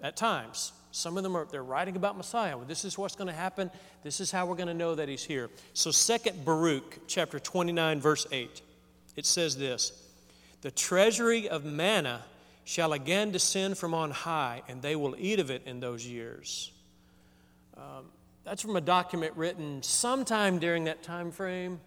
at 0.02 0.16
times. 0.16 0.72
Some 0.92 1.18
of 1.18 1.24
them 1.24 1.36
are 1.36 1.46
they're 1.46 1.64
writing 1.64 1.96
about 1.96 2.18
Messiah. 2.18 2.58
Well, 2.58 2.66
this 2.66 2.84
is 2.84 2.98
what's 2.98 3.16
going 3.16 3.28
to 3.28 3.34
happen. 3.34 3.70
This 4.04 4.20
is 4.20 4.32
how 4.32 4.46
we're 4.46 4.56
going 4.56 4.68
to 4.68 4.74
know 4.74 4.96
that 4.96 5.08
he's 5.08 5.24
here. 5.24 5.50
So, 5.74 5.92
second 5.92 6.44
Baruch, 6.44 7.00
chapter 7.08 7.40
29, 7.40 8.00
verse 8.00 8.26
8, 8.32 8.62
it 9.16 9.26
says 9.26 9.56
this 9.56 9.92
The 10.62 10.72
treasury 10.72 11.48
of 11.48 11.64
manna 11.64 12.24
shall 12.64 12.94
again 12.94 13.32
descend 13.32 13.78
from 13.78 13.94
on 13.94 14.12
high, 14.12 14.64
and 14.68 14.82
they 14.82 14.96
will 14.96 15.16
eat 15.18 15.40
of 15.40 15.52
it 15.52 15.64
in 15.66 15.80
those 15.80 16.06
years. 16.06 16.72
That's 18.50 18.64
from 18.64 18.76
a 18.76 18.82
document 18.82 19.34
written 19.36 19.84
sometime 19.84 20.58
during 20.58 20.86
that 20.86 21.04
time 21.04 21.30
frame. 21.30 21.80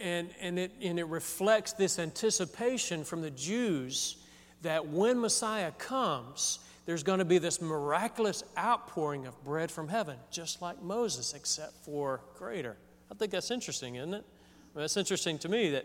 And, 0.00 0.30
and, 0.40 0.60
it, 0.60 0.70
and 0.80 0.96
it 0.96 1.08
reflects 1.08 1.72
this 1.72 1.98
anticipation 1.98 3.02
from 3.02 3.20
the 3.20 3.32
Jews 3.32 4.18
that 4.62 4.86
when 4.86 5.20
Messiah 5.20 5.72
comes, 5.72 6.60
there's 6.84 7.02
going 7.02 7.18
to 7.18 7.24
be 7.24 7.38
this 7.38 7.60
miraculous 7.60 8.44
outpouring 8.56 9.26
of 9.26 9.42
bread 9.42 9.72
from 9.72 9.88
heaven, 9.88 10.16
just 10.30 10.62
like 10.62 10.80
Moses, 10.82 11.34
except 11.34 11.74
for 11.84 12.20
greater. 12.36 12.76
I 13.10 13.14
think 13.14 13.32
that's 13.32 13.50
interesting, 13.50 13.96
isn't 13.96 14.14
it? 14.14 14.24
That's 14.72 14.96
interesting 14.96 15.36
to 15.38 15.48
me 15.48 15.70
that 15.70 15.84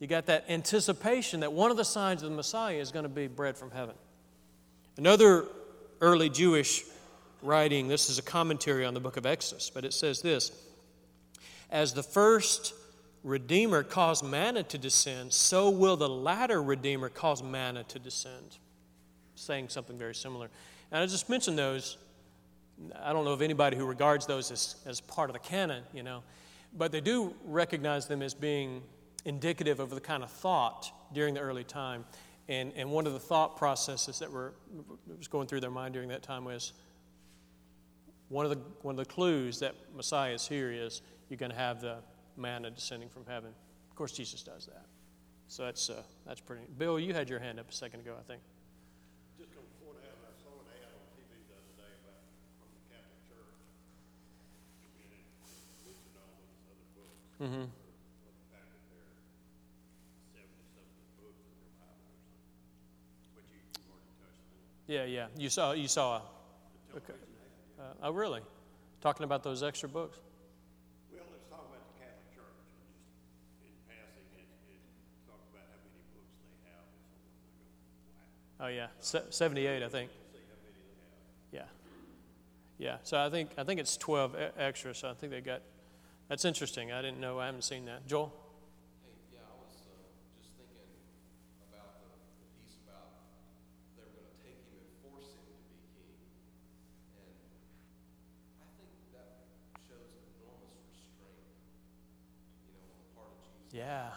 you 0.00 0.08
got 0.08 0.26
that 0.26 0.46
anticipation 0.48 1.38
that 1.38 1.52
one 1.52 1.70
of 1.70 1.76
the 1.76 1.84
signs 1.84 2.24
of 2.24 2.30
the 2.30 2.36
Messiah 2.36 2.78
is 2.78 2.90
going 2.90 3.04
to 3.04 3.08
be 3.08 3.28
bread 3.28 3.56
from 3.56 3.70
heaven. 3.70 3.94
Another 4.96 5.46
early 6.00 6.30
Jewish 6.30 6.82
writing, 7.44 7.88
this 7.88 8.08
is 8.10 8.18
a 8.18 8.22
commentary 8.22 8.84
on 8.84 8.94
the 8.94 9.00
book 9.00 9.16
of 9.16 9.26
Exodus, 9.26 9.70
but 9.70 9.84
it 9.84 9.92
says 9.92 10.22
this 10.22 10.52
As 11.70 11.92
the 11.92 12.02
first 12.02 12.74
Redeemer 13.22 13.82
caused 13.82 14.24
manna 14.24 14.62
to 14.64 14.78
descend, 14.78 15.32
so 15.32 15.70
will 15.70 15.96
the 15.96 16.08
latter 16.08 16.62
Redeemer 16.62 17.08
cause 17.08 17.42
manna 17.42 17.84
to 17.84 17.98
descend 17.98 18.58
saying 19.34 19.68
something 19.68 19.98
very 19.98 20.14
similar. 20.14 20.48
And 20.92 21.02
I 21.02 21.06
just 21.06 21.28
mentioned 21.28 21.58
those. 21.58 21.96
I 23.00 23.12
don't 23.12 23.24
know 23.24 23.32
of 23.32 23.42
anybody 23.42 23.76
who 23.76 23.86
regards 23.86 24.26
those 24.26 24.50
as, 24.50 24.76
as 24.86 25.00
part 25.00 25.30
of 25.30 25.34
the 25.34 25.40
canon, 25.40 25.84
you 25.92 26.02
know, 26.02 26.22
but 26.76 26.92
they 26.92 27.00
do 27.00 27.34
recognize 27.44 28.08
them 28.08 28.20
as 28.20 28.34
being 28.34 28.82
indicative 29.24 29.80
of 29.80 29.90
the 29.90 30.00
kind 30.00 30.22
of 30.22 30.30
thought 30.30 30.90
during 31.12 31.34
the 31.34 31.40
early 31.40 31.64
time. 31.64 32.04
And, 32.48 32.72
and 32.76 32.90
one 32.90 33.06
of 33.06 33.12
the 33.12 33.20
thought 33.20 33.56
processes 33.56 34.18
that 34.18 34.30
were 34.30 34.54
was 35.16 35.28
going 35.28 35.46
through 35.46 35.60
their 35.60 35.70
mind 35.70 35.94
during 35.94 36.08
that 36.10 36.22
time 36.22 36.44
was 36.44 36.72
one 38.28 38.46
of 38.46 38.50
the, 38.50 38.58
one 38.82 38.98
of 38.98 39.06
the 39.06 39.12
clues 39.12 39.60
that 39.60 39.74
Messiah 39.94 40.32
is 40.32 40.46
here 40.46 40.70
is 40.72 41.02
you're 41.28 41.36
going 41.36 41.52
to 41.52 41.56
have 41.56 41.80
the 41.80 41.98
manna 42.36 42.70
descending 42.70 43.08
from 43.08 43.24
heaven. 43.26 43.50
Of 43.90 43.96
course, 43.96 44.12
Jesus 44.12 44.42
does 44.42 44.66
that. 44.66 44.86
So 45.48 45.64
that's, 45.64 45.90
uh, 45.90 46.02
that's 46.26 46.40
pretty. 46.40 46.62
Bill, 46.78 46.98
you 46.98 47.14
had 47.14 47.28
your 47.28 47.38
hand 47.38 47.60
up 47.60 47.68
a 47.68 47.72
second 47.72 48.00
ago, 48.00 48.14
I 48.18 48.22
think. 48.22 48.40
Mm-hmm. 57.42 57.64
Yeah, 64.86 65.04
yeah. 65.04 65.26
You 65.36 65.48
saw, 65.48 65.72
you 65.72 65.88
saw. 65.88 66.20
Okay. 66.96 67.12
Uh, 67.78 67.82
oh, 68.04 68.10
really? 68.12 68.40
Talking 69.00 69.24
about 69.24 69.42
those 69.42 69.62
extra 69.62 69.88
books? 69.88 70.18
Well, 71.12 71.22
let's 71.30 71.44
talk 71.50 71.66
about 71.68 71.82
the 71.92 71.98
Catholic 72.00 72.34
Church. 72.34 72.44
Just 73.44 73.60
in 73.62 73.74
passing, 73.88 74.24
it, 74.38 74.46
it 74.70 74.80
talk 75.26 75.40
about 75.52 75.66
how 75.68 75.78
many 75.84 76.02
books 76.14 76.34
they 76.40 76.54
have. 76.70 76.86
Oh 78.60 78.68
yeah, 78.68 78.88
Se- 79.00 79.30
seventy-eight, 79.30 79.82
I 79.82 79.88
think. 79.88 80.10
Yeah, 81.52 81.62
yeah. 82.78 82.96
So 83.02 83.18
I 83.18 83.28
think 83.28 83.50
I 83.58 83.64
think 83.64 83.80
it's 83.80 83.96
twelve 83.96 84.34
extra. 84.56 84.94
So 84.94 85.10
I 85.10 85.14
think 85.14 85.32
they 85.32 85.40
got 85.40 85.60
that's 86.28 86.44
interesting. 86.44 86.92
I 86.92 87.02
didn't 87.02 87.20
know. 87.20 87.38
I 87.38 87.46
haven't 87.46 87.64
seen 87.64 87.84
that. 87.86 88.06
Joel? 88.06 88.32
Hey, 89.04 89.12
yeah, 89.34 89.44
I 89.44 89.54
was 89.60 89.76
uh, 89.84 89.92
just 90.40 90.56
thinking 90.56 90.88
about 91.68 92.00
the, 92.00 92.08
the 92.08 92.48
piece 92.58 92.80
about 92.86 93.28
they 93.94 94.02
were 94.02 94.14
going 94.16 94.26
to 94.26 94.38
take 94.40 94.56
him 94.72 94.80
and 94.82 94.90
force 95.04 95.36
him 95.36 95.44
to 95.44 95.54
be 95.68 95.78
king. 95.94 96.16
And 97.14 97.38
I 98.64 98.70
think 98.80 98.90
that 99.14 99.30
shows 99.84 100.10
enormous 100.40 100.80
restraint, 100.90 101.44
you 102.66 102.72
know, 102.74 102.82
on 102.88 102.98
the 102.98 103.08
part 103.14 103.30
of 103.30 103.38
Jesus. 103.46 103.62
Yeah. 103.62 103.63
Yeah. 103.74 104.10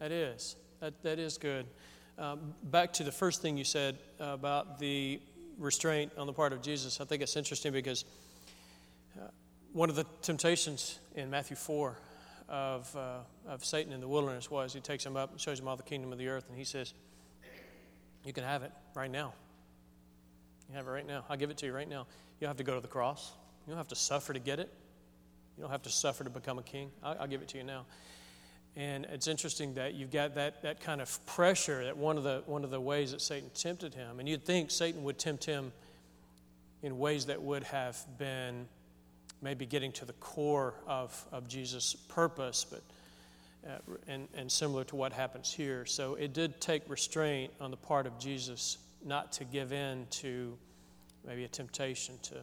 That 0.00 0.12
is. 0.12 0.56
That, 0.80 1.02
that 1.02 1.18
is 1.18 1.36
good. 1.36 1.66
Um, 2.18 2.54
back 2.64 2.94
to 2.94 3.04
the 3.04 3.12
first 3.12 3.42
thing 3.42 3.58
you 3.58 3.64
said 3.64 3.98
about 4.18 4.78
the 4.78 5.20
restraint 5.58 6.10
on 6.16 6.26
the 6.26 6.32
part 6.32 6.54
of 6.54 6.62
Jesus, 6.62 7.02
I 7.02 7.04
think 7.04 7.22
it's 7.22 7.36
interesting 7.36 7.70
because 7.70 8.06
uh, 9.18 9.28
one 9.74 9.90
of 9.90 9.96
the 9.96 10.06
temptations 10.22 10.98
in 11.14 11.28
Matthew 11.28 11.54
4 11.54 11.98
of, 12.48 12.96
uh, 12.96 13.18
of 13.46 13.62
Satan 13.62 13.92
in 13.92 14.00
the 14.00 14.08
wilderness 14.08 14.50
was 14.50 14.72
he 14.72 14.80
takes 14.80 15.04
him 15.04 15.18
up 15.18 15.32
and 15.32 15.40
shows 15.40 15.60
him 15.60 15.68
all 15.68 15.76
the 15.76 15.82
kingdom 15.82 16.12
of 16.12 16.18
the 16.18 16.28
earth, 16.28 16.46
and 16.48 16.56
he 16.56 16.64
says, 16.64 16.94
You 18.24 18.32
can 18.32 18.44
have 18.44 18.62
it 18.62 18.72
right 18.94 19.10
now. 19.10 19.34
You 20.70 20.76
have 20.76 20.86
it 20.86 20.90
right 20.90 21.06
now. 21.06 21.26
I'll 21.28 21.36
give 21.36 21.50
it 21.50 21.58
to 21.58 21.66
you 21.66 21.74
right 21.74 21.88
now. 21.88 22.06
You 22.40 22.46
don't 22.46 22.48
have 22.48 22.56
to 22.56 22.64
go 22.64 22.74
to 22.74 22.80
the 22.80 22.88
cross, 22.88 23.32
you 23.66 23.70
don't 23.70 23.78
have 23.78 23.88
to 23.88 23.96
suffer 23.96 24.32
to 24.32 24.40
get 24.40 24.58
it. 24.58 24.72
You 25.58 25.64
don't 25.64 25.72
have 25.72 25.82
to 25.82 25.90
suffer 25.90 26.24
to 26.24 26.30
become 26.30 26.58
a 26.58 26.62
king. 26.62 26.90
I'll, 27.02 27.18
I'll 27.20 27.26
give 27.26 27.42
it 27.42 27.48
to 27.48 27.58
you 27.58 27.64
now. 27.64 27.84
And 28.76 29.04
it's 29.06 29.26
interesting 29.26 29.74
that 29.74 29.94
you've 29.94 30.12
got 30.12 30.34
that, 30.36 30.62
that 30.62 30.80
kind 30.80 31.00
of 31.00 31.26
pressure 31.26 31.84
that 31.84 31.96
one 31.96 32.16
of, 32.16 32.24
the, 32.24 32.42
one 32.46 32.64
of 32.64 32.70
the 32.70 32.80
ways 32.80 33.10
that 33.12 33.20
Satan 33.20 33.50
tempted 33.54 33.94
him. 33.94 34.20
And 34.20 34.28
you'd 34.28 34.44
think 34.44 34.70
Satan 34.70 35.02
would 35.04 35.18
tempt 35.18 35.44
him 35.44 35.72
in 36.82 36.98
ways 36.98 37.26
that 37.26 37.42
would 37.42 37.64
have 37.64 37.98
been 38.18 38.66
maybe 39.42 39.66
getting 39.66 39.92
to 39.92 40.04
the 40.04 40.12
core 40.14 40.74
of, 40.86 41.24
of 41.32 41.48
Jesus' 41.48 41.94
purpose, 41.94 42.64
but 42.68 42.82
uh, 43.66 43.76
and, 44.08 44.26
and 44.34 44.50
similar 44.50 44.84
to 44.84 44.96
what 44.96 45.12
happens 45.12 45.52
here. 45.52 45.84
So 45.84 46.14
it 46.14 46.32
did 46.32 46.60
take 46.60 46.82
restraint 46.88 47.52
on 47.60 47.70
the 47.70 47.76
part 47.76 48.06
of 48.06 48.18
Jesus 48.18 48.78
not 49.04 49.32
to 49.32 49.44
give 49.44 49.72
in 49.72 50.06
to 50.10 50.56
maybe 51.26 51.44
a 51.44 51.48
temptation 51.48 52.14
to 52.22 52.36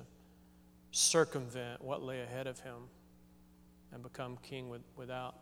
circumvent 0.92 1.84
what 1.84 2.04
lay 2.04 2.22
ahead 2.22 2.46
of 2.46 2.60
him 2.60 2.76
and 3.92 4.04
become 4.04 4.38
king 4.44 4.70
with, 4.70 4.82
without, 4.96 5.36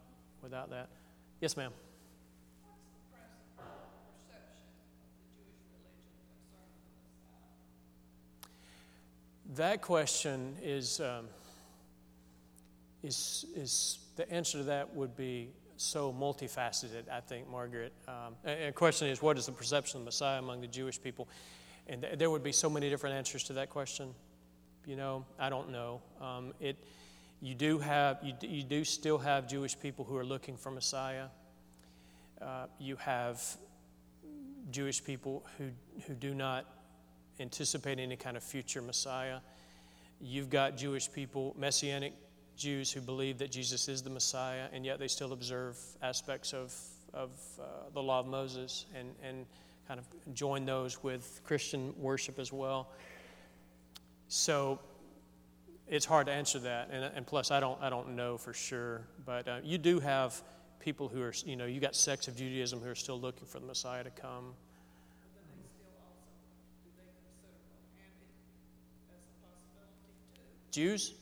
without 0.45 0.69
that. 0.69 0.89
Yes, 1.41 1.57
ma'am. 1.57 1.71
That 9.55 9.81
question 9.81 10.55
is, 10.61 10.99
um, 10.99 11.25
is, 13.01 13.45
is 13.55 13.97
the 14.15 14.31
answer 14.31 14.59
to 14.59 14.63
that 14.65 14.95
would 14.95 15.17
be 15.17 15.49
so 15.77 16.13
multifaceted, 16.13 17.09
I 17.11 17.21
think, 17.21 17.49
Margaret. 17.49 17.91
Um, 18.07 18.35
and 18.43 18.67
the 18.67 18.71
question 18.71 19.07
is, 19.07 19.21
what 19.21 19.37
is 19.39 19.47
the 19.47 19.51
perception 19.51 19.97
of 19.97 20.01
the 20.03 20.05
Messiah 20.05 20.39
among 20.39 20.61
the 20.61 20.67
Jewish 20.67 21.01
people? 21.01 21.27
And 21.87 22.01
th- 22.01 22.19
there 22.19 22.29
would 22.29 22.43
be 22.43 22.51
so 22.51 22.69
many 22.69 22.89
different 22.89 23.15
answers 23.15 23.43
to 23.45 23.53
that 23.53 23.71
question. 23.71 24.13
You 24.85 24.95
know, 24.95 25.25
I 25.39 25.49
don't 25.49 25.71
know. 25.71 26.01
Um, 26.21 26.53
it, 26.59 26.77
you 27.41 27.53
do 27.53 27.79
have, 27.79 28.19
you, 28.23 28.33
you 28.41 28.63
do 28.63 28.83
still 28.83 29.17
have 29.17 29.47
Jewish 29.47 29.77
people 29.79 30.05
who 30.05 30.17
are 30.17 30.25
looking 30.25 30.57
for 30.57 30.71
Messiah. 30.71 31.27
Uh, 32.41 32.67
you 32.79 32.95
have 32.97 33.41
Jewish 34.71 35.03
people 35.03 35.45
who, 35.57 35.69
who 36.07 36.13
do 36.13 36.33
not 36.33 36.65
anticipate 37.39 37.99
any 37.99 38.15
kind 38.15 38.37
of 38.37 38.43
future 38.43 38.81
Messiah. 38.81 39.39
You've 40.21 40.49
got 40.49 40.77
Jewish 40.77 41.11
people, 41.11 41.55
Messianic 41.57 42.13
Jews, 42.55 42.91
who 42.91 43.01
believe 43.01 43.37
that 43.39 43.51
Jesus 43.51 43.87
is 43.89 44.01
the 44.01 44.09
Messiah, 44.09 44.67
and 44.71 44.85
yet 44.85 44.99
they 44.99 45.07
still 45.07 45.33
observe 45.33 45.77
aspects 46.01 46.53
of, 46.53 46.73
of 47.13 47.31
uh, 47.59 47.63
the 47.93 48.01
law 48.01 48.21
of 48.21 48.27
Moses 48.27 48.85
and, 48.95 49.09
and 49.21 49.45
kind 49.87 49.99
of 49.99 50.33
join 50.33 50.65
those 50.65 51.03
with 51.03 51.41
Christian 51.43 51.93
worship 51.97 52.39
as 52.39 52.51
well. 52.51 52.89
So 54.27 54.79
it's 55.87 56.05
hard 56.05 56.27
to 56.27 56.33
answer 56.33 56.59
that, 56.59 56.89
and, 56.91 57.03
and 57.03 57.27
plus 57.27 57.51
I 57.51 57.59
don't 57.59 57.81
I 57.81 57.89
don't 57.89 58.15
know 58.15 58.37
for 58.37 58.53
sure, 58.53 59.07
but 59.25 59.47
uh, 59.47 59.57
you 59.63 59.77
do 59.77 59.99
have 59.99 60.41
people 60.79 61.07
who 61.07 61.21
are 61.21 61.33
you 61.45 61.55
know 61.55 61.65
you 61.65 61.79
got 61.79 61.95
sects 61.95 62.27
of 62.27 62.35
Judaism 62.35 62.79
who 62.79 62.89
are 62.89 62.95
still 62.95 63.19
looking 63.19 63.47
for 63.47 63.59
the 63.59 63.65
Messiah 63.65 64.03
to 64.03 64.09
come. 64.09 64.53
Jews? 70.71 71.13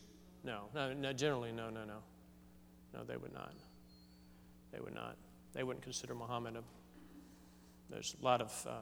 No, 0.43 0.63
no, 0.73 0.93
no, 0.93 1.13
generally, 1.13 1.51
no, 1.51 1.69
no, 1.69 1.85
no. 1.85 1.99
No, 2.91 3.03
they 3.03 3.17
would 3.17 3.33
not. 3.33 3.53
They 4.71 4.79
would 4.79 4.95
not. 4.95 5.15
They 5.53 5.63
wouldn't 5.63 5.83
consider 5.83 6.15
Muhammad 6.15 6.55
a. 6.55 6.63
There's 7.91 8.15
a 8.19 8.25
lot 8.25 8.41
of, 8.41 8.67
uh, 8.67 8.81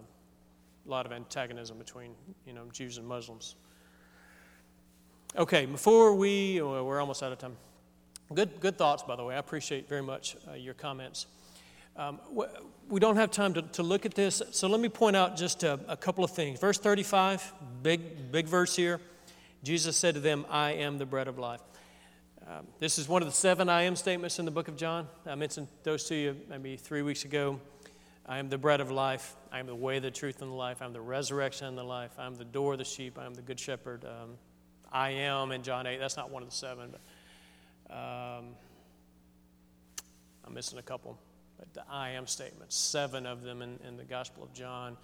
lot 0.85 1.05
of 1.05 1.11
antagonism 1.11 1.77
between, 1.77 2.15
you 2.45 2.53
know, 2.53 2.63
Jews 2.71 2.97
and 2.97 3.05
Muslims. 3.05 3.55
Okay, 5.33 5.65
before 5.65 6.13
we, 6.13 6.59
oh, 6.59 6.83
we're 6.83 6.99
almost 6.99 7.23
out 7.23 7.31
of 7.31 7.37
time. 7.37 7.55
Good, 8.33 8.59
good 8.59 8.77
thoughts, 8.77 9.01
by 9.03 9.15
the 9.15 9.23
way. 9.23 9.35
I 9.35 9.37
appreciate 9.37 9.87
very 9.87 10.03
much 10.03 10.35
uh, 10.45 10.55
your 10.55 10.73
comments. 10.73 11.25
Um, 11.95 12.19
we 12.89 12.99
don't 12.99 13.15
have 13.15 13.31
time 13.31 13.53
to, 13.53 13.61
to 13.61 13.83
look 13.83 14.05
at 14.05 14.13
this, 14.13 14.41
so 14.51 14.67
let 14.67 14.81
me 14.81 14.89
point 14.89 15.15
out 15.15 15.37
just 15.37 15.63
a, 15.63 15.79
a 15.87 15.95
couple 15.95 16.25
of 16.25 16.31
things. 16.31 16.59
Verse 16.59 16.77
35, 16.77 17.53
big, 17.81 18.29
big 18.29 18.45
verse 18.45 18.75
here. 18.75 18.99
Jesus 19.63 19.95
said 19.95 20.15
to 20.15 20.19
them, 20.19 20.45
I 20.49 20.71
am 20.71 20.97
the 20.97 21.05
bread 21.05 21.29
of 21.29 21.39
life. 21.39 21.61
Um, 22.45 22.67
this 22.79 22.99
is 22.99 23.07
one 23.07 23.21
of 23.21 23.29
the 23.29 23.33
seven 23.33 23.69
I 23.69 23.83
am 23.83 23.95
statements 23.95 24.37
in 24.37 24.43
the 24.43 24.51
book 24.51 24.67
of 24.67 24.75
John. 24.75 25.07
I 25.25 25.35
mentioned 25.35 25.69
those 25.83 26.03
to 26.09 26.15
you 26.15 26.35
maybe 26.49 26.75
three 26.75 27.03
weeks 27.03 27.23
ago. 27.23 27.57
I 28.25 28.39
am 28.39 28.49
the 28.49 28.57
bread 28.57 28.81
of 28.81 28.91
life. 28.91 29.37
I 29.49 29.59
am 29.59 29.67
the 29.67 29.75
way, 29.75 29.99
the 29.99 30.11
truth, 30.11 30.41
and 30.41 30.51
the 30.51 30.55
life. 30.55 30.81
I'm 30.81 30.91
the 30.91 30.99
resurrection 30.99 31.67
and 31.67 31.77
the 31.77 31.85
life. 31.85 32.11
I'm 32.19 32.35
the 32.35 32.43
door 32.43 32.73
of 32.73 32.79
the 32.79 32.85
sheep. 32.85 33.17
I 33.17 33.25
am 33.25 33.33
the 33.33 33.41
good 33.41 33.59
shepherd. 33.59 34.03
Um, 34.03 34.31
I 34.91 35.11
am 35.11 35.51
in 35.51 35.63
John 35.63 35.87
8. 35.87 35.97
That's 35.99 36.17
not 36.17 36.31
one 36.31 36.43
of 36.43 36.49
the 36.49 36.55
seven, 36.55 36.91
but 36.91 37.95
um, 37.95 38.45
I'm 40.45 40.53
missing 40.53 40.79
a 40.79 40.83
couple. 40.83 41.17
But 41.57 41.73
the 41.73 41.83
I 41.89 42.11
am 42.11 42.27
statements, 42.27 42.75
seven 42.75 43.25
of 43.25 43.43
them 43.43 43.61
in, 43.61 43.79
in 43.87 43.97
the 43.97 44.03
Gospel 44.03 44.43
of 44.43 44.53
John. 44.53 44.97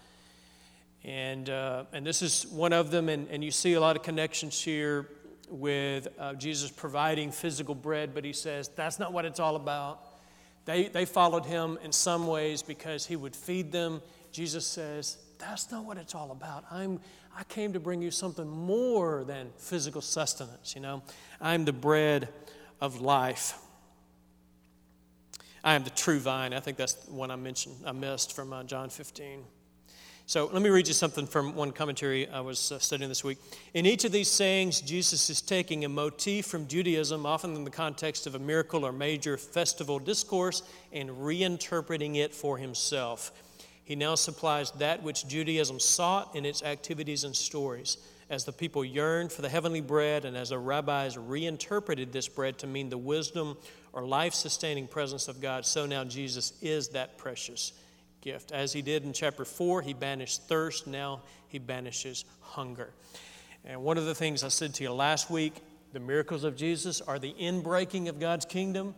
And, 1.04 1.50
uh, 1.50 1.86
and 1.94 2.06
this 2.06 2.22
is 2.22 2.48
one 2.48 2.74
of 2.74 2.92
them, 2.92 3.08
and, 3.08 3.30
and 3.30 3.44
you 3.44 3.52
see 3.52 3.74
a 3.74 3.80
lot 3.80 3.96
of 3.96 4.04
connections 4.04 4.62
here 4.62 5.08
with 5.50 6.08
uh, 6.20 6.34
Jesus 6.34 6.70
providing 6.70 7.32
physical 7.32 7.76
bread, 7.76 8.14
but 8.14 8.26
he 8.26 8.34
says 8.34 8.70
that's 8.76 9.00
not 9.00 9.14
what 9.14 9.24
it's 9.24 9.40
all 9.40 9.56
about. 9.56 10.02
They, 10.66 10.90
they 10.90 11.06
followed 11.06 11.46
him 11.46 11.80
in 11.82 11.94
some 11.94 12.28
ways 12.28 12.62
because 12.62 13.06
he 13.06 13.16
would 13.16 13.36
feed 13.36 13.72
them. 13.72 14.02
Jesus 14.34 14.68
says, 14.68 15.18
That's 15.40 15.72
not 15.72 15.86
what 15.86 15.98
it's 15.98 16.16
all 16.16 16.32
about. 16.32 16.66
I'm, 16.72 17.00
I 17.38 17.44
came 17.44 17.74
to 17.74 17.80
bring 17.80 18.02
you 18.02 18.12
something 18.12 18.48
more 18.48 19.24
than 19.24 19.50
physical 19.58 20.02
sustenance, 20.02 20.76
you 20.76 20.82
know. 20.82 21.04
I'm 21.40 21.66
the 21.66 21.74
bread 21.74 22.30
of 22.82 23.02
life. 23.02 23.58
I 25.64 25.76
am 25.76 25.84
the 25.84 25.90
true 25.92 26.20
vine. 26.20 26.54
I 26.54 26.60
think 26.60 26.78
that's 26.78 26.94
the 26.94 27.12
one 27.12 27.30
I 27.30 27.36
mentioned, 27.36 27.76
I 27.86 27.92
missed 27.92 28.36
from 28.36 28.54
uh, 28.54 28.64
John 28.64 28.90
15. 28.90 29.44
So 30.30 30.50
let 30.52 30.62
me 30.62 30.70
read 30.70 30.90
you 30.90 30.94
something 30.94 31.26
from 31.26 31.56
one 31.56 31.72
commentary 31.72 32.28
I 32.28 32.42
was 32.42 32.74
uh, 32.74 32.80
studying 32.80 33.08
this 33.08 33.24
week. 33.24 33.38
In 33.74 33.86
each 33.86 34.04
of 34.04 34.12
these 34.12 34.30
sayings, 34.30 34.82
Jesus 34.82 35.30
is 35.30 35.42
taking 35.42 35.86
a 35.86 35.90
motif 35.90 36.46
from 36.46 36.68
Judaism, 36.68 37.26
often 37.26 37.56
in 37.56 37.64
the 37.64 37.72
context 37.72 38.28
of 38.28 38.36
a 38.36 38.40
miracle 38.40 38.86
or 38.86 38.92
major 38.92 39.38
festival 39.38 40.00
discourse, 40.00 40.64
and 40.92 41.10
reinterpreting 41.10 42.18
it 42.18 42.36
for 42.36 42.58
himself. 42.58 43.32
He 43.88 43.96
now 43.96 44.16
supplies 44.16 44.72
that 44.72 45.02
which 45.02 45.30
Judaism 45.30 45.80
sought 45.80 46.36
in 46.36 46.46
its 46.46 46.62
activities 46.62 47.24
and 47.24 47.34
stories. 47.34 47.96
As 48.30 48.44
the 48.44 48.52
people 48.52 48.84
yearned 48.84 49.32
for 49.32 49.42
the 49.42 49.48
heavenly 49.48 49.80
bread, 49.80 50.26
and 50.26 50.36
as 50.36 50.50
the 50.50 50.60
rabbis 50.60 51.18
reinterpreted 51.18 52.12
this 52.12 52.28
bread 52.28 52.58
to 52.58 52.68
mean 52.68 52.90
the 52.90 52.98
wisdom 52.98 53.56
or 53.94 54.06
life 54.06 54.34
sustaining 54.34 54.90
presence 54.90 55.30
of 55.30 55.40
God, 55.40 55.66
so 55.66 55.86
now 55.86 56.04
Jesus 56.04 56.52
is 56.62 56.90
that 56.90 57.18
precious 57.18 57.72
gift. 58.20 58.52
As 58.52 58.74
he 58.74 58.82
did 58.82 59.06
in 59.06 59.14
chapter 59.14 59.46
4, 59.46 59.84
he 59.84 59.94
banished 59.94 60.50
thirst, 60.50 60.86
now 60.86 61.22
he 61.48 61.58
banishes 61.58 62.26
hunger. 62.42 62.92
And 63.64 63.82
one 63.84 63.98
of 63.98 64.04
the 64.04 64.16
things 64.16 64.44
I 64.44 64.50
said 64.50 64.74
to 64.74 64.84
you 64.84 64.92
last 64.92 65.30
week 65.30 65.54
the 65.94 66.02
miracles 66.02 66.44
of 66.44 66.58
Jesus 66.58 67.00
are 67.00 67.20
the 67.20 67.34
inbreaking 67.40 68.10
of 68.10 68.20
God's 68.20 68.44
kingdom. 68.44 68.96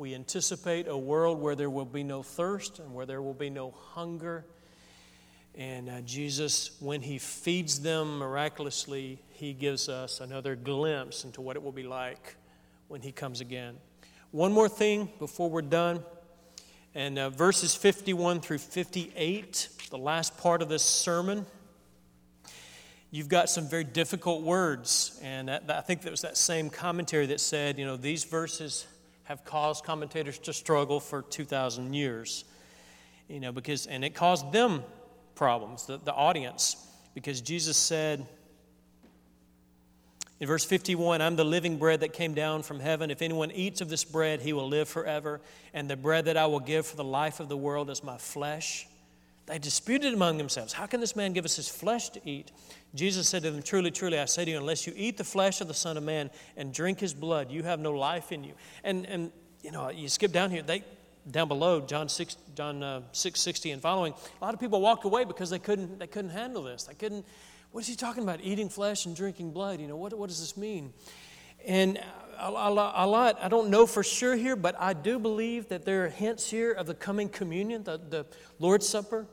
We 0.00 0.14
anticipate 0.14 0.88
a 0.88 0.96
world 0.96 1.42
where 1.42 1.54
there 1.54 1.68
will 1.68 1.84
be 1.84 2.02
no 2.02 2.22
thirst 2.22 2.78
and 2.78 2.94
where 2.94 3.04
there 3.04 3.20
will 3.20 3.34
be 3.34 3.50
no 3.50 3.70
hunger. 3.70 4.46
And 5.54 5.90
uh, 5.90 6.00
Jesus, 6.00 6.70
when 6.80 7.02
He 7.02 7.18
feeds 7.18 7.80
them 7.80 8.16
miraculously, 8.16 9.20
He 9.28 9.52
gives 9.52 9.90
us 9.90 10.20
another 10.20 10.56
glimpse 10.56 11.24
into 11.24 11.42
what 11.42 11.54
it 11.54 11.62
will 11.62 11.70
be 11.70 11.82
like 11.82 12.36
when 12.88 13.02
He 13.02 13.12
comes 13.12 13.42
again. 13.42 13.76
One 14.30 14.52
more 14.52 14.70
thing 14.70 15.10
before 15.18 15.50
we're 15.50 15.60
done. 15.60 16.02
And 16.94 17.18
uh, 17.18 17.28
verses 17.28 17.74
51 17.74 18.40
through 18.40 18.56
58, 18.56 19.68
the 19.90 19.98
last 19.98 20.38
part 20.38 20.62
of 20.62 20.70
this 20.70 20.82
sermon, 20.82 21.44
you've 23.10 23.28
got 23.28 23.50
some 23.50 23.68
very 23.68 23.84
difficult 23.84 24.40
words. 24.40 25.20
And 25.22 25.50
I 25.50 25.82
think 25.82 26.00
that 26.00 26.10
was 26.10 26.22
that 26.22 26.38
same 26.38 26.70
commentary 26.70 27.26
that 27.26 27.40
said, 27.40 27.78
you 27.78 27.84
know, 27.84 27.98
these 27.98 28.24
verses 28.24 28.86
have 29.30 29.44
caused 29.44 29.84
commentators 29.84 30.40
to 30.40 30.52
struggle 30.52 30.98
for 30.98 31.22
2,000 31.22 31.94
years. 31.94 32.44
You 33.28 33.38
know, 33.38 33.52
because, 33.52 33.86
and 33.86 34.04
it 34.04 34.12
caused 34.12 34.50
them 34.50 34.82
problems, 35.36 35.86
the, 35.86 35.98
the 35.98 36.12
audience, 36.12 36.76
because 37.14 37.40
Jesus 37.40 37.76
said, 37.76 38.26
in 40.40 40.48
verse 40.48 40.64
51, 40.64 41.22
I'm 41.22 41.36
the 41.36 41.44
living 41.44 41.76
bread 41.76 42.00
that 42.00 42.12
came 42.12 42.34
down 42.34 42.64
from 42.64 42.80
heaven. 42.80 43.08
If 43.08 43.22
anyone 43.22 43.52
eats 43.52 43.80
of 43.80 43.88
this 43.88 44.02
bread, 44.02 44.40
he 44.40 44.52
will 44.52 44.66
live 44.66 44.88
forever. 44.88 45.40
And 45.72 45.88
the 45.88 45.96
bread 45.96 46.24
that 46.24 46.36
I 46.36 46.46
will 46.46 46.58
give 46.58 46.84
for 46.84 46.96
the 46.96 47.04
life 47.04 47.38
of 47.38 47.48
the 47.48 47.56
world 47.56 47.88
is 47.88 48.02
my 48.02 48.18
flesh. 48.18 48.88
They 49.50 49.58
disputed 49.58 50.14
among 50.14 50.38
themselves, 50.38 50.72
How 50.72 50.86
can 50.86 51.00
this 51.00 51.16
man 51.16 51.32
give 51.32 51.44
us 51.44 51.56
his 51.56 51.68
flesh 51.68 52.10
to 52.10 52.20
eat? 52.24 52.52
Jesus 52.94 53.28
said 53.28 53.42
to 53.42 53.50
them, 53.50 53.62
Truly, 53.62 53.90
truly, 53.90 54.16
I 54.16 54.26
say 54.26 54.44
to 54.44 54.50
you, 54.52 54.56
unless 54.56 54.86
you 54.86 54.92
eat 54.96 55.16
the 55.16 55.24
flesh 55.24 55.60
of 55.60 55.66
the 55.66 55.74
Son 55.74 55.96
of 55.96 56.04
Man 56.04 56.30
and 56.56 56.72
drink 56.72 57.00
his 57.00 57.12
blood, 57.12 57.50
you 57.50 57.64
have 57.64 57.80
no 57.80 57.90
life 57.90 58.30
in 58.30 58.44
you. 58.44 58.52
And, 58.84 59.04
and 59.06 59.32
you 59.60 59.72
know, 59.72 59.88
you 59.88 60.08
skip 60.08 60.30
down 60.30 60.52
here, 60.52 60.62
they, 60.62 60.84
down 61.28 61.48
below, 61.48 61.80
John 61.80 62.08
6, 62.08 62.36
John, 62.54 62.80
uh, 62.84 63.02
6 63.10 63.40
60 63.40 63.72
and 63.72 63.82
following, 63.82 64.12
a 64.40 64.44
lot 64.44 64.54
of 64.54 64.60
people 64.60 64.80
walked 64.80 65.04
away 65.04 65.24
because 65.24 65.50
they 65.50 65.58
couldn't, 65.58 65.98
they 65.98 66.06
couldn't 66.06 66.30
handle 66.30 66.62
this. 66.62 66.84
They 66.84 66.94
couldn't, 66.94 67.26
what 67.72 67.80
is 67.80 67.88
he 67.88 67.96
talking 67.96 68.22
about? 68.22 68.40
Eating 68.42 68.68
flesh 68.68 69.06
and 69.06 69.16
drinking 69.16 69.50
blood? 69.50 69.80
You 69.80 69.88
know, 69.88 69.96
what, 69.96 70.16
what 70.16 70.28
does 70.28 70.38
this 70.38 70.56
mean? 70.56 70.92
And 71.66 72.00
a, 72.38 72.50
lot, 72.70 73.38
I 73.42 73.48
don't 73.48 73.68
know 73.68 73.84
for 73.84 74.04
sure 74.04 74.36
here, 74.36 74.54
but 74.54 74.76
I 74.78 74.92
do 74.92 75.18
believe 75.18 75.70
that 75.70 75.84
there 75.84 76.04
are 76.04 76.08
hints 76.08 76.48
here 76.48 76.70
of 76.70 76.86
the 76.86 76.94
coming 76.94 77.28
communion, 77.28 77.82
the, 77.82 77.98
the 77.98 78.26
Lord's 78.60 78.88
Supper. 78.88 79.26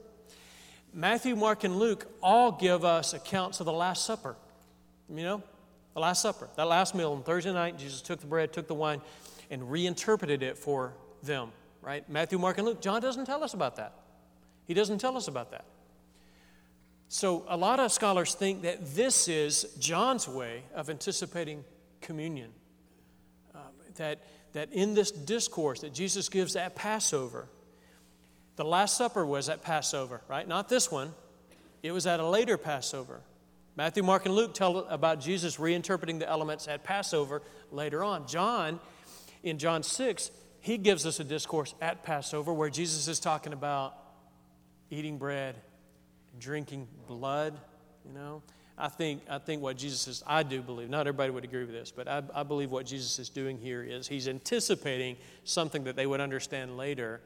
Matthew, 0.92 1.36
Mark, 1.36 1.64
and 1.64 1.78
Luke 1.78 2.06
all 2.22 2.52
give 2.52 2.84
us 2.84 3.14
accounts 3.14 3.60
of 3.60 3.66
the 3.66 3.72
Last 3.72 4.04
Supper. 4.04 4.36
You 5.08 5.22
know, 5.22 5.42
the 5.94 6.00
Last 6.00 6.22
Supper, 6.22 6.48
that 6.56 6.68
last 6.68 6.94
meal 6.94 7.12
on 7.12 7.22
Thursday 7.22 7.52
night, 7.52 7.78
Jesus 7.78 8.02
took 8.02 8.20
the 8.20 8.26
bread, 8.26 8.52
took 8.52 8.68
the 8.68 8.74
wine, 8.74 9.00
and 9.50 9.70
reinterpreted 9.70 10.42
it 10.42 10.58
for 10.58 10.92
them, 11.22 11.50
right? 11.82 12.08
Matthew, 12.08 12.38
Mark, 12.38 12.58
and 12.58 12.66
Luke. 12.66 12.80
John 12.80 13.00
doesn't 13.00 13.24
tell 13.24 13.42
us 13.42 13.54
about 13.54 13.76
that. 13.76 13.94
He 14.66 14.74
doesn't 14.74 14.98
tell 14.98 15.16
us 15.16 15.28
about 15.28 15.50
that. 15.52 15.64
So, 17.08 17.44
a 17.48 17.56
lot 17.56 17.80
of 17.80 17.90
scholars 17.90 18.34
think 18.34 18.62
that 18.62 18.94
this 18.94 19.28
is 19.28 19.74
John's 19.78 20.28
way 20.28 20.62
of 20.74 20.90
anticipating 20.90 21.64
communion. 22.02 22.50
Um, 23.54 23.62
that, 23.96 24.18
that 24.52 24.70
in 24.72 24.94
this 24.94 25.10
discourse 25.10 25.80
that 25.80 25.94
Jesus 25.94 26.28
gives 26.28 26.54
at 26.54 26.74
Passover, 26.74 27.48
the 28.58 28.64
Last 28.64 28.96
Supper 28.96 29.24
was 29.24 29.48
at 29.48 29.62
Passover, 29.62 30.20
right? 30.28 30.46
Not 30.46 30.68
this 30.68 30.90
one, 30.90 31.14
it 31.80 31.92
was 31.92 32.08
at 32.08 32.18
a 32.18 32.26
later 32.26 32.58
Passover. 32.58 33.20
Matthew, 33.76 34.02
Mark, 34.02 34.26
and 34.26 34.34
Luke 34.34 34.52
tell 34.52 34.78
about 34.78 35.20
Jesus 35.20 35.58
reinterpreting 35.58 36.18
the 36.18 36.28
elements 36.28 36.66
at 36.66 36.82
Passover 36.82 37.40
later 37.70 38.02
on. 38.02 38.26
John, 38.26 38.80
in 39.44 39.58
John 39.58 39.84
6, 39.84 40.32
he 40.60 40.76
gives 40.76 41.06
us 41.06 41.20
a 41.20 41.24
discourse 41.24 41.72
at 41.80 42.02
Passover 42.02 42.52
where 42.52 42.68
Jesus 42.68 43.06
is 43.06 43.20
talking 43.20 43.52
about 43.52 43.94
eating 44.90 45.18
bread 45.18 45.54
drinking 46.40 46.88
blood 47.06 47.58
You 48.06 48.12
know, 48.12 48.42
I 48.76 48.88
think 48.88 49.22
I 49.30 49.38
think 49.38 49.62
what 49.62 49.76
Jesus 49.76 50.08
is. 50.08 50.24
I 50.26 50.42
do 50.42 50.62
believe. 50.62 50.90
Not 50.90 51.06
everybody 51.06 51.30
would 51.30 51.44
agree 51.44 51.64
with 51.64 51.72
this, 51.72 51.92
but 51.92 52.08
I, 52.08 52.22
I 52.34 52.42
believe 52.42 52.72
what 52.72 52.86
Jesus 52.86 53.20
is 53.20 53.28
doing 53.28 53.56
here 53.56 53.84
is 53.84 54.08
he's 54.08 54.26
anticipating 54.26 55.16
something 55.44 55.84
that 55.84 55.94
they 55.94 56.06
would 56.06 56.20
understand 56.20 56.76
later, 56.76 57.20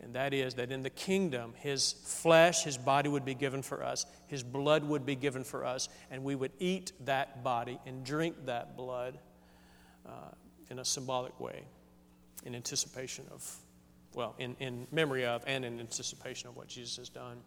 and 0.00 0.14
that 0.14 0.34
is 0.34 0.54
that 0.54 0.70
in 0.70 0.82
the 0.82 0.90
kingdom, 0.90 1.54
his 1.56 1.92
flesh, 2.04 2.64
his 2.64 2.76
body 2.76 3.08
would 3.08 3.24
be 3.24 3.34
given 3.34 3.62
for 3.62 3.82
us, 3.82 4.04
his 4.26 4.42
blood 4.42 4.84
would 4.84 5.06
be 5.06 5.16
given 5.16 5.42
for 5.42 5.64
us, 5.64 5.88
and 6.10 6.22
we 6.22 6.34
would 6.34 6.52
eat 6.58 6.92
that 7.04 7.42
body 7.42 7.78
and 7.86 8.04
drink 8.04 8.34
that 8.46 8.76
blood 8.76 9.18
uh, 10.06 10.10
in 10.70 10.78
a 10.78 10.84
symbolic 10.84 11.38
way, 11.40 11.64
in 12.44 12.54
anticipation 12.54 13.24
of, 13.32 13.56
well, 14.14 14.34
in, 14.38 14.54
in 14.60 14.86
memory 14.92 15.24
of 15.24 15.42
and 15.46 15.64
in 15.64 15.80
anticipation 15.80 16.48
of 16.48 16.56
what 16.56 16.68
Jesus 16.68 16.96
has 16.96 17.08
done. 17.08 17.38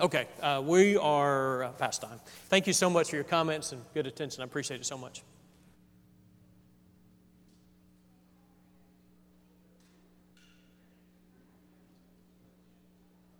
Okay, 0.00 0.26
uh, 0.42 0.62
we 0.64 0.96
are 0.96 1.64
uh, 1.64 1.68
past 1.72 2.02
time. 2.02 2.20
Thank 2.48 2.66
you 2.66 2.72
so 2.72 2.90
much 2.90 3.10
for 3.10 3.16
your 3.16 3.24
comments 3.24 3.72
and 3.72 3.82
good 3.92 4.06
attention. 4.06 4.42
I 4.42 4.44
appreciate 4.44 4.80
it 4.80 4.86
so 4.86 4.98
much. 4.98 5.22